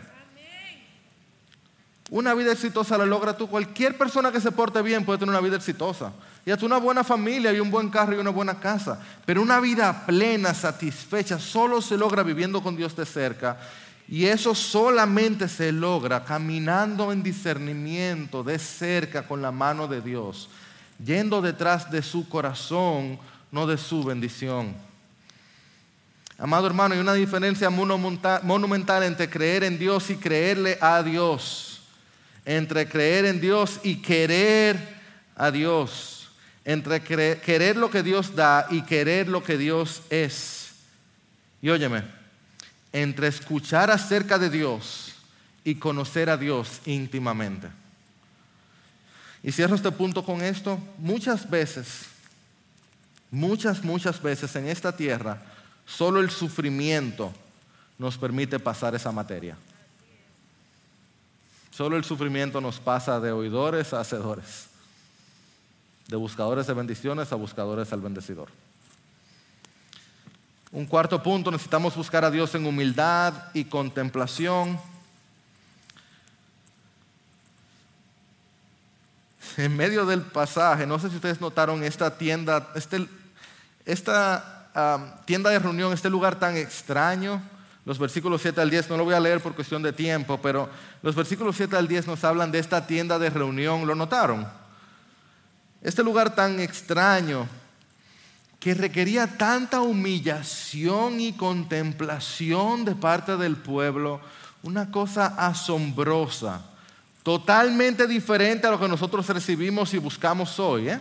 Una 2.13 2.35
vida 2.35 2.51
exitosa 2.51 2.95
la 2.95 3.07
logra 3.07 3.35
tú. 3.35 3.47
Cualquier 3.47 3.97
persona 3.97 4.31
que 4.31 4.39
se 4.39 4.51
porte 4.51 4.79
bien 4.83 5.03
puede 5.03 5.17
tener 5.17 5.31
una 5.31 5.41
vida 5.41 5.55
exitosa. 5.55 6.13
Y 6.45 6.51
hasta 6.51 6.63
una 6.63 6.77
buena 6.77 7.03
familia 7.03 7.51
y 7.51 7.59
un 7.59 7.71
buen 7.71 7.89
carro 7.89 8.13
y 8.13 8.19
una 8.19 8.29
buena 8.29 8.59
casa. 8.59 8.99
Pero 9.25 9.41
una 9.41 9.59
vida 9.59 10.05
plena, 10.05 10.53
satisfecha, 10.53 11.39
solo 11.39 11.81
se 11.81 11.97
logra 11.97 12.21
viviendo 12.21 12.61
con 12.61 12.75
Dios 12.75 12.95
de 12.95 13.07
cerca. 13.07 13.57
Y 14.07 14.25
eso 14.25 14.53
solamente 14.53 15.49
se 15.49 15.71
logra 15.71 16.23
caminando 16.23 17.11
en 17.11 17.23
discernimiento 17.23 18.43
de 18.43 18.59
cerca 18.59 19.27
con 19.27 19.41
la 19.41 19.51
mano 19.51 19.87
de 19.87 19.99
Dios, 19.99 20.49
yendo 21.03 21.41
detrás 21.41 21.89
de 21.89 22.03
su 22.03 22.29
corazón, 22.29 23.17
no 23.51 23.65
de 23.65 23.79
su 23.79 24.03
bendición. 24.03 24.75
Amado 26.37 26.67
hermano, 26.67 26.93
hay 26.93 27.01
una 27.01 27.13
diferencia 27.13 27.71
monumental 27.71 29.01
entre 29.01 29.27
creer 29.31 29.63
en 29.63 29.79
Dios 29.79 30.11
y 30.11 30.15
creerle 30.15 30.77
a 30.79 31.01
Dios. 31.01 31.72
Entre 32.45 32.87
creer 32.87 33.25
en 33.25 33.39
Dios 33.39 33.79
y 33.83 33.97
querer 33.97 34.77
a 35.35 35.51
Dios. 35.51 36.29
Entre 36.65 37.01
querer 37.01 37.75
lo 37.75 37.89
que 37.89 38.03
Dios 38.03 38.35
da 38.35 38.67
y 38.69 38.83
querer 38.83 39.27
lo 39.27 39.43
que 39.43 39.57
Dios 39.57 40.01
es. 40.09 40.71
Y 41.61 41.69
óyeme, 41.69 42.03
entre 42.91 43.27
escuchar 43.27 43.91
acerca 43.91 44.37
de 44.37 44.49
Dios 44.49 45.13
y 45.63 45.75
conocer 45.75 46.29
a 46.29 46.37
Dios 46.37 46.81
íntimamente. 46.85 47.67
Y 49.41 49.51
cierro 49.51 49.75
este 49.75 49.91
punto 49.91 50.23
con 50.23 50.41
esto. 50.41 50.79
Muchas 50.97 51.49
veces, 51.49 52.05
muchas, 53.29 53.83
muchas 53.83 54.21
veces 54.21 54.55
en 54.55 54.67
esta 54.67 54.95
tierra, 54.95 55.41
Solo 55.85 56.21
el 56.21 56.29
sufrimiento 56.29 57.33
nos 57.97 58.17
permite 58.17 58.59
pasar 58.59 58.95
esa 58.95 59.11
materia. 59.11 59.57
Solo 61.75 61.97
el 61.97 62.03
sufrimiento 62.03 62.61
nos 62.61 62.79
pasa 62.79 63.19
de 63.19 63.31
oidores 63.31 63.93
a 63.93 64.01
hacedores, 64.01 64.67
de 66.07 66.15
buscadores 66.15 66.67
de 66.67 66.73
bendiciones 66.73 67.31
a 67.31 67.35
buscadores 67.35 67.91
al 67.91 67.99
bendecidor. 67.99 68.49
Un 70.71 70.85
cuarto 70.85 71.23
punto, 71.23 71.49
necesitamos 71.49 71.95
buscar 71.95 72.23
a 72.25 72.29
Dios 72.29 72.53
en 72.53 72.67
humildad 72.67 73.33
y 73.55 73.65
contemplación. 73.65 74.79
En 79.57 79.75
medio 79.75 80.05
del 80.05 80.21
pasaje, 80.21 80.85
no 80.85 80.99
sé 80.99 81.09
si 81.09 81.15
ustedes 81.15 81.41
notaron 81.41 81.83
esta 81.83 82.19
tienda, 82.19 82.71
este, 82.75 83.07
esta 83.83 84.69
tienda 85.25 85.49
de 85.49 85.57
reunión, 85.57 85.91
este 85.91 86.11
lugar 86.11 86.37
tan 86.37 86.55
extraño. 86.55 87.41
Los 87.85 87.99
versículos 87.99 88.41
7 88.41 88.61
al 88.61 88.69
10, 88.69 88.89
no 88.89 88.97
lo 88.97 89.03
voy 89.03 89.13
a 89.13 89.19
leer 89.19 89.41
por 89.41 89.55
cuestión 89.55 89.83
de 89.83 89.91
tiempo, 89.91 90.39
pero 90.41 90.69
los 91.01 91.15
versículos 91.15 91.55
7 91.57 91.75
al 91.75 91.87
10 91.87 92.07
nos 92.07 92.23
hablan 92.23 92.51
de 92.51 92.59
esta 92.59 92.87
tienda 92.87 93.19
de 93.19 93.29
reunión. 93.29 93.85
¿Lo 93.85 93.93
notaron? 93.93 94.47
Este 95.81 96.01
lugar 96.01 96.33
tan 96.33 96.61
extraño 96.61 97.47
que 98.63 98.73
requería 98.73 99.27
tanta 99.27 99.81
humillación 99.81 101.19
y 101.19 101.33
contemplación 101.33 102.85
de 102.85 102.95
parte 102.95 103.35
del 103.35 103.57
pueblo, 103.57 104.21
una 104.61 104.89
cosa 104.89 105.35
asombrosa, 105.37 106.61
totalmente 107.23 108.07
diferente 108.07 108.65
a 108.65 108.71
lo 108.71 108.79
que 108.79 108.87
nosotros 108.87 109.27
recibimos 109.27 109.93
y 109.93 109.97
buscamos 109.97 110.57
hoy. 110.61 110.87
¿eh? 110.87 110.99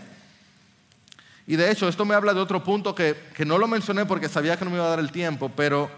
Y 1.47 1.55
de 1.55 1.71
hecho, 1.71 1.87
esto 1.87 2.05
me 2.05 2.17
habla 2.17 2.35
de 2.35 2.41
otro 2.41 2.65
punto 2.65 2.97
que, 2.97 3.17
no 3.47 3.59
lo 3.59 3.69
mencioné 3.69 4.07
porque 4.07 4.29
sabía 4.29 4.57
que 4.57 4.65
no 4.65 4.73
me 4.73 4.79
iba 4.79 4.87
a 4.87 4.91
dar 4.91 4.99
el 4.99 5.13
tiempo, 5.13 5.49
pero 5.55 5.89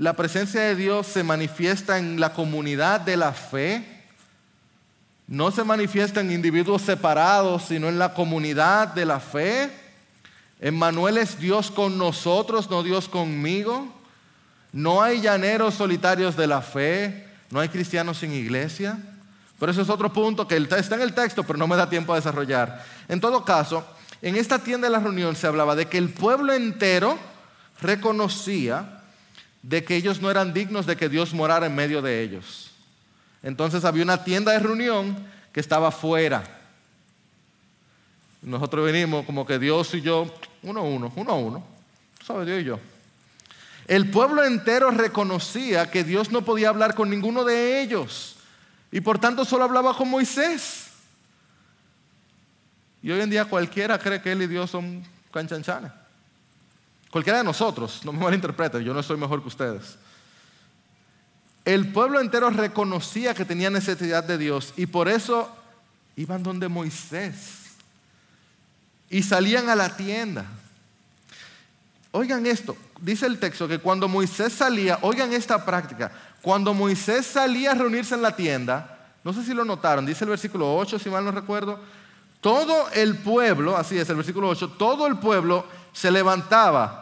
la 0.00 0.14
presencia 0.14 0.62
de 0.62 0.76
Dios 0.76 1.06
se 1.06 1.22
manifiesta 1.22 1.98
en 1.98 2.20
la 2.20 2.32
comunidad 2.32 3.02
de 3.02 3.18
la 3.18 3.34
fe, 3.34 3.84
no 5.28 5.50
se 5.50 5.62
manifiesta 5.62 6.22
en 6.22 6.32
individuos 6.32 6.80
separados, 6.80 7.64
sino 7.64 7.86
en 7.86 7.98
la 7.98 8.14
comunidad 8.14 8.88
de 8.88 9.04
la 9.04 9.20
fe. 9.20 9.70
Emmanuel 10.58 11.18
es 11.18 11.38
Dios 11.38 11.70
con 11.70 11.98
nosotros, 11.98 12.70
no 12.70 12.82
Dios 12.82 13.10
conmigo. 13.10 13.94
No 14.72 15.02
hay 15.02 15.20
llaneros 15.20 15.74
solitarios 15.74 16.34
de 16.34 16.46
la 16.46 16.62
fe, 16.62 17.28
no 17.50 17.60
hay 17.60 17.68
cristianos 17.68 18.16
sin 18.16 18.32
iglesia. 18.32 18.98
Pero 19.58 19.70
eso 19.70 19.82
es 19.82 19.90
otro 19.90 20.10
punto 20.10 20.48
que 20.48 20.56
está 20.56 20.94
en 20.94 21.02
el 21.02 21.12
texto, 21.12 21.44
pero 21.44 21.58
no 21.58 21.66
me 21.66 21.76
da 21.76 21.90
tiempo 21.90 22.14
a 22.14 22.16
desarrollar. 22.16 22.82
En 23.06 23.20
todo 23.20 23.44
caso, 23.44 23.84
en 24.22 24.34
esta 24.34 24.58
tienda 24.58 24.88
de 24.88 24.92
la 24.92 25.00
reunión 25.00 25.36
se 25.36 25.46
hablaba 25.46 25.76
de 25.76 25.88
que 25.88 25.98
el 25.98 26.08
pueblo 26.08 26.54
entero 26.54 27.18
reconocía 27.82 28.96
de 29.62 29.84
que 29.84 29.96
ellos 29.96 30.20
no 30.20 30.30
eran 30.30 30.52
dignos 30.52 30.86
de 30.86 30.96
que 30.96 31.08
Dios 31.08 31.34
morara 31.34 31.66
en 31.66 31.74
medio 31.74 32.02
de 32.02 32.22
ellos. 32.22 32.70
Entonces 33.42 33.84
había 33.84 34.02
una 34.02 34.24
tienda 34.24 34.52
de 34.52 34.58
reunión 34.58 35.16
que 35.52 35.60
estaba 35.60 35.90
fuera. 35.90 36.42
Nosotros 38.42 38.86
venimos 38.86 39.26
como 39.26 39.46
que 39.46 39.58
Dios 39.58 39.94
y 39.94 40.00
yo, 40.00 40.32
uno 40.62 40.80
a 40.80 40.82
uno, 40.82 41.12
uno 41.16 41.32
a 41.32 41.34
uno. 41.34 41.64
Dios 42.44 42.62
y 42.62 42.64
yo. 42.64 42.78
El 43.86 44.10
pueblo 44.10 44.44
entero 44.44 44.90
reconocía 44.90 45.90
que 45.90 46.04
Dios 46.04 46.30
no 46.30 46.42
podía 46.42 46.68
hablar 46.68 46.94
con 46.94 47.10
ninguno 47.10 47.44
de 47.44 47.82
ellos. 47.82 48.36
Y 48.92 49.00
por 49.00 49.18
tanto 49.18 49.44
solo 49.44 49.64
hablaba 49.64 49.96
con 49.96 50.08
Moisés. 50.08 50.90
Y 53.02 53.10
hoy 53.10 53.20
en 53.20 53.30
día 53.30 53.46
cualquiera 53.46 53.98
cree 53.98 54.22
que 54.22 54.32
él 54.32 54.42
y 54.42 54.46
Dios 54.46 54.70
son 54.70 55.02
canchanchanes. 55.32 55.90
Cualquiera 57.10 57.38
de 57.38 57.44
nosotros, 57.44 58.00
no 58.04 58.12
me 58.12 58.20
malinterpreten, 58.20 58.82
yo 58.82 58.94
no 58.94 59.02
soy 59.02 59.16
mejor 59.16 59.42
que 59.42 59.48
ustedes. 59.48 59.96
El 61.64 61.92
pueblo 61.92 62.20
entero 62.20 62.50
reconocía 62.50 63.34
que 63.34 63.44
tenía 63.44 63.68
necesidad 63.68 64.24
de 64.24 64.38
Dios 64.38 64.72
y 64.76 64.86
por 64.86 65.08
eso 65.08 65.54
iban 66.16 66.42
donde 66.42 66.68
Moisés 66.68 67.60
y 69.10 69.22
salían 69.22 69.68
a 69.68 69.76
la 69.76 69.96
tienda. 69.96 70.46
Oigan 72.12 72.46
esto, 72.46 72.76
dice 73.00 73.26
el 73.26 73.38
texto 73.38 73.68
que 73.68 73.78
cuando 73.78 74.08
Moisés 74.08 74.52
salía, 74.52 74.98
oigan 75.02 75.32
esta 75.32 75.64
práctica, 75.64 76.10
cuando 76.42 76.74
Moisés 76.74 77.26
salía 77.26 77.72
a 77.72 77.74
reunirse 77.74 78.14
en 78.14 78.22
la 78.22 78.34
tienda, 78.34 78.98
no 79.22 79.32
sé 79.32 79.44
si 79.44 79.52
lo 79.52 79.64
notaron, 79.64 80.06
dice 80.06 80.24
el 80.24 80.30
versículo 80.30 80.76
8, 80.76 80.98
si 80.98 81.10
mal 81.10 81.24
no 81.24 81.30
recuerdo, 81.30 81.78
todo 82.40 82.88
el 82.92 83.18
pueblo, 83.18 83.76
así 83.76 83.98
es 83.98 84.08
el 84.08 84.16
versículo 84.16 84.48
8, 84.48 84.70
todo 84.78 85.06
el 85.06 85.18
pueblo 85.18 85.66
se 85.92 86.10
levantaba, 86.10 86.99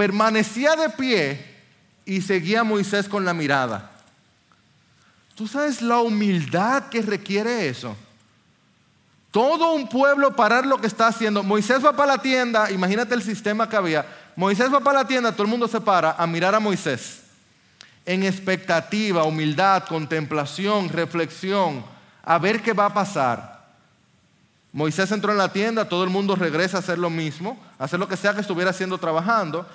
permanecía 0.00 0.76
de 0.76 0.88
pie 0.88 1.44
y 2.06 2.22
seguía 2.22 2.60
a 2.60 2.64
Moisés 2.64 3.06
con 3.06 3.22
la 3.22 3.34
mirada. 3.34 3.90
¿Tú 5.34 5.46
sabes 5.46 5.82
la 5.82 5.98
humildad 5.98 6.84
que 6.84 7.02
requiere 7.02 7.68
eso? 7.68 7.94
Todo 9.30 9.74
un 9.74 9.90
pueblo 9.90 10.34
parar 10.34 10.64
lo 10.64 10.80
que 10.80 10.86
está 10.86 11.08
haciendo. 11.08 11.42
Moisés 11.42 11.84
va 11.84 11.92
para 11.94 12.16
la 12.16 12.22
tienda, 12.22 12.70
imagínate 12.70 13.14
el 13.14 13.22
sistema 13.22 13.68
que 13.68 13.76
había. 13.76 14.06
Moisés 14.36 14.72
va 14.72 14.80
para 14.80 15.00
la 15.00 15.06
tienda, 15.06 15.32
todo 15.32 15.42
el 15.42 15.50
mundo 15.50 15.68
se 15.68 15.82
para 15.82 16.12
a 16.12 16.26
mirar 16.26 16.54
a 16.54 16.60
Moisés 16.60 17.20
en 18.06 18.22
expectativa, 18.22 19.24
humildad, 19.24 19.84
contemplación, 19.84 20.88
reflexión, 20.88 21.84
a 22.22 22.38
ver 22.38 22.62
qué 22.62 22.72
va 22.72 22.86
a 22.86 22.94
pasar. 22.94 23.68
Moisés 24.72 25.12
entró 25.12 25.30
en 25.30 25.38
la 25.38 25.52
tienda, 25.52 25.90
todo 25.90 26.04
el 26.04 26.10
mundo 26.10 26.36
regresa 26.36 26.78
a 26.78 26.80
hacer 26.80 26.98
lo 26.98 27.10
mismo, 27.10 27.62
a 27.78 27.84
hacer 27.84 28.00
lo 28.00 28.08
que 28.08 28.16
sea 28.16 28.32
que 28.32 28.40
estuviera 28.40 28.70
haciendo 28.70 28.96
trabajando. 28.96 29.66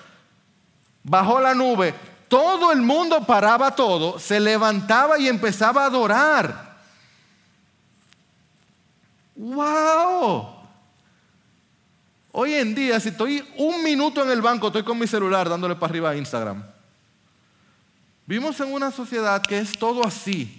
Bajó 1.07 1.39
la 1.39 1.53
nube, 1.53 1.93
todo 2.27 2.71
el 2.71 2.81
mundo 2.81 3.23
paraba 3.27 3.75
todo, 3.75 4.17
se 4.17 4.39
levantaba 4.39 5.19
y 5.19 5.27
empezaba 5.27 5.83
a 5.83 5.85
adorar. 5.85 6.77
¡Wow! 9.35 10.47
Hoy 12.31 12.55
en 12.55 12.73
día, 12.73 12.99
si 12.99 13.09
estoy 13.09 13.47
un 13.57 13.83
minuto 13.83 14.23
en 14.23 14.31
el 14.31 14.41
banco, 14.41 14.67
estoy 14.67 14.81
con 14.81 14.97
mi 14.97 15.05
celular 15.05 15.47
dándole 15.47 15.75
para 15.75 15.91
arriba 15.91 16.09
a 16.09 16.15
Instagram. 16.15 16.63
Vivimos 18.25 18.59
en 18.59 18.73
una 18.73 18.89
sociedad 18.89 19.43
que 19.43 19.59
es 19.59 19.77
todo 19.77 20.03
así. 20.07 20.57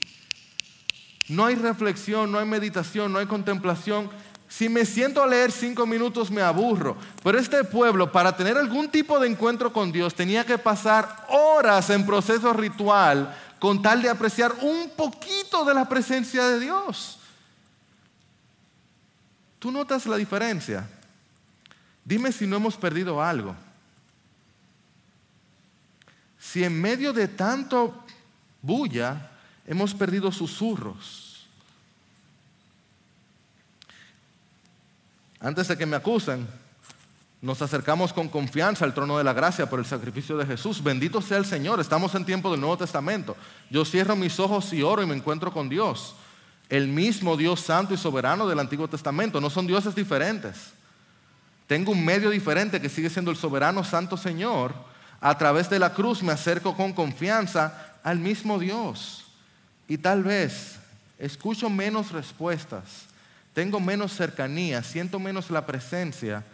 No 1.28 1.44
hay 1.44 1.57
reflexión, 1.57 2.30
no 2.30 2.38
hay 2.38 2.47
meditación, 2.47 3.12
no 3.12 3.18
hay 3.18 3.26
contemplación. 3.26 4.09
Si 4.49 4.68
me 4.68 4.84
siento 4.84 5.22
a 5.22 5.26
leer 5.26 5.51
cinco 5.51 5.86
minutos 5.86 6.30
me 6.30 6.40
aburro. 6.40 6.97
Pero 7.22 7.38
este 7.38 7.64
pueblo, 7.64 8.11
para 8.12 8.36
tener 8.36 8.57
algún 8.57 8.88
tipo 8.88 9.18
de 9.18 9.28
encuentro 9.28 9.72
con 9.72 9.90
Dios, 9.90 10.14
tenía 10.14 10.44
que 10.44 10.59
pasar 10.59 11.26
horas 11.28 11.90
en 11.90 12.07
proceso 12.07 12.53
ritual 12.53 13.36
con 13.59 13.82
tal 13.82 14.03
de 14.03 14.09
apreciar 14.09 14.55
un 14.62 14.90
poquito 14.90 15.64
de 15.64 15.74
la 15.74 15.88
presencia 15.88 16.44
de 16.49 16.61
Dios. 16.61 17.18
¿Tú 19.59 19.72
notas 19.72 20.07
la 20.07 20.16
diferencia? 20.16 20.88
Dime 22.05 22.30
si 22.30 22.47
no 22.47 22.57
hemos 22.57 22.76
perdido 22.76 23.20
algo. 23.20 23.57
Si 26.38 26.62
en 26.62 26.80
medio 26.80 27.12
de 27.12 27.26
tanto 27.26 28.05
bulla 28.62 29.30
hemos 29.66 29.92
perdido 29.92 30.30
susurros 30.30 31.26
Antes 35.47 35.68
de 35.68 35.78
que 35.78 35.86
me 35.86 35.94
acusen, 35.94 36.44
nos 37.40 37.62
acercamos 37.62 38.12
con 38.12 38.28
confianza 38.28 38.84
al 38.84 38.94
trono 38.94 39.16
de 39.16 39.22
la 39.22 39.32
gracia 39.32 39.70
por 39.70 39.78
el 39.78 39.86
sacrificio 39.86 40.36
de 40.36 40.44
Jesús. 40.44 40.82
Bendito 40.82 41.22
sea 41.22 41.38
el 41.38 41.44
Señor. 41.44 41.78
Estamos 41.78 42.12
en 42.16 42.24
tiempo 42.24 42.51
del 42.51 42.59
Nuevo 42.59 42.76
Testamento. 42.76 43.36
Yo 43.70 43.84
cierro 43.84 44.16
mis 44.16 44.40
ojos 44.40 44.72
y 44.72 44.82
oro 44.82 45.05
y 45.05 45.07
me 45.07 45.14
encuentro 45.14 45.53
con 45.53 45.68
Dios. 45.68 46.16
El 46.68 46.88
mismo 46.88 47.36
Dios 47.36 47.61
santo 47.61 47.94
y 47.94 47.97
soberano 47.97 48.49
del 48.49 48.59
Antiguo 48.59 48.88
Testamento. 48.88 49.40
No 49.40 49.49
son 49.49 49.68
dioses 49.68 49.94
diferentes. 49.94 50.72
Tengo 51.68 51.92
un 51.92 52.05
medio 52.05 52.30
diferente 52.30 52.80
que 52.80 52.88
sigue 52.88 53.09
siendo 53.09 53.30
el 53.30 53.36
soberano 53.36 53.84
santo 53.84 54.16
Señor. 54.16 54.74
A 55.20 55.38
través 55.38 55.70
de 55.70 55.78
la 55.78 55.94
cruz 55.94 56.24
me 56.24 56.32
acerco 56.32 56.76
con 56.76 56.92
confianza 56.92 57.94
al 58.03 58.18
mismo 58.18 58.59
Dios. 58.59 59.26
Y 59.86 59.99
tal 59.99 60.24
vez 60.24 60.80
escucho 61.20 61.70
menos 61.70 62.11
respuestas 62.11 63.06
tengo 63.57 63.81
menos 63.81 64.13
cercanía, 64.13 64.83
siento 64.83 65.19
menos 65.19 65.51
la 65.51 65.65
presencia, 65.65 66.45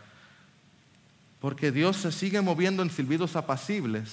porque 1.41 1.73
Dios 1.73 1.97
se 1.97 2.13
sigue 2.13 2.41
moviendo 2.41 2.81
en 2.81 2.91
silbidos 2.91 3.35
apacibles 3.35 4.09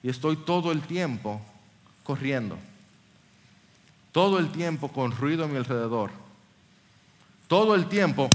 y 0.00 0.08
estoy 0.08 0.36
todo 0.36 0.70
el 0.70 0.82
tiempo 0.82 1.42
corriendo, 2.04 2.56
todo 4.12 4.38
el 4.38 4.52
tiempo 4.52 4.92
con 4.92 5.10
ruido 5.10 5.44
a 5.44 5.48
mi 5.48 5.56
alrededor, 5.56 6.12
todo 7.48 7.74
el 7.74 7.88
tiempo 7.88 8.30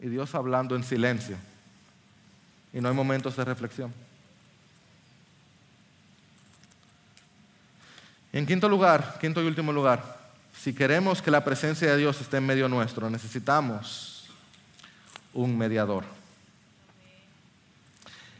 y 0.00 0.08
Dios 0.08 0.34
hablando 0.34 0.76
en 0.76 0.84
silencio 0.84 1.38
y 2.74 2.80
no 2.82 2.90
hay 2.90 2.94
momentos 2.94 3.34
de 3.38 3.44
reflexión. 3.46 3.90
En 8.34 8.44
quinto 8.44 8.68
lugar, 8.68 9.16
quinto 9.18 9.42
y 9.42 9.46
último 9.46 9.72
lugar, 9.72 10.21
si 10.60 10.72
queremos 10.72 11.22
que 11.22 11.30
la 11.30 11.44
presencia 11.44 11.90
de 11.90 11.96
Dios 11.98 12.20
esté 12.20 12.36
en 12.36 12.46
medio 12.46 12.68
nuestro, 12.68 13.10
necesitamos 13.10 14.28
un 15.34 15.56
mediador. 15.56 16.04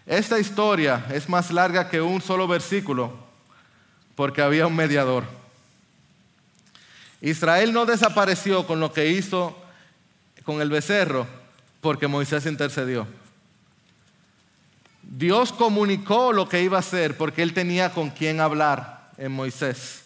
Esta 0.06 0.38
historia 0.38 1.06
es 1.12 1.28
más 1.28 1.50
larga 1.50 1.88
que 1.88 2.00
un 2.00 2.20
solo 2.20 2.48
versículo 2.48 3.12
porque 4.14 4.42
había 4.42 4.66
un 4.66 4.76
mediador. 4.76 5.24
Israel 7.20 7.72
no 7.72 7.86
desapareció 7.86 8.66
con 8.66 8.80
lo 8.80 8.92
que 8.92 9.08
hizo 9.08 9.56
con 10.44 10.60
el 10.60 10.70
becerro 10.70 11.26
porque 11.80 12.08
Moisés 12.08 12.46
intercedió. 12.46 13.06
Dios 15.02 15.52
comunicó 15.52 16.32
lo 16.32 16.48
que 16.48 16.62
iba 16.62 16.78
a 16.78 16.80
hacer 16.80 17.16
porque 17.16 17.42
él 17.42 17.54
tenía 17.54 17.90
con 17.92 18.10
quien 18.10 18.40
hablar 18.40 19.10
en 19.18 19.32
Moisés. 19.32 20.01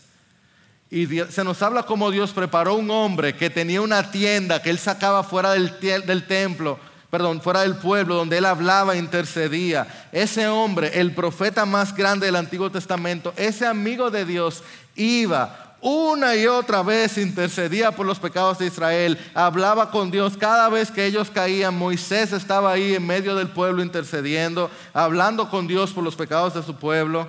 Y 0.91 1.07
se 1.07 1.43
nos 1.43 1.63
habla 1.63 1.83
como 1.83 2.11
Dios 2.11 2.33
preparó 2.33 2.75
un 2.75 2.91
hombre 2.91 3.35
que 3.35 3.51
tenía 3.51 3.81
una 3.81 4.11
tienda 4.11 4.63
que 4.63 4.71
él 4.71 4.79
sacaba 4.79 5.25
fuera 5.25 5.53
del, 5.53 5.79
del 5.81 6.27
templo, 6.27 6.79
perdón, 7.11 7.41
fuera 7.41 7.63
del 7.63 7.77
pueblo, 7.77 8.15
donde 8.15 8.39
él 8.39 8.45
hablaba 8.45 8.95
e 8.95 8.99
intercedía. 8.99 10.09
Ese 10.13 10.47
hombre, 10.47 10.93
el 11.01 11.13
profeta 11.13 11.67
más 11.67 11.95
grande 11.95 12.27
del 12.27 12.37
Antiguo 12.37 12.71
Testamento, 12.71 13.33
ese 13.37 13.67
amigo 13.67 14.11
de 14.11 14.25
Dios, 14.25 14.63
iba 14.95 15.67
una 15.81 16.35
y 16.35 16.47
otra 16.47 16.83
vez 16.83 17.19
intercedía 17.19 17.93
por 17.93 18.07
los 18.07 18.19
pecados 18.19 18.59
de 18.59 18.67
Israel, 18.67 19.19
hablaba 19.35 19.91
con 19.91 20.11
Dios 20.11 20.37
cada 20.37 20.69
vez 20.69 20.91
que 20.91 21.05
ellos 21.05 21.31
caían. 21.31 21.77
Moisés 21.77 22.33
estaba 22.33 22.73
ahí 22.73 22.95
en 22.95 23.07
medio 23.07 23.37
del 23.37 23.49
pueblo 23.49 23.83
intercediendo, 23.83 24.71
hablando 24.93 25.51
con 25.51 25.67
Dios 25.67 25.93
por 25.93 26.03
los 26.03 26.17
pecados 26.17 26.55
de 26.55 26.63
su 26.63 26.75
pueblo. 26.77 27.29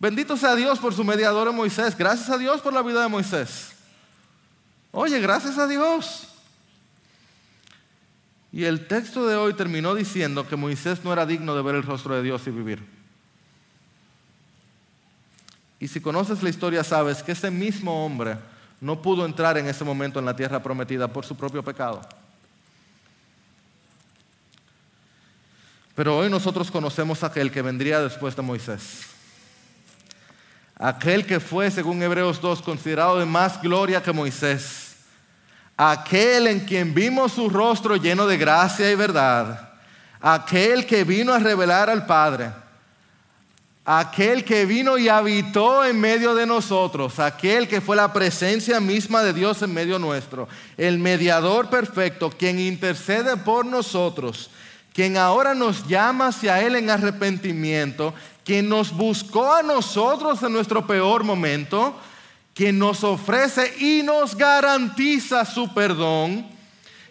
Bendito 0.00 0.34
sea 0.38 0.56
Dios 0.56 0.78
por 0.78 0.94
su 0.94 1.04
mediador 1.04 1.46
en 1.46 1.54
Moisés. 1.54 1.94
Gracias 1.96 2.30
a 2.30 2.38
Dios 2.38 2.62
por 2.62 2.72
la 2.72 2.80
vida 2.82 3.02
de 3.02 3.08
Moisés. 3.08 3.72
Oye, 4.92 5.20
gracias 5.20 5.58
a 5.58 5.66
Dios. 5.66 6.26
Y 8.50 8.64
el 8.64 8.88
texto 8.88 9.28
de 9.28 9.36
hoy 9.36 9.52
terminó 9.52 9.94
diciendo 9.94 10.48
que 10.48 10.56
Moisés 10.56 11.04
no 11.04 11.12
era 11.12 11.26
digno 11.26 11.54
de 11.54 11.62
ver 11.62 11.74
el 11.74 11.82
rostro 11.82 12.16
de 12.16 12.22
Dios 12.22 12.46
y 12.46 12.50
vivir. 12.50 12.82
Y 15.78 15.86
si 15.86 16.00
conoces 16.00 16.42
la 16.42 16.48
historia 16.48 16.82
sabes 16.82 17.22
que 17.22 17.32
ese 17.32 17.50
mismo 17.50 18.04
hombre 18.04 18.38
no 18.80 19.02
pudo 19.02 19.26
entrar 19.26 19.58
en 19.58 19.66
ese 19.66 19.84
momento 19.84 20.18
en 20.18 20.24
la 20.24 20.34
tierra 20.34 20.62
prometida 20.62 21.08
por 21.08 21.26
su 21.26 21.36
propio 21.36 21.62
pecado. 21.62 22.00
Pero 25.94 26.16
hoy 26.16 26.30
nosotros 26.30 26.70
conocemos 26.70 27.22
a 27.22 27.26
aquel 27.26 27.52
que 27.52 27.60
vendría 27.60 28.00
después 28.00 28.34
de 28.34 28.40
Moisés 28.40 29.19
aquel 30.80 31.26
que 31.26 31.40
fue, 31.40 31.70
según 31.70 32.02
Hebreos 32.02 32.40
2, 32.40 32.62
considerado 32.62 33.18
de 33.18 33.26
más 33.26 33.60
gloria 33.60 34.02
que 34.02 34.12
Moisés, 34.12 34.96
aquel 35.76 36.46
en 36.46 36.60
quien 36.60 36.94
vimos 36.94 37.32
su 37.32 37.50
rostro 37.50 37.96
lleno 37.96 38.26
de 38.26 38.38
gracia 38.38 38.90
y 38.90 38.94
verdad, 38.94 39.72
aquel 40.22 40.86
que 40.86 41.04
vino 41.04 41.34
a 41.34 41.38
revelar 41.38 41.90
al 41.90 42.06
Padre, 42.06 42.50
aquel 43.84 44.42
que 44.42 44.64
vino 44.64 44.96
y 44.96 45.10
habitó 45.10 45.84
en 45.84 46.00
medio 46.00 46.34
de 46.34 46.46
nosotros, 46.46 47.18
aquel 47.18 47.68
que 47.68 47.82
fue 47.82 47.94
la 47.94 48.14
presencia 48.14 48.80
misma 48.80 49.22
de 49.22 49.34
Dios 49.34 49.60
en 49.60 49.74
medio 49.74 49.98
nuestro, 49.98 50.48
el 50.78 50.98
mediador 50.98 51.68
perfecto, 51.68 52.30
quien 52.30 52.58
intercede 52.58 53.36
por 53.36 53.66
nosotros, 53.66 54.50
quien 54.94 55.18
ahora 55.18 55.54
nos 55.54 55.86
llama 55.86 56.28
hacia 56.28 56.62
Él 56.62 56.74
en 56.74 56.88
arrepentimiento 56.88 58.14
quien 58.44 58.68
nos 58.68 58.92
buscó 58.92 59.52
a 59.52 59.62
nosotros 59.62 60.42
en 60.42 60.52
nuestro 60.52 60.86
peor 60.86 61.24
momento, 61.24 61.94
quien 62.54 62.78
nos 62.78 63.04
ofrece 63.04 63.74
y 63.78 64.02
nos 64.02 64.34
garantiza 64.34 65.44
su 65.44 65.72
perdón, 65.72 66.46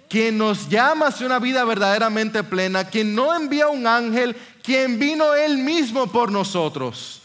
quien 0.10 0.38
nos 0.38 0.70
llama 0.70 1.08
hacia 1.08 1.26
una 1.26 1.40
vida 1.40 1.64
verdaderamente 1.64 2.44
plena, 2.44 2.84
quien 2.84 3.16
no 3.16 3.34
envía 3.34 3.68
un 3.68 3.86
ángel, 3.88 4.36
quien 4.64 5.00
vino 5.00 5.34
él 5.36 5.58
mismo 5.60 6.08
por 6.08 6.32
nosotros, 6.32 7.22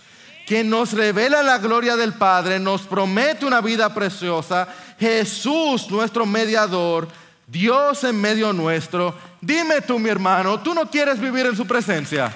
quien 0.47 0.69
nos 0.69 0.93
revela 0.93 1.43
la 1.43 1.59
gloria 1.59 1.97
del 1.97 2.13
Padre, 2.13 2.59
nos 2.59 2.83
promete 2.83 3.47
una 3.47 3.61
vida 3.61 3.93
preciosa, 3.93 4.69
Jesús 4.99 5.91
nuestro 5.91 6.27
mediador, 6.27 7.09
Dios 7.47 8.05
en 8.05 8.21
medio 8.21 8.53
nuestro. 8.53 9.15
Dime 9.41 9.81
tú, 9.81 9.99
mi 9.99 10.09
hermano, 10.09 10.61
¿tú 10.61 10.75
no 10.75 10.91
quieres 10.91 11.19
vivir 11.21 11.47
en 11.47 11.57
su 11.57 11.67
presencia? 11.67 12.33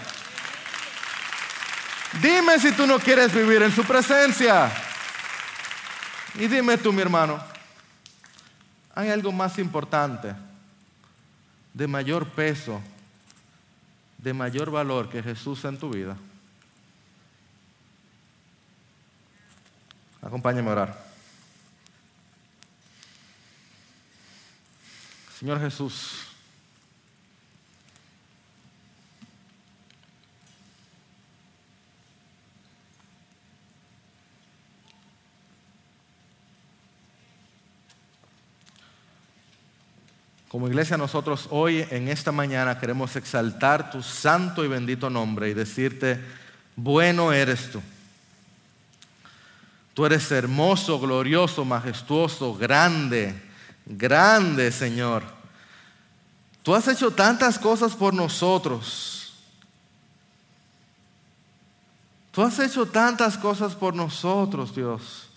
Dime 2.20 2.58
si 2.58 2.72
tú 2.72 2.86
no 2.86 2.98
quieres 2.98 3.32
vivir 3.32 3.62
en 3.62 3.72
su 3.72 3.84
presencia. 3.84 4.72
Y 6.34 6.46
dime 6.46 6.78
tú, 6.78 6.92
mi 6.92 7.02
hermano, 7.02 7.42
¿hay 8.94 9.10
algo 9.10 9.32
más 9.32 9.58
importante, 9.58 10.34
de 11.74 11.86
mayor 11.86 12.28
peso, 12.30 12.80
de 14.18 14.32
mayor 14.32 14.70
valor 14.70 15.08
que 15.08 15.22
Jesús 15.22 15.64
en 15.64 15.78
tu 15.78 15.90
vida? 15.90 16.16
Acompáñame 20.20 20.68
a 20.68 20.72
orar. 20.72 21.08
Señor 25.38 25.60
Jesús, 25.60 26.28
Como 40.49 40.66
iglesia 40.66 40.96
nosotros 40.96 41.46
hoy 41.51 41.86
en 41.90 42.09
esta 42.09 42.32
mañana 42.32 42.78
queremos 42.78 43.14
exaltar 43.16 43.90
tu 43.90 44.03
santo 44.03 44.64
y 44.64 44.68
bendito 44.68 45.11
nombre 45.11 45.51
y 45.51 45.55
decirte, 45.55 46.18
bueno 46.74 47.32
eres 47.34 47.70
tú. 47.70 47.82
Tú 49.92 50.07
eres 50.07 50.30
hermoso, 50.32 50.99
glorioso, 50.99 51.66
majestuoso, 51.66 52.55
grande, 52.55 53.34
grande 53.84 54.72
Señor. 54.72 55.22
Tú 56.62 56.74
has 56.74 56.88
hecho 56.88 57.11
tantas 57.11 57.59
cosas 57.59 57.94
por 57.94 58.14
nosotros. 58.14 59.34
Tú 62.30 62.42
has 62.42 62.59
hecho 62.59 62.86
tantas 62.86 63.36
cosas 63.36 63.74
por 63.74 63.94
nosotros, 63.94 64.74
Dios. 64.74 65.28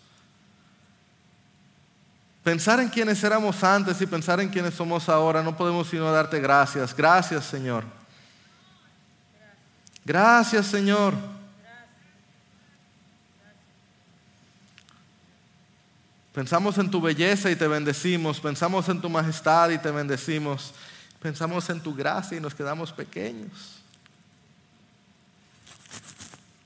Pensar 2.43 2.79
en 2.79 2.89
quienes 2.89 3.23
éramos 3.23 3.63
antes 3.63 4.01
y 4.01 4.07
pensar 4.07 4.39
en 4.39 4.49
quienes 4.49 4.73
somos 4.73 5.09
ahora, 5.09 5.43
no 5.43 5.55
podemos 5.55 5.87
sino 5.87 6.11
darte 6.11 6.39
gracias. 6.39 6.95
Gracias, 6.95 7.45
Señor. 7.45 7.83
Gracias, 10.03 10.65
Señor. 10.65 11.13
Pensamos 16.33 16.77
en 16.79 16.89
tu 16.89 16.99
belleza 16.99 17.51
y 17.51 17.55
te 17.55 17.67
bendecimos. 17.67 18.39
Pensamos 18.39 18.89
en 18.89 19.01
tu 19.01 19.09
majestad 19.09 19.69
y 19.69 19.77
te 19.77 19.91
bendecimos. 19.91 20.73
Pensamos 21.21 21.69
en 21.69 21.79
tu 21.79 21.93
gracia 21.93 22.37
y 22.37 22.41
nos 22.41 22.55
quedamos 22.55 22.91
pequeños. 22.91 23.81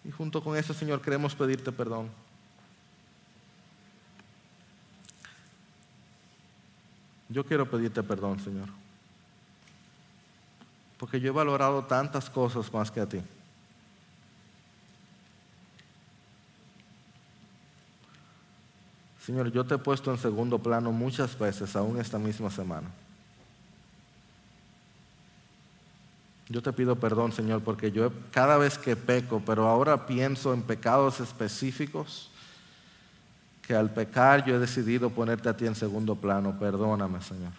Y 0.05 0.11
junto 0.11 0.41
con 0.41 0.55
eso, 0.55 0.73
Señor, 0.73 1.01
queremos 1.01 1.35
pedirte 1.35 1.71
perdón. 1.71 2.09
Yo 7.29 7.43
quiero 7.43 7.69
pedirte 7.69 8.03
perdón, 8.03 8.39
Señor. 8.39 8.69
Porque 10.97 11.19
yo 11.19 11.29
he 11.29 11.31
valorado 11.31 11.83
tantas 11.85 12.29
cosas 12.29 12.71
más 12.71 12.89
que 12.89 13.01
a 13.01 13.09
ti. 13.09 13.21
Señor, 19.25 19.51
yo 19.51 19.65
te 19.65 19.73
he 19.75 19.77
puesto 19.79 20.11
en 20.11 20.19
segundo 20.19 20.59
plano 20.59 20.91
muchas 20.91 21.37
veces, 21.37 21.75
aún 21.75 21.99
esta 21.99 22.19
misma 22.19 22.51
semana. 22.51 22.87
Yo 26.47 26.61
te 26.61 26.71
pido 26.71 26.95
perdón, 26.97 27.31
Señor, 27.31 27.63
porque 27.63 27.91
yo 27.91 28.11
cada 28.29 28.57
vez 28.57 28.77
que 28.77 28.95
peco, 28.95 29.41
pero 29.43 29.67
ahora 29.67 30.05
pienso 30.05 30.53
en 30.53 30.61
pecados 30.61 31.19
específicos, 31.19 32.29
que 33.65 33.75
al 33.75 33.91
pecar 33.91 34.45
yo 34.45 34.55
he 34.55 34.59
decidido 34.59 35.09
ponerte 35.09 35.49
a 35.49 35.57
ti 35.57 35.65
en 35.65 35.75
segundo 35.75 36.15
plano. 36.15 36.57
Perdóname, 36.59 37.21
Señor. 37.21 37.51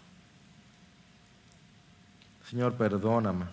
Señor, 2.48 2.74
perdóname. 2.74 3.46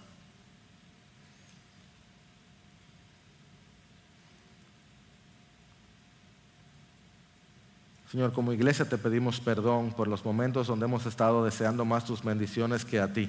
Señor, 8.11 8.31
como 8.31 8.53
iglesia 8.53 8.87
te 8.87 8.99
pedimos 8.99 9.39
perdón 9.39 9.91
por 9.91 10.07
los 10.07 10.23
momentos 10.23 10.67
donde 10.67 10.85
hemos 10.85 11.07
estado 11.07 11.43
deseando 11.43 11.83
más 11.83 12.05
tus 12.05 12.23
bendiciones 12.23 12.85
que 12.85 12.99
a 12.99 13.11
ti. 13.11 13.27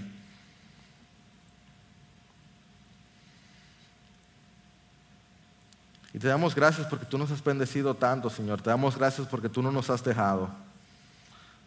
Y 6.14 6.18
te 6.20 6.28
damos 6.28 6.54
gracias 6.54 6.86
porque 6.86 7.04
tú 7.04 7.18
nos 7.18 7.32
has 7.32 7.42
bendecido 7.42 7.92
tanto, 7.92 8.30
Señor. 8.30 8.62
Te 8.62 8.70
damos 8.70 8.96
gracias 8.96 9.26
porque 9.26 9.48
tú 9.48 9.60
no 9.60 9.72
nos 9.72 9.90
has 9.90 10.04
dejado. 10.04 10.48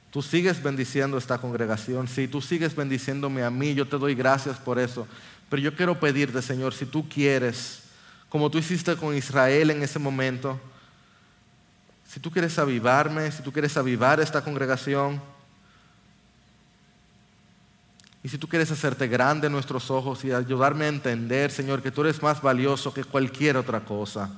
Tú 0.10 0.22
sigues 0.22 0.64
bendiciendo 0.64 1.18
esta 1.18 1.38
congregación. 1.38 2.08
Sí, 2.08 2.30
tú 2.30 2.42
sigues 2.42 2.74
bendiciéndome 2.74 3.44
a 3.44 3.50
mí. 3.50 3.76
Yo 3.76 3.86
te 3.86 3.98
doy 3.98 4.16
gracias 4.16 4.58
por 4.58 4.80
eso. 4.80 5.06
Pero 5.50 5.62
yo 5.62 5.76
quiero 5.76 6.00
pedirte, 6.00 6.42
Señor, 6.42 6.74
si 6.74 6.86
tú 6.86 7.10
quieres, 7.10 7.84
como 8.30 8.50
tú 8.50 8.58
hiciste 8.58 8.96
con 8.96 9.14
Israel 9.14 9.70
en 9.70 9.84
ese 9.84 10.00
momento, 10.00 10.58
si 12.08 12.22
tú 12.22 12.32
quieres 12.32 12.58
avivarme, 12.58 13.30
si 13.34 13.44
tú 13.44 13.52
quieres 13.52 13.76
avivar 13.76 14.22
esta 14.22 14.42
congregación, 14.42 15.22
y 18.24 18.30
si 18.30 18.38
tú 18.38 18.48
quieres 18.48 18.72
hacerte 18.72 19.08
grande 19.08 19.48
en 19.48 19.54
nuestros 19.54 19.92
ojos 19.92 20.24
y 20.26 20.32
ayudarme 20.32 20.86
a 20.86 20.90
entender, 20.90 21.52
Señor, 21.52 21.82
que 21.82 21.92
tú 21.92 22.02
eres 22.02 22.22
más 22.22 22.42
valioso 22.42 22.94
que 22.94 23.04
cualquier 23.04 23.58
otra 23.58 23.80
cosa. 23.80 24.30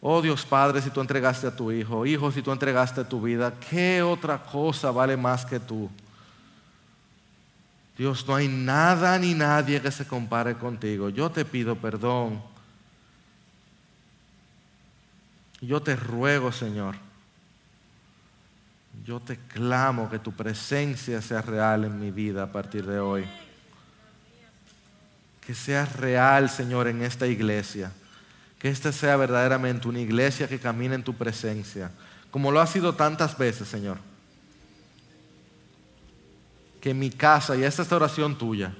Oh 0.00 0.22
Dios 0.22 0.46
Padre, 0.46 0.80
si 0.80 0.90
tú 0.90 1.00
entregaste 1.00 1.46
a 1.46 1.54
tu 1.54 1.70
Hijo, 1.70 2.06
Hijo, 2.06 2.32
si 2.32 2.40
tú 2.40 2.52
entregaste 2.52 3.04
tu 3.04 3.20
vida, 3.20 3.52
¿qué 3.68 4.02
otra 4.02 4.42
cosa 4.42 4.90
vale 4.90 5.16
más 5.16 5.44
que 5.44 5.60
tú? 5.60 5.90
Dios, 7.98 8.26
no 8.26 8.34
hay 8.34 8.48
nada 8.48 9.18
ni 9.18 9.34
nadie 9.34 9.82
que 9.82 9.90
se 9.90 10.06
compare 10.06 10.54
contigo. 10.54 11.10
Yo 11.10 11.30
te 11.30 11.44
pido 11.44 11.76
perdón. 11.76 12.42
Yo 15.60 15.82
te 15.82 15.94
ruego, 15.94 16.50
Señor 16.50 17.09
yo 19.04 19.20
te 19.20 19.36
clamo 19.36 20.10
que 20.10 20.18
tu 20.18 20.32
presencia 20.32 21.22
sea 21.22 21.42
real 21.42 21.84
en 21.84 21.98
mi 21.98 22.10
vida 22.10 22.44
a 22.44 22.52
partir 22.52 22.86
de 22.86 22.98
hoy. 22.98 23.24
Que 25.40 25.54
sea 25.54 25.86
real, 25.86 26.50
Señor, 26.50 26.86
en 26.88 27.02
esta 27.02 27.26
iglesia. 27.26 27.92
Que 28.58 28.68
esta 28.68 28.92
sea 28.92 29.16
verdaderamente 29.16 29.88
una 29.88 30.00
iglesia 30.00 30.48
que 30.48 30.58
camina 30.58 30.94
en 30.94 31.02
tu 31.02 31.14
presencia, 31.14 31.90
como 32.30 32.52
lo 32.52 32.60
ha 32.60 32.66
sido 32.66 32.94
tantas 32.94 33.36
veces, 33.38 33.66
Señor. 33.66 33.98
Que 36.80 36.92
mi 36.92 37.10
casa, 37.10 37.56
y 37.56 37.64
esta 37.64 37.82
es 37.82 37.90
la 37.90 37.96
oración 37.96 38.36
tuya, 38.36 38.74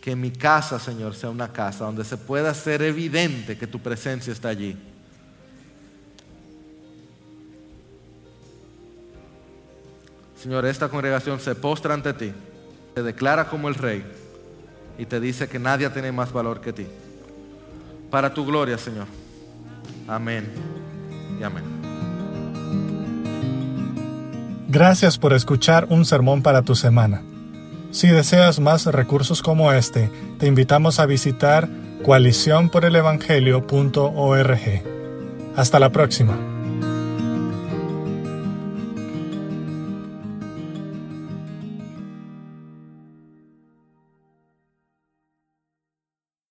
que 0.00 0.14
mi 0.14 0.30
casa, 0.30 0.78
Señor, 0.78 1.16
sea 1.16 1.30
una 1.30 1.52
casa 1.52 1.84
donde 1.84 2.04
se 2.04 2.16
pueda 2.16 2.50
hacer 2.50 2.80
evidente 2.82 3.58
que 3.58 3.66
tu 3.66 3.80
presencia 3.80 4.32
está 4.32 4.48
allí 4.48 4.76
Señor, 10.40 10.66
esta 10.66 10.88
congregación 10.88 11.40
se 11.40 11.54
postra 11.54 11.94
ante 11.94 12.12
ti, 12.12 12.32
te 12.94 13.02
declara 13.02 13.48
como 13.48 13.68
el 13.68 13.74
rey 13.74 14.04
y 14.98 15.06
te 15.06 15.20
dice 15.20 15.48
que 15.48 15.58
nadie 15.58 15.88
tiene 15.90 16.12
más 16.12 16.32
valor 16.32 16.60
que 16.60 16.72
ti. 16.72 16.86
Para 18.10 18.32
tu 18.32 18.46
gloria, 18.46 18.78
Señor. 18.78 19.06
Amén 20.08 20.48
y 21.40 21.42
amén. 21.42 21.64
Gracias 24.68 25.18
por 25.18 25.32
escuchar 25.32 25.86
un 25.90 26.04
sermón 26.04 26.42
para 26.42 26.62
tu 26.62 26.74
semana. 26.74 27.22
Si 27.90 28.08
deseas 28.08 28.60
más 28.60 28.84
recursos 28.86 29.42
como 29.42 29.72
este, 29.72 30.10
te 30.38 30.46
invitamos 30.46 31.00
a 31.00 31.06
visitar 31.06 31.68
coaliciónporelevangelio.org. 32.04 34.82
Hasta 35.56 35.78
la 35.78 35.90
próxima. 35.90 36.55